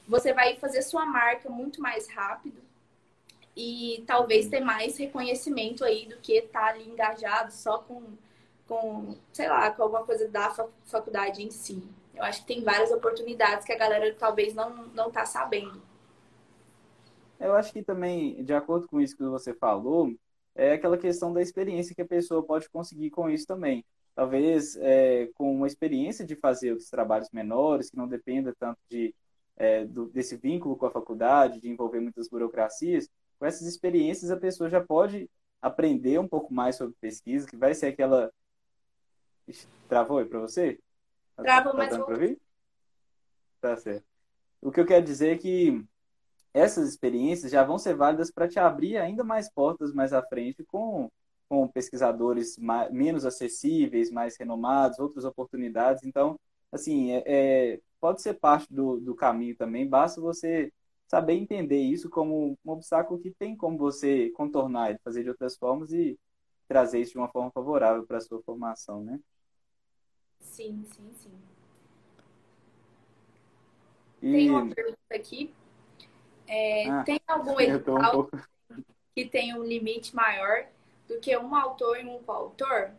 você 0.07 0.33
vai 0.33 0.55
fazer 0.57 0.81
sua 0.81 1.05
marca 1.05 1.49
muito 1.49 1.81
mais 1.81 2.09
rápido 2.09 2.61
e 3.55 4.03
talvez 4.05 4.47
ter 4.49 4.59
mais 4.59 4.97
reconhecimento 4.97 5.85
aí 5.85 6.05
do 6.07 6.17
que 6.17 6.33
estar 6.33 6.59
tá 6.59 6.67
ali 6.67 6.89
engajado 6.89 7.51
só 7.51 7.79
com 7.79 8.01
com, 8.67 9.15
sei 9.31 9.49
lá, 9.49 9.69
com 9.71 9.83
alguma 9.83 10.03
coisa 10.05 10.27
da 10.29 10.49
faculdade 10.85 11.43
em 11.43 11.51
si. 11.51 11.83
Eu 12.13 12.23
acho 12.23 12.41
que 12.41 12.47
tem 12.47 12.63
várias 12.63 12.91
oportunidades 12.91 13.65
que 13.65 13.71
a 13.71 13.77
galera 13.77 14.13
talvez 14.17 14.53
não, 14.53 14.87
não 14.87 15.11
tá 15.11 15.25
sabendo. 15.25 15.81
Eu 17.39 17.55
acho 17.55 17.73
que 17.73 17.83
também, 17.83 18.43
de 18.43 18.53
acordo 18.53 18.87
com 18.87 19.01
isso 19.01 19.17
que 19.17 19.23
você 19.23 19.53
falou, 19.53 20.13
é 20.55 20.73
aquela 20.73 20.97
questão 20.97 21.33
da 21.33 21.41
experiência 21.41 21.95
que 21.95 22.01
a 22.01 22.07
pessoa 22.07 22.43
pode 22.43 22.69
conseguir 22.69 23.09
com 23.09 23.29
isso 23.29 23.45
também. 23.45 23.83
Talvez 24.15 24.75
é, 24.77 25.27
com 25.33 25.53
uma 25.53 25.67
experiência 25.67 26.25
de 26.25 26.35
fazer 26.35 26.71
os 26.71 26.89
trabalhos 26.89 27.29
menores, 27.31 27.89
que 27.89 27.97
não 27.97 28.07
dependa 28.07 28.53
tanto 28.57 28.77
de, 28.89 29.13
é, 29.57 29.83
do, 29.83 30.05
desse 30.05 30.37
vínculo 30.37 30.77
com 30.77 30.85
a 30.85 30.91
faculdade, 30.91 31.59
de 31.59 31.69
envolver 31.69 31.99
muitas 31.99 32.29
burocracias, 32.29 33.09
com 33.39 33.45
essas 33.45 33.67
experiências 33.67 34.29
a 34.31 34.37
pessoa 34.37 34.69
já 34.69 34.79
pode 34.79 35.29
aprender 35.61 36.19
um 36.19 36.27
pouco 36.27 36.53
mais 36.53 36.75
sobre 36.75 36.95
pesquisa, 37.01 37.47
que 37.47 37.57
vai 37.57 37.73
ser 37.73 37.87
aquela 37.87 38.31
Travou 39.89 40.19
aí 40.19 40.25
pra 40.25 40.39
você? 40.39 40.79
Tá, 41.35 41.73
mas 41.73 41.89
tá 41.89 41.97
vou... 41.97 42.37
Tá 43.59 43.77
certo. 43.77 44.05
O 44.61 44.71
que 44.71 44.79
eu 44.79 44.85
quero 44.85 45.03
dizer 45.03 45.35
é 45.35 45.37
que 45.37 45.83
essas 46.53 46.87
experiências 46.87 47.51
já 47.51 47.63
vão 47.63 47.77
ser 47.77 47.95
válidas 47.95 48.31
para 48.31 48.47
te 48.47 48.59
abrir 48.59 48.97
ainda 48.97 49.23
mais 49.23 49.51
portas 49.51 49.93
mais 49.93 50.13
à 50.13 50.21
frente 50.21 50.63
com, 50.63 51.09
com 51.49 51.67
pesquisadores 51.67 52.57
mais, 52.57 52.91
menos 52.91 53.25
acessíveis, 53.25 54.11
mais 54.11 54.37
renomados, 54.37 54.99
outras 54.99 55.25
oportunidades. 55.25 56.03
Então, 56.03 56.39
assim, 56.71 57.11
é, 57.11 57.23
é, 57.25 57.79
pode 57.99 58.21
ser 58.21 58.35
parte 58.35 58.71
do, 58.71 58.99
do 58.99 59.15
caminho 59.15 59.55
também, 59.55 59.87
basta 59.87 60.21
você 60.21 60.71
saber 61.07 61.33
entender 61.33 61.79
isso 61.79 62.09
como 62.09 62.57
um 62.65 62.71
obstáculo 62.71 63.19
que 63.19 63.31
tem 63.31 63.55
como 63.55 63.77
você 63.77 64.29
contornar 64.31 64.91
e 64.91 64.97
fazer 65.03 65.23
de 65.23 65.29
outras 65.29 65.55
formas 65.55 65.91
e 65.91 66.17
trazer 66.67 67.01
isso 67.01 67.11
de 67.11 67.17
uma 67.17 67.29
forma 67.29 67.51
favorável 67.51 68.05
para 68.05 68.17
a 68.17 68.21
sua 68.21 68.41
formação, 68.41 69.03
né? 69.03 69.19
Sim, 70.43 70.85
sim, 70.85 71.11
sim. 71.15 71.31
E... 74.21 74.31
Tem 74.31 74.49
uma 74.49 74.73
pergunta 74.73 74.97
aqui. 75.13 75.53
É, 76.47 76.89
ah, 76.89 77.03
tem 77.03 77.19
algum 77.27 77.59
edital 77.59 77.95
um 77.95 78.11
pouco... 78.11 78.49
que 79.15 79.25
tem 79.25 79.57
um 79.57 79.63
limite 79.63 80.15
maior 80.15 80.65
do 81.07 81.19
que 81.19 81.35
um 81.37 81.55
autor 81.55 81.99
e 81.99 82.05
um 82.05 82.21
coautor? 82.23 82.91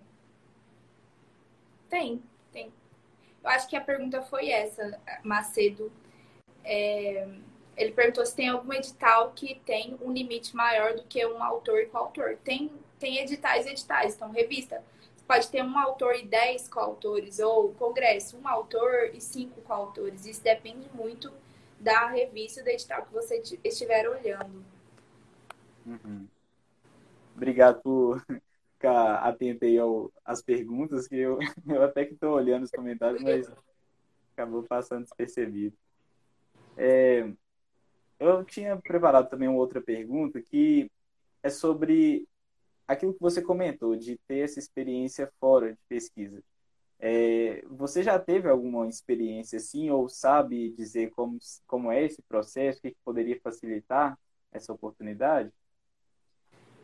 Tem, 1.88 2.20
tem. 2.52 2.72
Eu 3.42 3.50
acho 3.50 3.68
que 3.68 3.76
a 3.76 3.80
pergunta 3.80 4.22
foi 4.22 4.50
essa, 4.50 5.00
Macedo. 5.22 5.92
É, 6.64 7.28
ele 7.76 7.92
perguntou 7.92 8.24
se 8.24 8.34
tem 8.34 8.48
algum 8.48 8.72
edital 8.72 9.32
que 9.32 9.60
tem 9.66 9.96
um 10.00 10.12
limite 10.12 10.56
maior 10.56 10.94
do 10.94 11.04
que 11.04 11.24
um 11.26 11.42
autor 11.42 11.80
e 11.80 11.86
coautor. 11.86 12.36
Tem, 12.42 12.70
tem 12.98 13.18
editais 13.18 13.66
e 13.66 13.70
editais. 13.70 14.14
Então, 14.14 14.30
revista 14.30 14.82
pode 15.26 15.48
ter 15.50 15.62
um 15.62 15.78
autor 15.78 16.14
e 16.14 16.26
dez 16.26 16.68
coautores, 16.68 17.38
ou 17.38 17.72
congresso, 17.74 18.36
um 18.38 18.46
autor 18.46 19.10
e 19.14 19.20
cinco 19.20 19.60
coautores. 19.62 20.26
Isso 20.26 20.42
depende 20.42 20.88
muito 20.94 21.32
da 21.80 22.08
revista 22.08 22.62
do 22.62 22.68
edital 22.68 23.04
que 23.04 23.12
você 23.12 23.42
estiver 23.62 24.08
olhando. 24.08 24.64
Uhum. 25.86 26.26
Obrigado 27.34 27.82
por 27.82 28.24
ficar 28.74 29.16
atento 29.16 29.64
aí 29.64 29.76
às 30.24 30.42
perguntas, 30.42 31.08
que 31.08 31.16
eu, 31.16 31.38
eu 31.68 31.82
até 31.82 32.04
que 32.04 32.14
estou 32.14 32.34
olhando 32.34 32.64
os 32.64 32.70
comentários, 32.70 33.22
mas 33.22 33.50
acabou 34.32 34.62
passando 34.62 35.04
despercebido. 35.04 35.76
É, 36.76 37.28
eu 38.18 38.44
tinha 38.44 38.76
preparado 38.76 39.28
também 39.28 39.48
uma 39.48 39.58
outra 39.58 39.80
pergunta 39.80 40.40
que 40.40 40.90
é 41.42 41.50
sobre 41.50 42.26
aquilo 42.86 43.14
que 43.14 43.20
você 43.20 43.40
comentou, 43.42 43.96
de 43.96 44.18
ter 44.26 44.38
essa 44.38 44.58
experiência 44.58 45.30
fora 45.40 45.72
de 45.72 45.78
pesquisa. 45.88 46.42
É, 46.98 47.62
você 47.66 48.02
já 48.02 48.18
teve 48.18 48.48
alguma 48.48 48.88
experiência 48.88 49.58
assim, 49.58 49.90
ou 49.90 50.08
sabe 50.08 50.70
dizer 50.70 51.10
como, 51.10 51.38
como 51.66 51.90
é 51.90 52.04
esse 52.04 52.22
processo, 52.22 52.78
o 52.78 52.82
que, 52.82 52.90
que 52.90 52.96
poderia 53.04 53.38
facilitar 53.40 54.18
essa 54.52 54.72
oportunidade? 54.72 55.50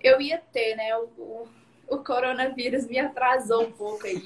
Eu 0.03 0.21
ia 0.21 0.39
ter, 0.39 0.77
né? 0.77 0.97
O, 0.97 1.05
o, 1.17 1.49
o 1.89 1.99
coronavírus 2.05 2.87
me 2.87 2.99
atrasou 2.99 3.67
um 3.67 3.73
pouco 3.73 4.07
aí, 4.07 4.23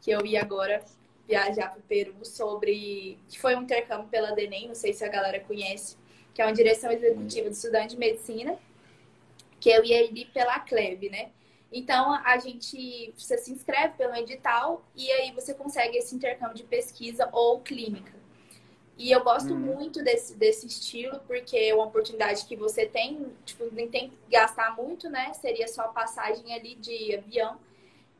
que 0.00 0.10
eu 0.10 0.24
ia 0.24 0.42
agora 0.42 0.84
viajar 1.26 1.70
para 1.70 1.80
o 1.80 1.82
Peru 1.82 2.24
sobre. 2.24 3.18
que 3.28 3.38
foi 3.38 3.56
um 3.56 3.62
intercâmbio 3.62 4.08
pela 4.08 4.32
DENEM, 4.32 4.68
não 4.68 4.74
sei 4.74 4.92
se 4.92 5.04
a 5.04 5.08
galera 5.08 5.40
conhece, 5.40 5.96
que 6.32 6.40
é 6.40 6.46
uma 6.46 6.52
direção 6.52 6.90
executiva 6.92 7.48
do 7.48 7.52
estudante 7.52 7.94
de 7.94 7.98
medicina, 7.98 8.58
que 9.60 9.70
eu 9.70 9.84
ia 9.84 10.04
ir 10.04 10.26
pela 10.32 10.58
CLEB, 10.60 11.10
né? 11.10 11.30
Então, 11.72 12.12
a 12.24 12.38
gente, 12.38 13.12
você 13.16 13.36
se 13.36 13.52
inscreve 13.52 13.94
pelo 13.94 14.14
edital 14.14 14.84
e 14.94 15.10
aí 15.10 15.32
você 15.32 15.52
consegue 15.52 15.98
esse 15.98 16.14
intercâmbio 16.14 16.56
de 16.56 16.64
pesquisa 16.64 17.28
ou 17.32 17.60
clínica. 17.60 18.14
E 18.96 19.10
eu 19.10 19.22
gosto 19.22 19.52
uhum. 19.52 19.58
muito 19.58 20.02
desse, 20.02 20.34
desse 20.34 20.66
estilo, 20.66 21.20
porque 21.26 21.56
é 21.56 21.74
uma 21.74 21.84
oportunidade 21.84 22.46
que 22.46 22.56
você 22.56 22.86
tem, 22.86 23.26
tipo, 23.44 23.68
nem 23.72 23.88
tem 23.88 24.08
que 24.08 24.16
gastar 24.30 24.74
muito, 24.74 25.10
né? 25.10 25.34
Seria 25.34 25.68
só 25.68 25.82
a 25.82 25.88
passagem 25.88 26.54
ali 26.54 26.76
de 26.76 27.14
avião 27.14 27.58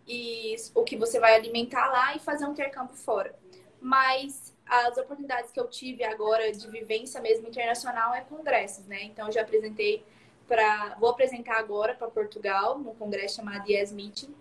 e 0.06 0.54
o 0.74 0.84
que 0.84 0.96
você 0.96 1.18
vai 1.18 1.34
alimentar 1.34 1.86
lá 1.88 2.14
e 2.14 2.18
fazer 2.18 2.44
um 2.44 2.52
intercâmbio 2.52 2.94
fora. 2.94 3.34
Mas 3.80 4.54
as 4.66 4.98
oportunidades 4.98 5.50
que 5.50 5.58
eu 5.58 5.66
tive 5.66 6.04
agora 6.04 6.52
de 6.52 6.68
vivência 6.68 7.20
mesmo 7.22 7.48
internacional 7.48 8.12
é 8.12 8.20
congressos, 8.20 8.84
né? 8.86 9.02
Então, 9.04 9.28
eu 9.28 9.32
já 9.32 9.40
apresentei 9.42 10.04
para. 10.46 10.96
Vou 10.98 11.10
apresentar 11.10 11.58
agora 11.58 11.94
para 11.94 12.08
Portugal, 12.08 12.78
num 12.78 12.94
congresso 12.94 13.36
chamado 13.36 13.68
Yes 13.70 13.92
Meeting. 13.92 14.34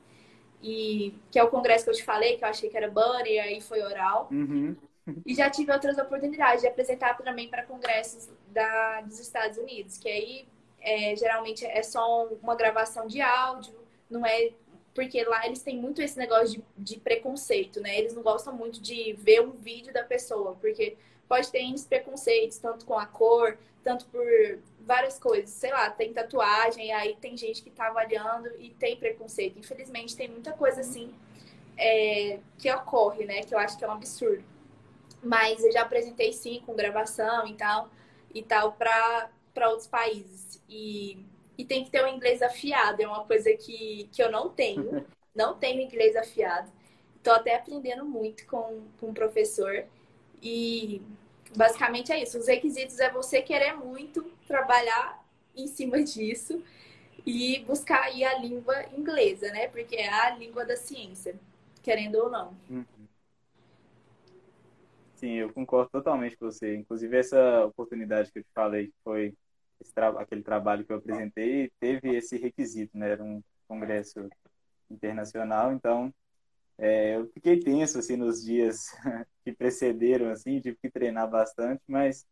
E, 0.62 1.14
que 1.30 1.38
é 1.38 1.44
o 1.44 1.50
congresso 1.50 1.84
que 1.84 1.92
eu 1.92 1.96
te 1.96 2.04
falei, 2.04 2.38
que 2.38 2.44
eu 2.44 2.48
achei 2.48 2.70
que 2.70 2.78
era 2.78 2.90
banner, 2.90 3.28
e 3.28 3.40
aí 3.40 3.62
foi 3.62 3.84
oral. 3.84 4.28
Uhum. 4.32 4.76
E 5.26 5.36
já 5.36 5.50
tive 5.50 5.72
outras 5.72 5.98
oportunidades 5.98 6.62
de 6.62 6.68
apresentar 6.68 7.16
também 7.18 7.48
para 7.48 7.64
congressos 7.64 8.30
da, 8.48 9.02
dos 9.02 9.20
Estados 9.20 9.58
Unidos, 9.58 9.98
que 9.98 10.10
aí 10.10 10.48
é, 10.82 11.16
geralmente 11.16 11.66
é 11.66 11.84
só 11.84 12.28
uma 12.42 12.56
gravação 12.56 13.06
de 13.06 13.22
áudio, 13.22 13.76
não 14.10 14.26
é. 14.26 14.52
Porque 14.94 15.24
lá 15.24 15.46
eles 15.46 15.62
têm 15.62 15.78
muito 15.78 16.02
esse 16.02 16.18
negócio 16.18 16.64
de, 16.78 16.96
de 16.96 17.00
preconceito, 17.00 17.82
né? 17.82 18.00
Eles 18.00 18.14
não 18.16 18.24
gostam 18.24 18.54
muito 18.56 18.82
de 18.82 19.14
ver 19.14 19.42
um 19.42 19.52
vídeo 19.52 19.94
da 19.94 20.04
pessoa, 20.04 20.56
porque 20.56 20.96
pode 21.28 21.52
ter 21.52 21.60
esses 21.64 21.86
preconceitos, 21.86 22.58
tanto 22.58 22.86
com 22.86 22.98
a 22.98 23.06
cor, 23.06 23.58
tanto 23.84 24.06
por 24.06 24.26
várias 24.86 25.20
coisas. 25.20 25.50
Sei 25.50 25.72
lá, 25.72 25.90
tem 25.90 26.14
tatuagem, 26.14 26.94
aí 26.94 27.16
tem 27.16 27.36
gente 27.36 27.62
que 27.62 27.70
tá 27.70 27.88
avaliando 27.88 28.50
e 28.60 28.70
tem 28.70 28.96
preconceito. 28.96 29.60
Infelizmente, 29.60 30.16
tem 30.16 30.30
muita 30.30 30.54
coisa 30.54 30.82
assim 30.82 31.14
é, 31.78 32.40
que 32.58 32.72
ocorre, 32.72 33.26
né? 33.26 33.42
Que 33.42 33.54
eu 33.54 33.60
acho 33.60 33.78
que 33.78 33.84
é 33.84 33.88
um 33.88 33.92
absurdo. 33.92 34.44
Mas 35.24 35.64
eu 35.64 35.72
já 35.72 35.82
apresentei 35.82 36.32
sim 36.32 36.62
com 36.66 36.76
gravação 36.76 37.48
e 37.48 37.56
tal, 37.56 37.90
e 38.34 38.44
tal, 38.44 38.74
para 38.74 39.30
outros 39.70 39.88
países. 39.88 40.62
E, 40.70 41.26
e 41.58 41.66
tem 41.66 41.84
que 41.84 41.90
ter 41.90 42.04
o 42.04 42.06
um 42.06 42.16
inglês 42.16 42.42
afiado, 42.42 43.02
é 43.02 43.08
uma 43.08 43.26
coisa 43.26 43.52
que, 43.54 44.08
que 44.12 44.22
eu 44.22 44.32
não 44.32 44.50
tenho. 44.50 45.06
Não 45.36 45.54
tenho 45.54 45.82
inglês 45.82 46.16
afiado. 46.16 46.72
Estou 47.18 47.34
até 47.34 47.56
aprendendo 47.56 48.06
muito 48.06 48.46
com, 48.46 48.84
com 48.98 49.10
o 49.10 49.14
professor. 49.14 49.86
E 50.42 51.02
basicamente 51.56 52.12
é 52.12 52.22
isso. 52.22 52.38
Os 52.38 52.48
requisitos 52.48 53.00
é 53.00 53.10
você 53.12 53.42
querer 53.42 53.74
muito 53.74 54.24
trabalhar 54.48 55.24
em 55.56 55.68
cima 55.68 56.04
disso 56.04 56.62
e 57.26 57.60
buscar 57.66 58.04
aí 58.04 58.24
a 58.24 58.38
língua 58.40 58.86
inglesa, 58.96 59.52
né? 59.52 59.68
Porque 59.68 59.96
é 59.96 60.10
a 60.10 60.36
língua 60.36 60.66
da 60.66 60.76
ciência, 60.76 61.36
querendo 61.82 62.16
ou 62.16 62.30
não. 62.30 62.56
Uhum. 62.70 62.86
Sim, 65.16 65.34
eu 65.34 65.52
concordo 65.54 65.90
totalmente 65.92 66.38
com 66.38 66.46
você. 66.46 66.76
Inclusive, 66.76 67.18
essa 67.18 67.66
oportunidade 67.66 68.32
que 68.32 68.40
eu 68.40 68.44
te 68.44 68.52
falei, 68.54 68.88
que 68.88 68.94
foi 69.04 69.34
tra 69.94 70.10
aquele 70.10 70.42
trabalho 70.42 70.86
que 70.86 70.92
eu 70.92 70.98
apresentei, 70.98 71.72
teve 71.80 72.16
esse 72.16 72.38
requisito, 72.38 72.98
né? 72.98 73.12
Era 73.12 73.24
um 73.24 73.42
congresso 73.68 74.30
internacional, 74.90 75.74
então 75.74 76.14
é, 76.78 77.16
eu 77.18 77.28
fiquei 77.28 77.60
tenso 77.60 78.00
assim 78.00 78.18
nos 78.18 78.44
dias 78.44 78.88
que 79.44 79.54
precederam, 79.54 80.30
assim, 80.30 80.60
tive 80.60 80.78
que 80.78 80.90
treinar 80.90 81.30
bastante, 81.30 81.82
mas 81.88 82.26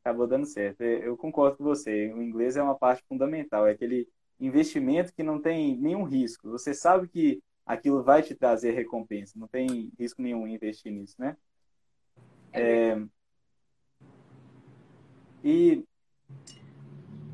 acabou 0.00 0.26
dando 0.26 0.46
certo. 0.46 0.80
É, 0.80 1.06
eu 1.06 1.16
concordo 1.16 1.58
com 1.58 1.64
você. 1.64 2.12
O 2.12 2.22
inglês 2.22 2.56
é 2.56 2.62
uma 2.62 2.78
parte 2.78 3.04
fundamental, 3.08 3.66
é 3.66 3.72
aquele 3.72 4.08
investimento 4.38 5.12
que 5.12 5.22
não 5.22 5.40
tem 5.40 5.76
nenhum 5.78 6.04
risco. 6.04 6.50
Você 6.50 6.72
sabe 6.72 7.08
que 7.08 7.42
aquilo 7.66 8.02
vai 8.02 8.22
te 8.22 8.34
trazer 8.34 8.72
recompensa, 8.72 9.38
não 9.38 9.46
tem 9.46 9.92
risco 9.98 10.22
nenhum 10.22 10.46
em 10.46 10.54
investir 10.54 10.90
nisso, 10.90 11.14
né? 11.18 11.36
É, 12.52 13.00
e 15.44 15.84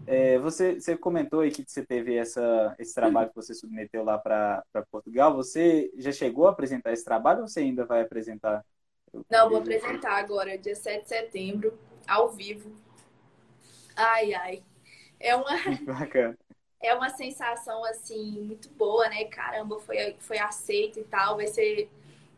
é, 0.07 0.39
você, 0.39 0.81
você 0.81 0.97
comentou 0.97 1.41
aí 1.41 1.51
que 1.51 1.65
você 1.67 1.85
teve 1.85 2.15
essa, 2.15 2.75
esse 2.79 2.95
trabalho 2.95 3.29
que 3.29 3.35
você 3.37 3.53
submeteu 3.53 4.05
lá 4.05 4.17
para 4.17 4.63
Portugal. 4.91 5.35
Você 5.35 5.91
já 5.97 6.13
chegou 6.13 6.47
a 6.47 6.51
apresentar 6.51 6.93
esse 6.93 7.05
trabalho 7.05 7.43
ou 7.43 7.49
você 7.49 7.61
ainda 7.61 7.85
vai 7.85 8.03
apresentar? 8.03 8.65
Não, 9.31 9.49
vou 9.49 9.59
apresentar 9.59 10.17
agora, 10.17 10.57
dia 10.57 10.75
7 10.75 11.03
de 11.03 11.09
setembro, 11.09 11.79
ao 12.07 12.29
vivo. 12.31 12.71
Ai, 13.97 14.35
ai. 14.35 14.63
É 15.19 15.35
uma. 15.35 15.51
Bacana. 15.83 16.39
É 16.81 16.95
uma 16.95 17.09
sensação, 17.09 17.85
assim, 17.87 18.43
muito 18.43 18.69
boa, 18.71 19.09
né? 19.09 19.25
Caramba, 19.25 19.81
foi, 19.81 20.15
foi 20.21 20.39
aceito 20.39 21.01
e 21.01 21.05
tal. 21.05 21.37
Vai 21.37 21.47
ser. 21.47 21.91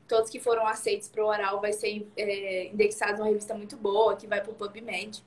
Todos 0.06 0.30
que 0.30 0.40
foram 0.40 0.66
aceitos 0.66 1.06
para 1.06 1.22
o 1.22 1.26
oral 1.26 1.60
vai 1.60 1.70
ser 1.70 2.08
é, 2.16 2.68
indexado 2.68 3.18
numa 3.18 3.26
revista 3.26 3.52
muito 3.54 3.76
boa, 3.76 4.16
que 4.16 4.26
vai 4.26 4.40
para 4.40 4.50
o 4.50 4.54
PubMed. 4.54 5.22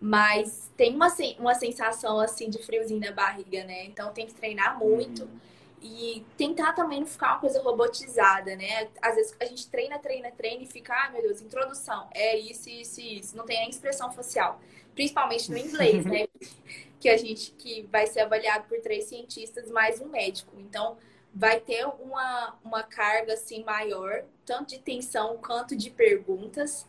Mas 0.00 0.70
tem 0.76 0.94
uma, 0.94 1.08
uma 1.38 1.54
sensação 1.54 2.20
assim 2.20 2.50
de 2.50 2.62
friozinho 2.62 3.00
na 3.00 3.12
barriga, 3.12 3.64
né? 3.64 3.84
Então 3.86 4.12
tem 4.12 4.26
que 4.26 4.34
treinar 4.34 4.78
muito 4.78 5.24
uhum. 5.24 5.38
e 5.80 6.24
tentar 6.36 6.74
também 6.74 7.00
não 7.00 7.06
ficar 7.06 7.32
uma 7.32 7.40
coisa 7.40 7.62
robotizada, 7.62 8.54
né? 8.56 8.88
Às 9.00 9.14
vezes 9.14 9.36
a 9.40 9.44
gente 9.46 9.66
treina, 9.68 9.98
treina, 9.98 10.30
treina 10.30 10.62
e 10.62 10.66
fica, 10.66 10.92
ai 10.92 11.08
ah, 11.08 11.10
meu 11.12 11.22
Deus, 11.22 11.40
introdução, 11.40 12.08
é 12.12 12.36
isso, 12.36 12.68
isso, 12.68 13.00
isso. 13.00 13.36
Não 13.36 13.46
tem 13.46 13.58
nem 13.60 13.70
expressão 13.70 14.12
facial. 14.12 14.60
Principalmente 14.94 15.50
no 15.50 15.56
inglês, 15.56 16.04
né? 16.04 16.26
que 17.00 17.08
a 17.08 17.16
gente 17.16 17.52
que 17.52 17.82
vai 17.90 18.06
ser 18.06 18.20
avaliado 18.20 18.64
por 18.68 18.80
três 18.80 19.04
cientistas 19.04 19.70
mais 19.70 20.00
um 20.00 20.08
médico. 20.08 20.52
Então 20.58 20.98
vai 21.34 21.60
ter 21.60 21.86
uma, 21.86 22.54
uma 22.64 22.82
carga 22.82 23.34
assim 23.34 23.62
maior, 23.62 24.24
tanto 24.44 24.70
de 24.70 24.78
tensão 24.78 25.36
quanto 25.38 25.76
de 25.76 25.90
perguntas 25.90 26.86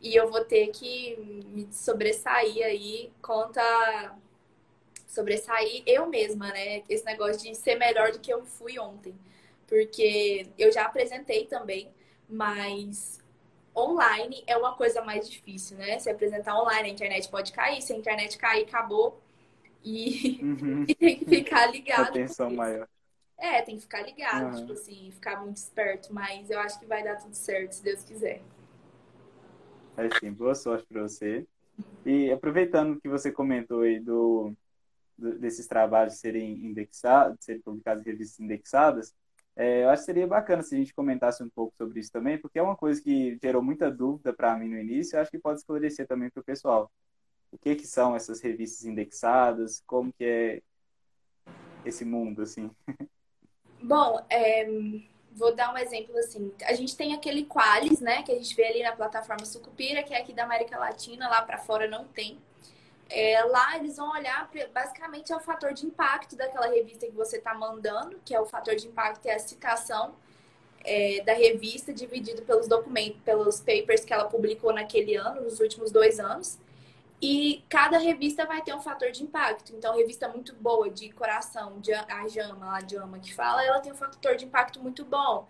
e 0.00 0.14
eu 0.14 0.30
vou 0.30 0.44
ter 0.44 0.68
que 0.68 1.16
me 1.48 1.68
sobressair 1.72 2.64
aí 2.64 3.12
conta 3.20 4.16
sobressair 5.06 5.82
eu 5.86 6.06
mesma, 6.06 6.48
né? 6.48 6.82
Esse 6.88 7.04
negócio 7.04 7.42
de 7.42 7.54
ser 7.54 7.74
melhor 7.76 8.12
do 8.12 8.20
que 8.20 8.32
eu 8.32 8.44
fui 8.44 8.78
ontem. 8.78 9.14
Porque 9.66 10.46
eu 10.56 10.70
já 10.70 10.84
apresentei 10.84 11.46
também, 11.46 11.90
mas 12.28 13.20
online 13.76 14.42
é 14.46 14.56
uma 14.56 14.74
coisa 14.74 15.02
mais 15.02 15.28
difícil, 15.28 15.76
né? 15.76 15.98
Se 15.98 16.08
apresentar 16.10 16.60
online, 16.60 16.88
a 16.88 16.92
internet 16.92 17.28
pode 17.28 17.52
cair, 17.52 17.82
se 17.82 17.92
a 17.92 17.96
internet 17.96 18.38
cair, 18.38 18.64
acabou. 18.64 19.20
E, 19.82 20.40
uhum. 20.42 20.84
e 20.88 20.94
tem 20.94 21.18
que 21.18 21.24
ficar 21.24 21.66
ligado. 21.66 22.10
Atenção 22.10 22.50
maior. 22.50 22.88
É, 23.36 23.62
tem 23.62 23.76
que 23.76 23.82
ficar 23.82 24.02
ligado, 24.02 24.46
uhum. 24.46 24.60
tipo 24.60 24.72
assim, 24.72 25.10
ficar 25.12 25.40
muito 25.40 25.56
esperto, 25.56 26.12
mas 26.12 26.50
eu 26.50 26.58
acho 26.58 26.78
que 26.78 26.86
vai 26.86 27.04
dar 27.04 27.16
tudo 27.16 27.34
certo, 27.34 27.72
se 27.72 27.82
Deus 27.84 28.02
quiser. 28.02 28.42
É 29.98 30.08
sim, 30.20 30.32
boa 30.32 30.54
sorte 30.54 30.86
para 30.86 31.02
você. 31.02 31.44
E 32.06 32.30
aproveitando 32.30 33.00
que 33.00 33.08
você 33.08 33.32
comentou 33.32 33.80
aí 33.80 33.98
do, 33.98 34.54
do 35.18 35.36
desses 35.40 35.66
trabalhos 35.66 36.20
serem 36.20 36.52
indexados, 36.64 37.44
serem 37.44 37.60
publicados 37.60 38.06
em 38.06 38.10
revistas 38.10 38.38
indexadas, 38.38 39.12
é, 39.56 39.82
eu 39.82 39.88
acho 39.88 40.02
que 40.02 40.06
seria 40.06 40.24
bacana 40.24 40.62
se 40.62 40.76
a 40.76 40.78
gente 40.78 40.94
comentasse 40.94 41.42
um 41.42 41.48
pouco 41.48 41.74
sobre 41.76 41.98
isso 41.98 42.12
também, 42.12 42.38
porque 42.38 42.60
é 42.60 42.62
uma 42.62 42.76
coisa 42.76 43.02
que 43.02 43.36
gerou 43.42 43.60
muita 43.60 43.90
dúvida 43.90 44.32
para 44.32 44.56
mim 44.56 44.68
no 44.68 44.78
início, 44.78 45.16
eu 45.16 45.20
acho 45.20 45.32
que 45.32 45.38
pode 45.38 45.58
esclarecer 45.58 46.06
também 46.06 46.30
para 46.30 46.42
o 46.42 46.44
pessoal. 46.44 46.88
O 47.50 47.58
que 47.58 47.74
que 47.74 47.86
são 47.86 48.14
essas 48.14 48.40
revistas 48.40 48.84
indexadas? 48.84 49.82
Como 49.84 50.12
que 50.12 50.24
é 50.24 50.62
esse 51.84 52.04
mundo, 52.04 52.42
assim? 52.42 52.70
Bom, 53.82 54.24
é, 54.30 54.64
vou 55.38 55.54
dar 55.54 55.72
um 55.72 55.78
exemplo 55.78 56.16
assim. 56.18 56.52
A 56.64 56.74
gente 56.74 56.96
tem 56.96 57.14
aquele 57.14 57.44
Qualis, 57.44 58.00
né, 58.00 58.22
que 58.22 58.32
a 58.32 58.34
gente 58.34 58.54
vê 58.54 58.64
ali 58.66 58.82
na 58.82 58.92
plataforma 58.92 59.46
Sucupira, 59.46 60.02
que 60.02 60.12
é 60.12 60.20
aqui 60.20 60.32
da 60.32 60.44
América 60.44 60.76
Latina, 60.78 61.28
lá 61.28 61.40
para 61.42 61.58
fora 61.58 61.88
não 61.88 62.04
tem. 62.04 62.38
É, 63.08 63.42
lá 63.44 63.76
eles 63.78 63.96
vão 63.96 64.10
olhar 64.10 64.50
basicamente 64.74 65.32
é 65.32 65.36
o 65.36 65.40
fator 65.40 65.72
de 65.72 65.86
impacto 65.86 66.36
daquela 66.36 66.66
revista 66.66 67.06
que 67.06 67.12
você 67.12 67.38
está 67.38 67.54
mandando, 67.54 68.20
que 68.22 68.34
é 68.34 68.40
o 68.40 68.44
fator 68.44 68.74
de 68.74 68.86
impacto 68.86 69.24
é 69.26 69.34
a 69.34 69.38
citação 69.38 70.14
é, 70.84 71.22
da 71.22 71.32
revista 71.32 71.92
dividido 71.92 72.42
pelos 72.42 72.68
documentos, 72.68 73.20
pelos 73.22 73.60
papers 73.60 74.04
que 74.04 74.12
ela 74.12 74.26
publicou 74.26 74.74
naquele 74.74 75.14
ano, 75.16 75.42
nos 75.42 75.60
últimos 75.60 75.90
dois 75.90 76.20
anos. 76.20 76.58
E 77.20 77.64
cada 77.68 77.98
revista 77.98 78.46
vai 78.46 78.62
ter 78.62 78.74
um 78.74 78.80
fator 78.80 79.10
de 79.10 79.24
impacto. 79.24 79.74
Então, 79.74 79.96
revista 79.96 80.28
muito 80.28 80.54
boa, 80.54 80.88
de 80.88 81.10
coração, 81.10 81.80
de, 81.80 81.92
a 81.92 82.28
Jama, 82.28 82.76
a 82.76 82.80
Jama 82.86 83.18
que 83.18 83.34
fala, 83.34 83.64
ela 83.64 83.80
tem 83.80 83.92
um 83.92 83.96
fator 83.96 84.36
de 84.36 84.44
impacto 84.44 84.80
muito 84.80 85.04
bom. 85.04 85.46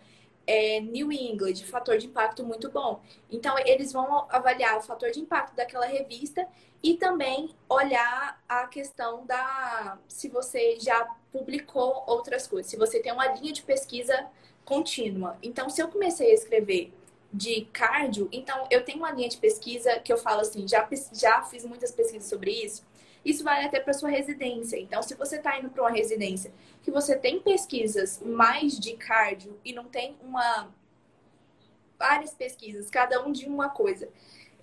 É, 0.47 0.81
New 0.81 1.13
England, 1.13 1.57
fator 1.67 1.99
de 1.99 2.07
impacto 2.07 2.43
muito 2.43 2.71
bom. 2.71 3.03
Então, 3.31 3.59
eles 3.59 3.93
vão 3.93 4.27
avaliar 4.31 4.79
o 4.79 4.81
fator 4.81 5.11
de 5.11 5.21
impacto 5.21 5.55
daquela 5.55 5.85
revista 5.85 6.49
e 6.83 6.95
também 6.95 7.55
olhar 7.69 8.43
a 8.49 8.67
questão 8.67 9.27
da 9.27 9.99
se 10.09 10.29
você 10.29 10.79
já 10.81 11.07
publicou 11.31 12.03
outras 12.07 12.47
coisas, 12.47 12.71
se 12.71 12.79
você 12.79 13.01
tem 13.01 13.13
uma 13.13 13.27
linha 13.27 13.53
de 13.53 13.63
pesquisa 13.63 14.27
contínua. 14.65 15.37
Então, 15.43 15.69
se 15.69 15.83
eu 15.83 15.89
comecei 15.89 16.31
a 16.31 16.35
escrever 16.35 16.93
de 17.33 17.67
cardio, 17.73 18.29
então 18.33 18.67
eu 18.71 18.85
tenho 18.85 18.99
uma 18.99 19.11
linha 19.13 19.29
de 19.29 19.37
pesquisa 19.37 19.99
que 20.01 20.13
eu 20.13 20.17
falo 20.17 20.41
assim, 20.41 20.67
já, 20.67 20.89
já 21.13 21.43
fiz 21.43 21.65
muitas 21.65 21.93
pesquisas 21.93 22.29
sobre 22.29 22.51
isso. 22.51 22.87
Isso 23.25 23.45
vale 23.45 23.67
até 23.67 23.81
para 23.81 23.93
sua 23.93 24.09
residência. 24.09 24.79
Então, 24.79 25.03
se 25.03 25.15
você 25.15 25.37
está 25.37 25.59
indo 25.59 25.69
para 25.69 25.83
uma 25.83 25.91
residência 25.91 26.53
que 26.83 26.91
você 26.91 27.17
tem 27.17 27.41
pesquisas 27.41 28.23
mais 28.25 28.79
de 28.79 28.97
cardio 28.97 29.59
e 29.65 29.73
não 29.73 29.85
tem 29.85 30.17
uma 30.23 30.69
várias 31.99 32.33
pesquisas, 32.33 32.89
cada 32.89 33.27
um 33.27 33.33
de 33.33 33.47
uma 33.47 33.69
coisa. 33.69 34.09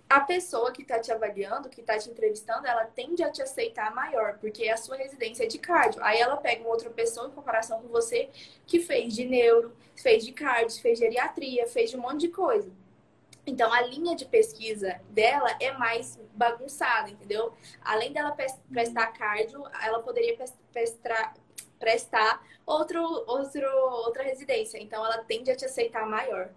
A 0.08 0.20
pessoa 0.20 0.72
que 0.72 0.84
está 0.84 1.00
te 1.00 1.12
avaliando, 1.12 1.68
que 1.68 1.82
está 1.82 1.98
te 1.98 2.10
entrevistando, 2.10 2.68
ela 2.68 2.86
tende 2.86 3.24
a 3.24 3.32
te 3.32 3.42
aceitar 3.42 3.94
maior, 3.94 4.38
porque 4.40 4.70
a 4.70 4.78
sua 4.78 4.96
residência 4.96 5.44
é 5.44 5.48
de 5.48 5.58
cardio. 5.58 6.04
Aí 6.04 6.20
ela 6.20 6.38
pega 6.38 6.62
uma 6.62 6.70
outra 6.70 6.92
pessoa 6.92 7.28
em 7.28 7.32
comparação 7.32 7.82
com 7.82 7.88
você 7.88 8.30
que 8.68 8.80
fez 8.80 9.16
de 9.16 9.26
neuro, 9.26 9.76
fez 9.96 10.24
de 10.24 10.32
cardio, 10.32 10.80
fez 10.80 11.00
de 11.00 11.06
geriatria, 11.06 11.68
fez 11.68 11.90
de 11.90 11.98
um 11.98 12.02
monte 12.02 12.22
de 12.22 12.28
coisa. 12.28 12.72
Então, 13.48 13.72
a 13.72 13.82
linha 13.82 14.16
de 14.16 14.26
pesquisa 14.26 15.00
dela 15.10 15.50
é 15.60 15.72
mais 15.74 16.20
bagunçada, 16.34 17.10
entendeu? 17.10 17.54
Além 17.82 18.12
dela 18.12 18.36
prestar 18.70 19.08
cardio, 19.08 19.64
ela 19.84 20.02
poderia 20.02 20.36
prestar, 20.72 21.36
prestar 21.80 22.44
outro, 22.66 23.02
outro, 23.28 23.68
outra 24.06 24.24
residência. 24.24 24.82
Então, 24.82 25.04
ela 25.06 25.24
tende 25.24 25.52
a 25.52 25.56
te 25.56 25.66
aceitar 25.66 26.08
maior. 26.08 26.50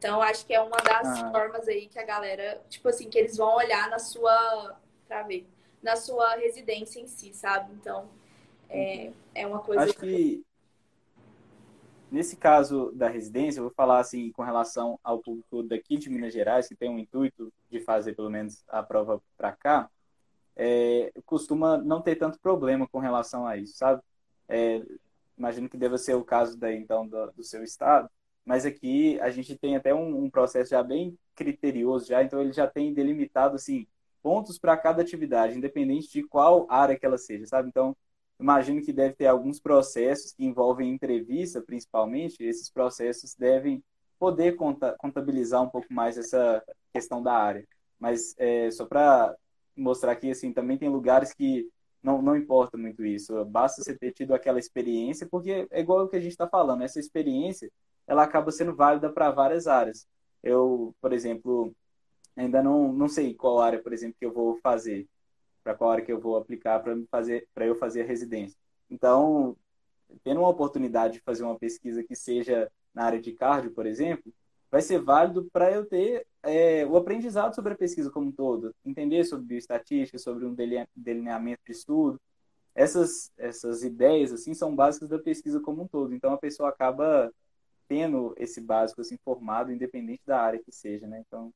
Então, 0.00 0.22
acho 0.22 0.46
que 0.46 0.54
é 0.54 0.60
uma 0.62 0.78
das 0.78 1.20
ah. 1.20 1.30
formas 1.30 1.68
aí 1.68 1.86
que 1.86 1.98
a 1.98 2.04
galera, 2.06 2.58
tipo 2.70 2.88
assim, 2.88 3.10
que 3.10 3.18
eles 3.18 3.36
vão 3.36 3.54
olhar 3.54 3.90
na 3.90 3.98
sua, 3.98 4.74
pra 5.06 5.24
ver, 5.24 5.46
na 5.82 5.94
sua 5.94 6.36
residência 6.36 6.98
em 6.98 7.06
si, 7.06 7.34
sabe? 7.34 7.70
Então, 7.74 8.08
é, 8.70 9.12
é 9.34 9.46
uma 9.46 9.58
coisa... 9.58 9.82
Acho 9.82 9.94
que 9.94 10.42
Nesse 12.10 12.36
caso 12.36 12.90
da 12.92 13.08
residência, 13.08 13.60
eu 13.60 13.64
vou 13.64 13.72
falar 13.72 14.00
assim 14.00 14.32
com 14.32 14.42
relação 14.42 14.98
ao 15.04 15.20
público 15.20 15.62
daqui 15.62 15.96
de 15.96 16.10
Minas 16.10 16.32
Gerais, 16.32 16.66
que 16.66 16.74
tem 16.74 16.90
um 16.90 16.98
intuito 16.98 17.52
de 17.70 17.78
fazer 17.78 18.16
pelo 18.16 18.28
menos 18.28 18.64
a 18.66 18.82
prova 18.82 19.22
para 19.36 19.52
cá, 19.52 19.88
é, 20.56 21.12
costuma 21.24 21.78
não 21.78 22.02
ter 22.02 22.16
tanto 22.16 22.40
problema 22.40 22.88
com 22.88 22.98
relação 22.98 23.46
a 23.46 23.56
isso, 23.56 23.76
sabe? 23.76 24.02
É, 24.48 24.82
imagino 25.38 25.68
que 25.68 25.76
deva 25.76 25.96
ser 25.98 26.14
o 26.14 26.24
caso 26.24 26.58
daí 26.58 26.76
então 26.76 27.06
do, 27.06 27.30
do 27.30 27.44
seu 27.44 27.62
estado, 27.62 28.10
mas 28.50 28.66
aqui 28.66 29.16
a 29.20 29.30
gente 29.30 29.56
tem 29.56 29.76
até 29.76 29.94
um, 29.94 30.24
um, 30.24 30.28
processo 30.28 30.70
já 30.70 30.82
bem 30.82 31.16
criterioso 31.36 32.08
já, 32.08 32.20
então 32.20 32.40
ele 32.40 32.52
já 32.52 32.66
tem 32.66 32.92
delimitado 32.92 33.54
assim 33.54 33.86
pontos 34.20 34.58
para 34.58 34.76
cada 34.76 35.00
atividade, 35.02 35.56
independente 35.56 36.10
de 36.10 36.24
qual 36.24 36.66
área 36.68 36.98
que 36.98 37.06
ela 37.06 37.16
seja, 37.16 37.46
sabe? 37.46 37.68
Então 37.68 37.96
imagino 38.40 38.82
que 38.82 38.92
deve 38.92 39.14
ter 39.14 39.26
alguns 39.28 39.60
processos 39.60 40.32
que 40.32 40.44
envolvem 40.44 40.90
entrevista, 40.92 41.62
principalmente. 41.62 42.42
Esses 42.42 42.68
processos 42.68 43.36
devem 43.36 43.84
poder 44.18 44.56
contabilizar 44.98 45.62
um 45.62 45.68
pouco 45.68 45.86
mais 45.94 46.18
essa 46.18 46.60
questão 46.92 47.22
da 47.22 47.32
área. 47.32 47.64
Mas 48.00 48.34
é, 48.36 48.68
só 48.72 48.84
para 48.84 49.32
mostrar 49.76 50.16
que 50.16 50.28
assim 50.28 50.52
também 50.52 50.76
tem 50.76 50.88
lugares 50.88 51.32
que 51.32 51.68
não, 52.02 52.20
não 52.20 52.36
importa 52.36 52.76
muito 52.76 53.04
isso. 53.04 53.44
Basta 53.44 53.80
você 53.80 53.96
ter 53.96 54.10
tido 54.10 54.34
aquela 54.34 54.58
experiência, 54.58 55.28
porque 55.30 55.68
é 55.70 55.80
igual 55.80 56.04
o 56.04 56.08
que 56.08 56.16
a 56.16 56.20
gente 56.20 56.32
está 56.32 56.48
falando. 56.48 56.82
Essa 56.82 56.98
experiência 56.98 57.70
ela 58.10 58.24
acaba 58.24 58.50
sendo 58.50 58.74
válida 58.74 59.08
para 59.08 59.30
várias 59.30 59.68
áreas. 59.68 60.04
Eu, 60.42 60.92
por 61.00 61.12
exemplo, 61.12 61.72
ainda 62.36 62.60
não, 62.60 62.92
não 62.92 63.08
sei 63.08 63.34
qual 63.34 63.60
área, 63.60 63.80
por 63.80 63.92
exemplo, 63.92 64.16
que 64.18 64.26
eu 64.26 64.32
vou 64.32 64.56
fazer 64.56 65.06
para 65.62 65.76
qual 65.76 65.90
hora 65.90 66.02
que 66.02 66.12
eu 66.12 66.20
vou 66.20 66.36
aplicar 66.36 66.80
para 66.80 66.96
fazer 67.08 67.46
para 67.54 67.66
eu 67.66 67.76
fazer 67.76 68.02
a 68.02 68.06
residência. 68.06 68.58
Então, 68.90 69.56
tendo 70.24 70.40
uma 70.40 70.48
oportunidade 70.48 71.14
de 71.14 71.20
fazer 71.20 71.44
uma 71.44 71.56
pesquisa 71.56 72.02
que 72.02 72.16
seja 72.16 72.68
na 72.92 73.04
área 73.04 73.20
de 73.20 73.32
cardio, 73.32 73.70
por 73.70 73.86
exemplo, 73.86 74.32
vai 74.72 74.82
ser 74.82 75.00
válido 75.00 75.48
para 75.52 75.70
eu 75.70 75.86
ter 75.86 76.26
é, 76.42 76.84
o 76.86 76.96
aprendizado 76.96 77.54
sobre 77.54 77.74
a 77.74 77.76
pesquisa 77.76 78.10
como 78.10 78.26
um 78.28 78.32
todo, 78.32 78.74
entender 78.84 79.22
sobre 79.22 79.46
bioestatística, 79.46 80.18
sobre 80.18 80.44
um 80.44 80.56
delineamento 80.96 81.62
de 81.64 81.72
estudo. 81.72 82.20
Essas, 82.74 83.30
essas 83.36 83.84
ideias 83.84 84.32
assim 84.32 84.52
são 84.52 84.74
básicas 84.74 85.08
da 85.08 85.18
pesquisa 85.20 85.60
como 85.60 85.82
um 85.82 85.86
todo. 85.86 86.12
Então 86.12 86.32
a 86.32 86.38
pessoa 86.38 86.70
acaba 86.70 87.30
tendo 87.90 88.32
esse 88.38 88.60
básico 88.60 89.00
assim 89.00 89.18
formado, 89.24 89.72
independente 89.72 90.22
da 90.24 90.40
área 90.40 90.62
que 90.64 90.70
seja, 90.70 91.08
né? 91.08 91.24
Então 91.26 91.52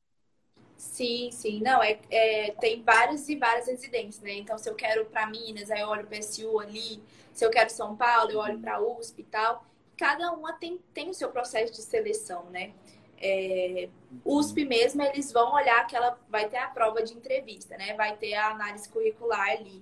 Sim, 0.75 1.29
sim. 1.31 1.61
Não, 1.61 1.81
é, 1.81 1.97
é, 2.11 2.51
tem 2.59 2.83
várias 2.83 3.29
e 3.29 3.37
várias 3.37 3.67
residências, 3.67 4.21
né? 4.21 4.33
Então, 4.33 4.57
se 4.57 4.69
eu 4.69 4.75
quero 4.75 5.05
para 5.05 5.25
Minas, 5.27 5.71
aí 5.71 5.79
eu 5.79 5.87
olho 5.87 6.05
para 6.05 6.17
SU 6.17 6.59
ali. 6.59 7.01
Se 7.31 7.45
eu 7.45 7.49
quero 7.49 7.69
São 7.69 7.95
Paulo, 7.95 8.31
eu 8.31 8.39
olho 8.39 8.59
para 8.59 8.81
USP 8.81 9.21
e 9.21 9.23
tal. 9.23 9.65
Cada 9.97 10.33
uma 10.33 10.51
tem, 10.51 10.77
tem 10.93 11.09
o 11.09 11.13
seu 11.13 11.29
processo 11.31 11.71
de 11.71 11.81
seleção, 11.81 12.49
né? 12.49 12.73
É, 13.17 13.87
USP 14.25 14.65
mesmo, 14.65 15.01
eles 15.01 15.31
vão 15.31 15.53
olhar 15.53 15.87
que 15.87 15.95
ela 15.95 16.19
vai 16.27 16.49
ter 16.49 16.57
a 16.57 16.67
prova 16.67 17.01
de 17.01 17.13
entrevista, 17.13 17.77
né? 17.77 17.93
Vai 17.93 18.17
ter 18.17 18.33
a 18.33 18.49
análise 18.49 18.89
curricular 18.89 19.51
ali 19.51 19.81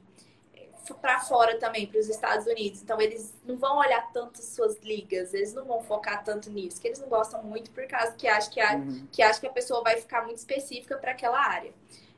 para 0.95 1.19
fora 1.19 1.57
também, 1.59 1.85
para 1.87 1.99
os 1.99 2.09
Estados 2.09 2.47
Unidos. 2.47 2.81
Então, 2.81 2.99
eles 2.99 3.33
não 3.45 3.55
vão 3.55 3.77
olhar 3.77 4.11
tanto 4.11 4.41
suas 4.41 4.77
ligas, 4.79 5.33
eles 5.33 5.53
não 5.53 5.65
vão 5.65 5.81
focar 5.81 6.23
tanto 6.23 6.49
nisso, 6.49 6.81
que 6.81 6.87
eles 6.87 6.99
não 6.99 7.07
gostam 7.07 7.43
muito 7.43 7.71
por 7.71 7.85
causa 7.87 8.13
que 8.13 8.27
acham 8.27 8.51
que 8.51 8.59
a, 8.59 8.75
uhum. 8.75 9.07
que, 9.11 9.21
acha 9.21 9.39
que 9.39 9.47
a 9.47 9.51
pessoa 9.51 9.83
vai 9.83 9.97
ficar 9.97 10.23
muito 10.23 10.37
específica 10.37 10.97
para 10.97 11.11
aquela 11.11 11.39
área. 11.39 11.71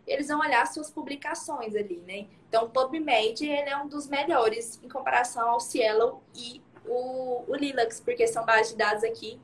Eles 0.08 0.28
vão 0.28 0.40
olhar 0.40 0.66
suas 0.68 0.90
publicações 0.90 1.76
ali, 1.76 1.98
né? 2.08 2.28
Então, 2.48 2.66
o 2.66 2.70
PubMed 2.70 3.46
ele 3.46 3.70
é 3.70 3.78
um 3.78 3.88
dos 3.88 4.08
melhores 4.08 4.80
em 4.84 4.88
comparação 4.88 5.50
ao 5.50 5.60
Cielo 5.60 6.22
e 6.34 6.62
o, 6.86 7.44
o 7.48 7.56
Lilacs, 7.56 8.00
porque 8.00 8.28
são 8.28 8.46
bases 8.46 8.72
de 8.72 8.78
dados 8.78 9.04
aqui 9.04 9.40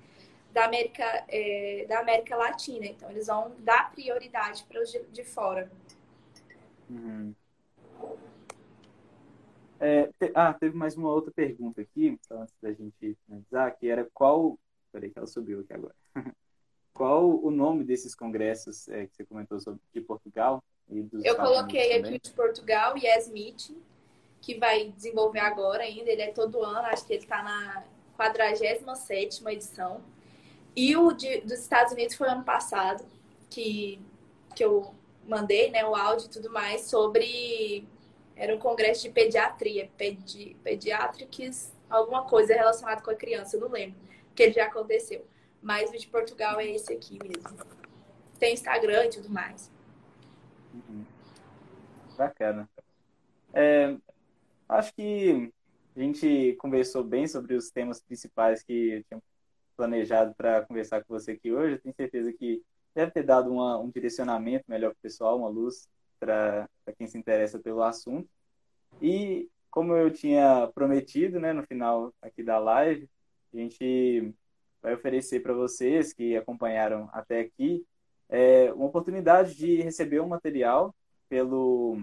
da 0.53 0.65
América, 0.65 1.25
é, 1.27 1.85
da 1.89 1.99
América 1.99 2.35
Latina. 2.35 2.85
Então, 2.85 3.09
eles 3.09 3.27
vão 3.27 3.51
dar 3.59 3.91
prioridade 3.91 4.63
para 4.65 4.81
os 4.81 4.91
de, 4.91 4.99
de 5.11 5.23
fora. 5.23 5.71
Uhum. 6.89 7.33
É, 9.81 10.11
te, 10.19 10.31
ah, 10.35 10.53
teve 10.53 10.77
mais 10.77 10.95
uma 10.95 11.11
outra 11.11 11.31
pergunta 11.31 11.81
aqui, 11.81 12.05
então, 12.05 12.43
antes 12.43 12.53
da 12.61 12.71
gente 12.71 13.17
finalizar, 13.25 13.75
que 13.75 13.89
era 13.89 14.07
qual. 14.13 14.57
Peraí, 14.91 15.09
que 15.09 15.17
ela 15.17 15.25
subiu 15.25 15.61
aqui 15.61 15.73
agora. 15.73 15.95
qual 16.93 17.43
o 17.43 17.49
nome 17.49 17.83
desses 17.83 18.13
congressos 18.13 18.87
é, 18.89 19.07
que 19.07 19.15
você 19.15 19.25
comentou 19.25 19.59
sobre 19.59 19.81
de 19.91 20.01
Portugal? 20.01 20.63
E 20.87 21.01
dos 21.01 21.25
Eu 21.25 21.35
coloquei 21.35 21.97
aqui 21.97 22.19
de 22.19 22.31
Portugal, 22.31 22.95
Yes 22.95 23.27
Meeting, 23.29 23.81
que 24.39 24.59
vai 24.59 24.91
desenvolver 24.91 25.39
agora 25.39 25.81
ainda. 25.81 26.11
Ele 26.11 26.21
é 26.21 26.31
todo 26.31 26.63
ano, 26.63 26.87
acho 26.87 27.07
que 27.07 27.13
ele 27.13 27.23
está 27.23 27.41
na 27.41 27.83
47 28.15 29.43
edição. 29.47 30.01
E 30.75 30.95
o 30.95 31.11
de, 31.11 31.41
dos 31.41 31.59
Estados 31.59 31.93
Unidos 31.93 32.15
foi 32.15 32.27
ano 32.27 32.43
passado. 32.43 33.03
que, 33.49 33.99
que 34.55 34.63
eu 34.63 34.93
mandei, 35.27 35.71
né, 35.71 35.83
o 35.85 35.95
áudio 35.95 36.27
e 36.27 36.29
tudo 36.29 36.51
mais, 36.51 36.81
sobre. 36.81 37.87
Era 38.41 38.55
um 38.55 38.57
congresso 38.57 39.03
de 39.03 39.11
pediatria, 39.11 39.87
pedi, 39.95 40.57
pediatrics, 40.63 41.71
alguma 41.87 42.23
coisa 42.23 42.55
relacionada 42.55 42.99
com 42.99 43.11
a 43.11 43.15
criança, 43.15 43.55
eu 43.55 43.61
não 43.61 43.69
lembro, 43.69 43.99
que 44.33 44.41
ele 44.41 44.53
já 44.53 44.65
aconteceu. 44.65 45.23
Mas 45.61 45.91
o 45.91 45.95
de 45.95 46.07
Portugal 46.07 46.59
é 46.59 46.65
esse 46.65 46.91
aqui 46.91 47.19
mesmo. 47.21 47.55
Tem 48.39 48.55
Instagram 48.55 49.05
e 49.05 49.09
tudo 49.11 49.29
mais. 49.29 49.71
Uhum. 50.73 51.05
Bacana. 52.17 52.67
É, 53.53 53.95
acho 54.67 54.91
que 54.95 55.53
a 55.95 55.99
gente 55.99 56.55
conversou 56.59 57.03
bem 57.03 57.27
sobre 57.27 57.53
os 57.53 57.69
temas 57.69 58.01
principais 58.01 58.63
que 58.63 58.73
eu 58.73 59.03
tinha 59.03 59.21
planejado 59.77 60.33
para 60.33 60.65
conversar 60.65 61.03
com 61.03 61.13
você 61.13 61.33
aqui 61.33 61.51
hoje. 61.51 61.75
Eu 61.75 61.79
tenho 61.79 61.93
certeza 61.93 62.33
que 62.33 62.63
deve 62.95 63.11
ter 63.11 63.21
dado 63.21 63.51
uma, 63.51 63.77
um 63.77 63.91
direcionamento 63.91 64.65
melhor 64.67 64.93
para 64.93 64.97
o 64.97 65.03
pessoal, 65.03 65.37
uma 65.37 65.47
luz 65.47 65.87
para 66.21 66.69
quem 66.97 67.07
se 67.07 67.17
interessa 67.17 67.57
pelo 67.59 67.81
assunto. 67.81 68.29
E 69.01 69.49
como 69.71 69.95
eu 69.95 70.11
tinha 70.11 70.69
prometido, 70.75 71.39
né, 71.39 71.51
no 71.51 71.63
final 71.63 72.13
aqui 72.21 72.43
da 72.43 72.59
live, 72.59 73.09
a 73.53 73.57
gente 73.57 74.33
vai 74.81 74.93
oferecer 74.93 75.41
para 75.41 75.53
vocês 75.53 76.13
que 76.13 76.37
acompanharam 76.37 77.09
até 77.11 77.39
aqui 77.39 77.83
é, 78.29 78.71
uma 78.73 78.85
oportunidade 78.85 79.55
de 79.55 79.81
receber 79.81 80.21
um 80.21 80.27
material 80.27 80.95
pelo. 81.27 82.01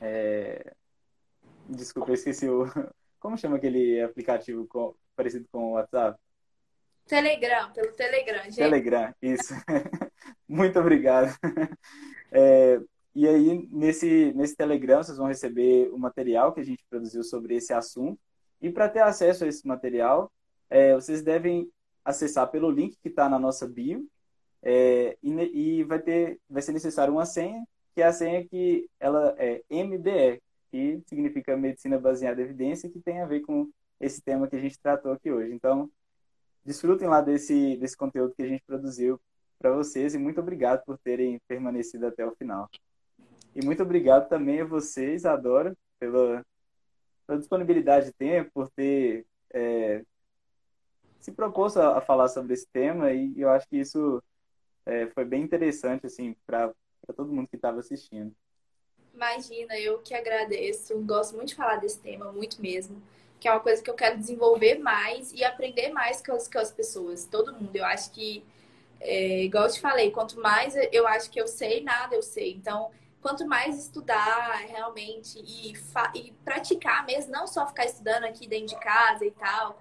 É... 0.00 0.74
Desculpa, 1.68 2.10
eu 2.10 2.14
esqueci 2.14 2.48
o. 2.48 2.64
Como 3.18 3.36
chama 3.36 3.56
aquele 3.56 4.00
aplicativo 4.02 4.66
com... 4.66 4.94
parecido 5.14 5.46
com 5.52 5.72
o 5.72 5.72
WhatsApp? 5.72 6.18
Telegram, 7.06 7.70
pelo 7.72 7.92
Telegram, 7.92 8.44
gente. 8.44 8.56
Telegram, 8.56 9.14
isso. 9.20 9.54
Muito 10.48 10.78
obrigado. 10.78 11.34
É, 12.32 12.80
e 13.14 13.26
aí, 13.26 13.68
nesse, 13.70 14.32
nesse 14.34 14.54
Telegram, 14.56 15.02
vocês 15.02 15.18
vão 15.18 15.26
receber 15.26 15.88
o 15.92 15.98
material 15.98 16.52
que 16.52 16.60
a 16.60 16.64
gente 16.64 16.84
produziu 16.88 17.24
sobre 17.24 17.56
esse 17.56 17.72
assunto. 17.72 18.20
E 18.62 18.70
para 18.70 18.88
ter 18.88 19.00
acesso 19.00 19.44
a 19.44 19.48
esse 19.48 19.66
material, 19.66 20.30
é, 20.68 20.94
vocês 20.94 21.22
devem 21.22 21.68
acessar 22.04 22.50
pelo 22.50 22.70
link 22.70 22.96
que 23.02 23.08
está 23.08 23.28
na 23.28 23.38
nossa 23.38 23.66
bio. 23.66 24.06
É, 24.62 25.16
e, 25.22 25.30
e, 25.80 25.84
vai, 25.84 25.98
ter, 26.00 26.38
vai 26.48 26.62
ser 26.62 26.72
necessário 26.72 27.12
uma 27.12 27.26
senha, 27.26 27.64
que 27.94 28.02
é 28.02 28.06
a 28.06 28.12
senha 28.12 28.46
que 28.46 28.88
ela 29.00 29.34
é 29.38 29.62
MBE, 29.70 30.40
que 30.70 31.02
significa 31.06 31.56
Medicina 31.56 31.98
Baseada 31.98 32.40
em 32.40 32.44
Evidência, 32.44 32.90
que 32.90 33.00
tem 33.00 33.20
a 33.20 33.26
ver 33.26 33.40
com 33.40 33.68
esse 33.98 34.22
tema 34.22 34.46
que 34.46 34.56
a 34.56 34.60
gente 34.60 34.78
tratou 34.78 35.12
aqui 35.12 35.32
hoje. 35.32 35.52
Então, 35.52 35.90
desfrutem 36.64 37.08
lá 37.08 37.20
desse, 37.20 37.76
desse 37.76 37.96
conteúdo 37.96 38.34
que 38.34 38.42
a 38.42 38.48
gente 38.48 38.62
produziu 38.64 39.20
para 39.58 39.72
vocês 39.72 40.14
e 40.14 40.18
muito 40.18 40.40
obrigado 40.40 40.84
por 40.84 40.98
terem 40.98 41.40
permanecido 41.48 42.06
até 42.06 42.24
o 42.24 42.34
final. 42.36 42.68
E 43.54 43.64
muito 43.64 43.82
obrigado 43.82 44.28
também 44.28 44.60
a 44.60 44.64
vocês, 44.64 45.24
Adora, 45.24 45.76
pela, 45.98 46.44
pela 47.26 47.38
disponibilidade 47.38 48.06
de 48.06 48.12
tempo, 48.12 48.50
por 48.54 48.70
ter 48.70 49.26
é, 49.52 50.02
se 51.18 51.32
proposto 51.32 51.78
a, 51.78 51.98
a, 51.98 52.00
falar 52.00 52.28
sobre 52.28 52.54
esse 52.54 52.66
tema 52.66 53.12
e 53.12 53.32
eu 53.36 53.50
acho 53.50 53.68
que 53.68 53.78
isso 53.78 54.22
é, 54.86 55.06
foi 55.08 55.24
bem 55.24 55.42
interessante 55.42 56.06
assim 56.06 56.34
para 56.46 56.72
todo 57.16 57.32
mundo 57.32 57.48
que 57.48 57.56
estava 57.56 57.80
assistindo. 57.80 58.34
Imagina, 59.12 59.76
eu 59.78 59.98
que 59.98 60.14
agradeço. 60.14 60.96
Gosto 61.00 61.34
muito 61.34 61.48
de 61.48 61.56
falar 61.56 61.76
desse 61.76 61.98
tema, 61.98 62.32
muito 62.32 62.62
mesmo 62.62 63.02
que 63.40 63.48
é 63.48 63.52
uma 63.52 63.60
coisa 63.60 63.82
que 63.82 63.90
eu 63.90 63.94
quero 63.94 64.18
desenvolver 64.18 64.78
mais 64.78 65.32
e 65.32 65.42
aprender 65.42 65.88
mais 65.88 66.24
com 66.24 66.32
as, 66.32 66.46
com 66.46 66.58
as 66.58 66.70
pessoas, 66.70 67.24
todo 67.24 67.54
mundo. 67.54 67.74
Eu 67.74 67.86
acho 67.86 68.12
que, 68.12 68.44
é, 69.00 69.44
igual 69.44 69.64
eu 69.64 69.72
te 69.72 69.80
falei, 69.80 70.10
quanto 70.10 70.38
mais 70.38 70.74
eu 70.92 71.06
acho 71.06 71.30
que 71.30 71.40
eu 71.40 71.48
sei, 71.48 71.82
nada 71.82 72.14
eu 72.14 72.22
sei. 72.22 72.52
Então, 72.52 72.90
quanto 73.20 73.46
mais 73.46 73.78
estudar 73.78 74.56
realmente 74.66 75.38
e, 75.38 75.72
e 76.14 76.32
praticar 76.44 77.04
mesmo, 77.04 77.32
não 77.32 77.46
só 77.46 77.66
ficar 77.66 77.84
estudando 77.84 78.24
aqui 78.24 78.46
dentro 78.46 78.68
de 78.68 78.76
casa 78.76 79.24
e 79.24 79.30
tal, 79.30 79.76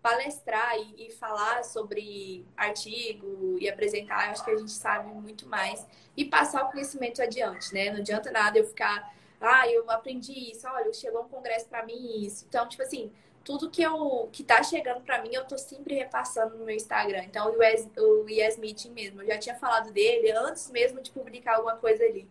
palestrar 0.00 0.76
e, 0.76 1.06
e, 1.06 1.10
falar 1.12 1.64
sobre 1.64 2.46
artigo 2.56 3.56
e 3.58 3.68
apresentar, 3.68 4.30
acho 4.30 4.44
que 4.44 4.50
a 4.50 4.56
gente 4.56 4.72
sabe 4.72 5.08
muito 5.12 5.48
mais 5.48 5.86
e 6.16 6.24
passar 6.24 6.64
o 6.64 6.70
conhecimento 6.70 7.22
adiante, 7.22 7.72
né? 7.72 7.90
Não 7.90 8.00
adianta 8.00 8.30
nada 8.30 8.58
eu 8.58 8.66
ficar 8.66 9.14
ah, 9.40 9.68
eu 9.68 9.90
aprendi 9.90 10.50
isso, 10.50 10.66
olha, 10.66 10.92
chegou 10.92 11.22
um 11.22 11.28
congresso 11.28 11.66
para 11.68 11.84
mim 11.84 12.24
isso. 12.24 12.46
Então, 12.48 12.66
tipo 12.66 12.82
assim, 12.82 13.12
tudo 13.44 13.70
que 13.70 13.82
eu 13.82 14.28
que 14.32 14.42
tá 14.42 14.62
chegando 14.62 15.02
para 15.02 15.20
mim, 15.22 15.34
eu 15.34 15.44
tô 15.44 15.58
sempre 15.58 15.94
repassando 15.94 16.56
no 16.56 16.64
meu 16.64 16.74
Instagram. 16.74 17.24
Então, 17.24 17.54
o 17.54 17.62
Yes, 17.62 17.88
o 17.98 18.28
yes 18.28 18.56
Meeting 18.56 18.90
mesmo, 18.90 19.22
eu 19.22 19.26
já 19.26 19.38
tinha 19.38 19.54
falado 19.54 19.92
dele 19.92 20.32
antes 20.32 20.70
mesmo 20.70 21.00
de 21.02 21.10
publicar 21.10 21.56
alguma 21.56 21.76
coisa 21.76 22.02
ali. 22.04 22.26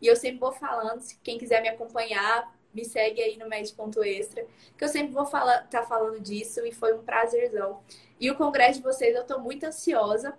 E 0.00 0.06
eu 0.06 0.16
sempre 0.16 0.38
vou 0.38 0.52
falando, 0.52 1.00
se 1.00 1.18
quem 1.22 1.38
quiser 1.38 1.62
me 1.62 1.68
acompanhar, 1.68 2.54
me 2.74 2.84
segue 2.84 3.22
aí 3.22 3.38
no 3.38 3.48
Med.extra, 3.48 4.44
que 4.76 4.84
eu 4.84 4.88
sempre 4.88 5.12
vou 5.12 5.24
falar, 5.24 5.66
tá 5.68 5.82
falando 5.82 6.20
disso 6.20 6.66
e 6.66 6.72
foi 6.72 6.92
um 6.92 7.02
prazerzão. 7.02 7.80
E 8.18 8.30
o 8.30 8.36
congresso 8.36 8.80
de 8.80 8.84
vocês, 8.84 9.14
eu 9.14 9.24
tô 9.24 9.38
muito 9.38 9.64
ansiosa. 9.64 10.36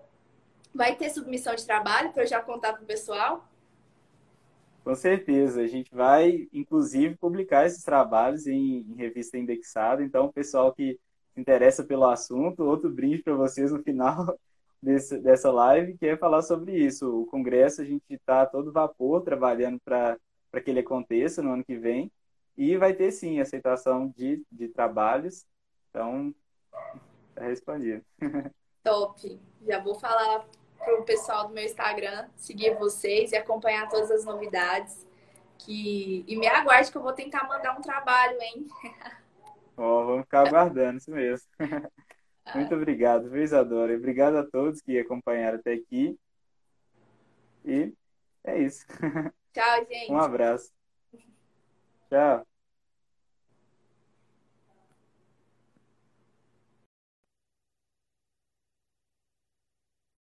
Vai 0.74 0.96
ter 0.96 1.10
submissão 1.10 1.56
de 1.56 1.66
trabalho 1.66 2.12
para 2.12 2.24
eu 2.24 2.28
já 2.28 2.42
contar 2.42 2.74
pro 2.74 2.86
pessoal? 2.86 3.48
Com 4.84 4.94
certeza, 4.94 5.62
a 5.62 5.68
gente 5.68 5.90
vai, 5.96 6.48
inclusive, 6.54 7.16
publicar 7.16 7.66
esses 7.66 7.84
trabalhos 7.84 8.46
em, 8.46 8.86
em 8.88 8.96
revista 8.96 9.38
indexada. 9.38 10.04
Então, 10.04 10.26
o 10.26 10.34
pessoal 10.34 10.74
que 10.74 11.00
se 11.34 11.42
interessa 11.42 11.84
pelo 11.84 12.06
assunto, 12.06 12.64
outro 12.64 12.90
brinde 12.90 13.24
para 13.24 13.34
vocês 13.34 13.72
no 13.72 13.82
final 13.82 14.38
desse, 14.86 15.18
dessa 15.18 15.52
live, 15.52 15.98
que 15.98 16.06
é 16.06 16.16
falar 16.16 16.44
sobre 16.44 16.78
isso. 16.78 17.22
O 17.22 17.26
congresso, 17.26 17.82
a 17.82 17.86
gente 17.86 18.04
está 18.10 18.46
todo 18.46 18.72
vapor 18.72 19.22
trabalhando 19.22 19.80
para 19.84 20.18
que 20.64 20.70
ele 20.70 20.80
aconteça 20.80 21.42
no 21.42 21.54
ano 21.54 21.66
que 21.66 21.76
vem. 21.76 22.12
E 22.56 22.78
vai 22.78 22.94
ter, 22.94 23.12
sim, 23.12 23.42
aceitação 23.42 24.14
de, 24.16 24.46
de 24.52 24.70
trabalhos. 24.70 25.46
Então, 25.90 26.34
está 27.30 27.46
respondido. 27.46 28.06
Top! 28.84 29.42
Já 29.68 29.80
vou 29.80 29.96
falar 29.96 30.46
pro 30.78 31.04
pessoal 31.04 31.48
do 31.48 31.54
meu 31.54 31.66
Instagram 31.66 32.30
seguir 32.36 32.76
vocês 32.76 33.32
e 33.32 33.36
acompanhar 33.36 33.90
todas 33.90 34.12
as 34.12 34.24
novidades. 34.24 35.06
Que... 35.58 36.24
E 36.28 36.38
me 36.38 36.48
aguarde 36.48 36.92
que 36.92 36.98
eu 36.98 37.02
vou 37.02 37.14
tentar 37.14 37.48
mandar 37.48 37.76
um 37.78 37.82
trabalho, 37.82 38.40
hein? 38.40 38.68
Oh, 39.78 40.06
vamos 40.06 40.22
ficar 40.22 40.48
aguardando, 40.48 41.00
isso 41.00 41.12
mesmo. 41.12 41.46
Muito 42.54 42.76
obrigado, 42.76 43.30
viu, 43.30 43.44
Isadora? 43.44 43.96
Obrigado 43.96 44.38
a 44.38 44.46
todos 44.46 44.82
que 44.82 45.00
acompanharam 45.00 45.58
até 45.58 45.74
aqui. 45.74 46.18
E 47.66 47.94
é 48.44 48.62
isso. 48.62 48.86
Tchau, 49.54 49.86
gente. 49.86 50.12
Um 50.12 50.20
abraço. 50.20 50.72
Tchau. 52.10 52.46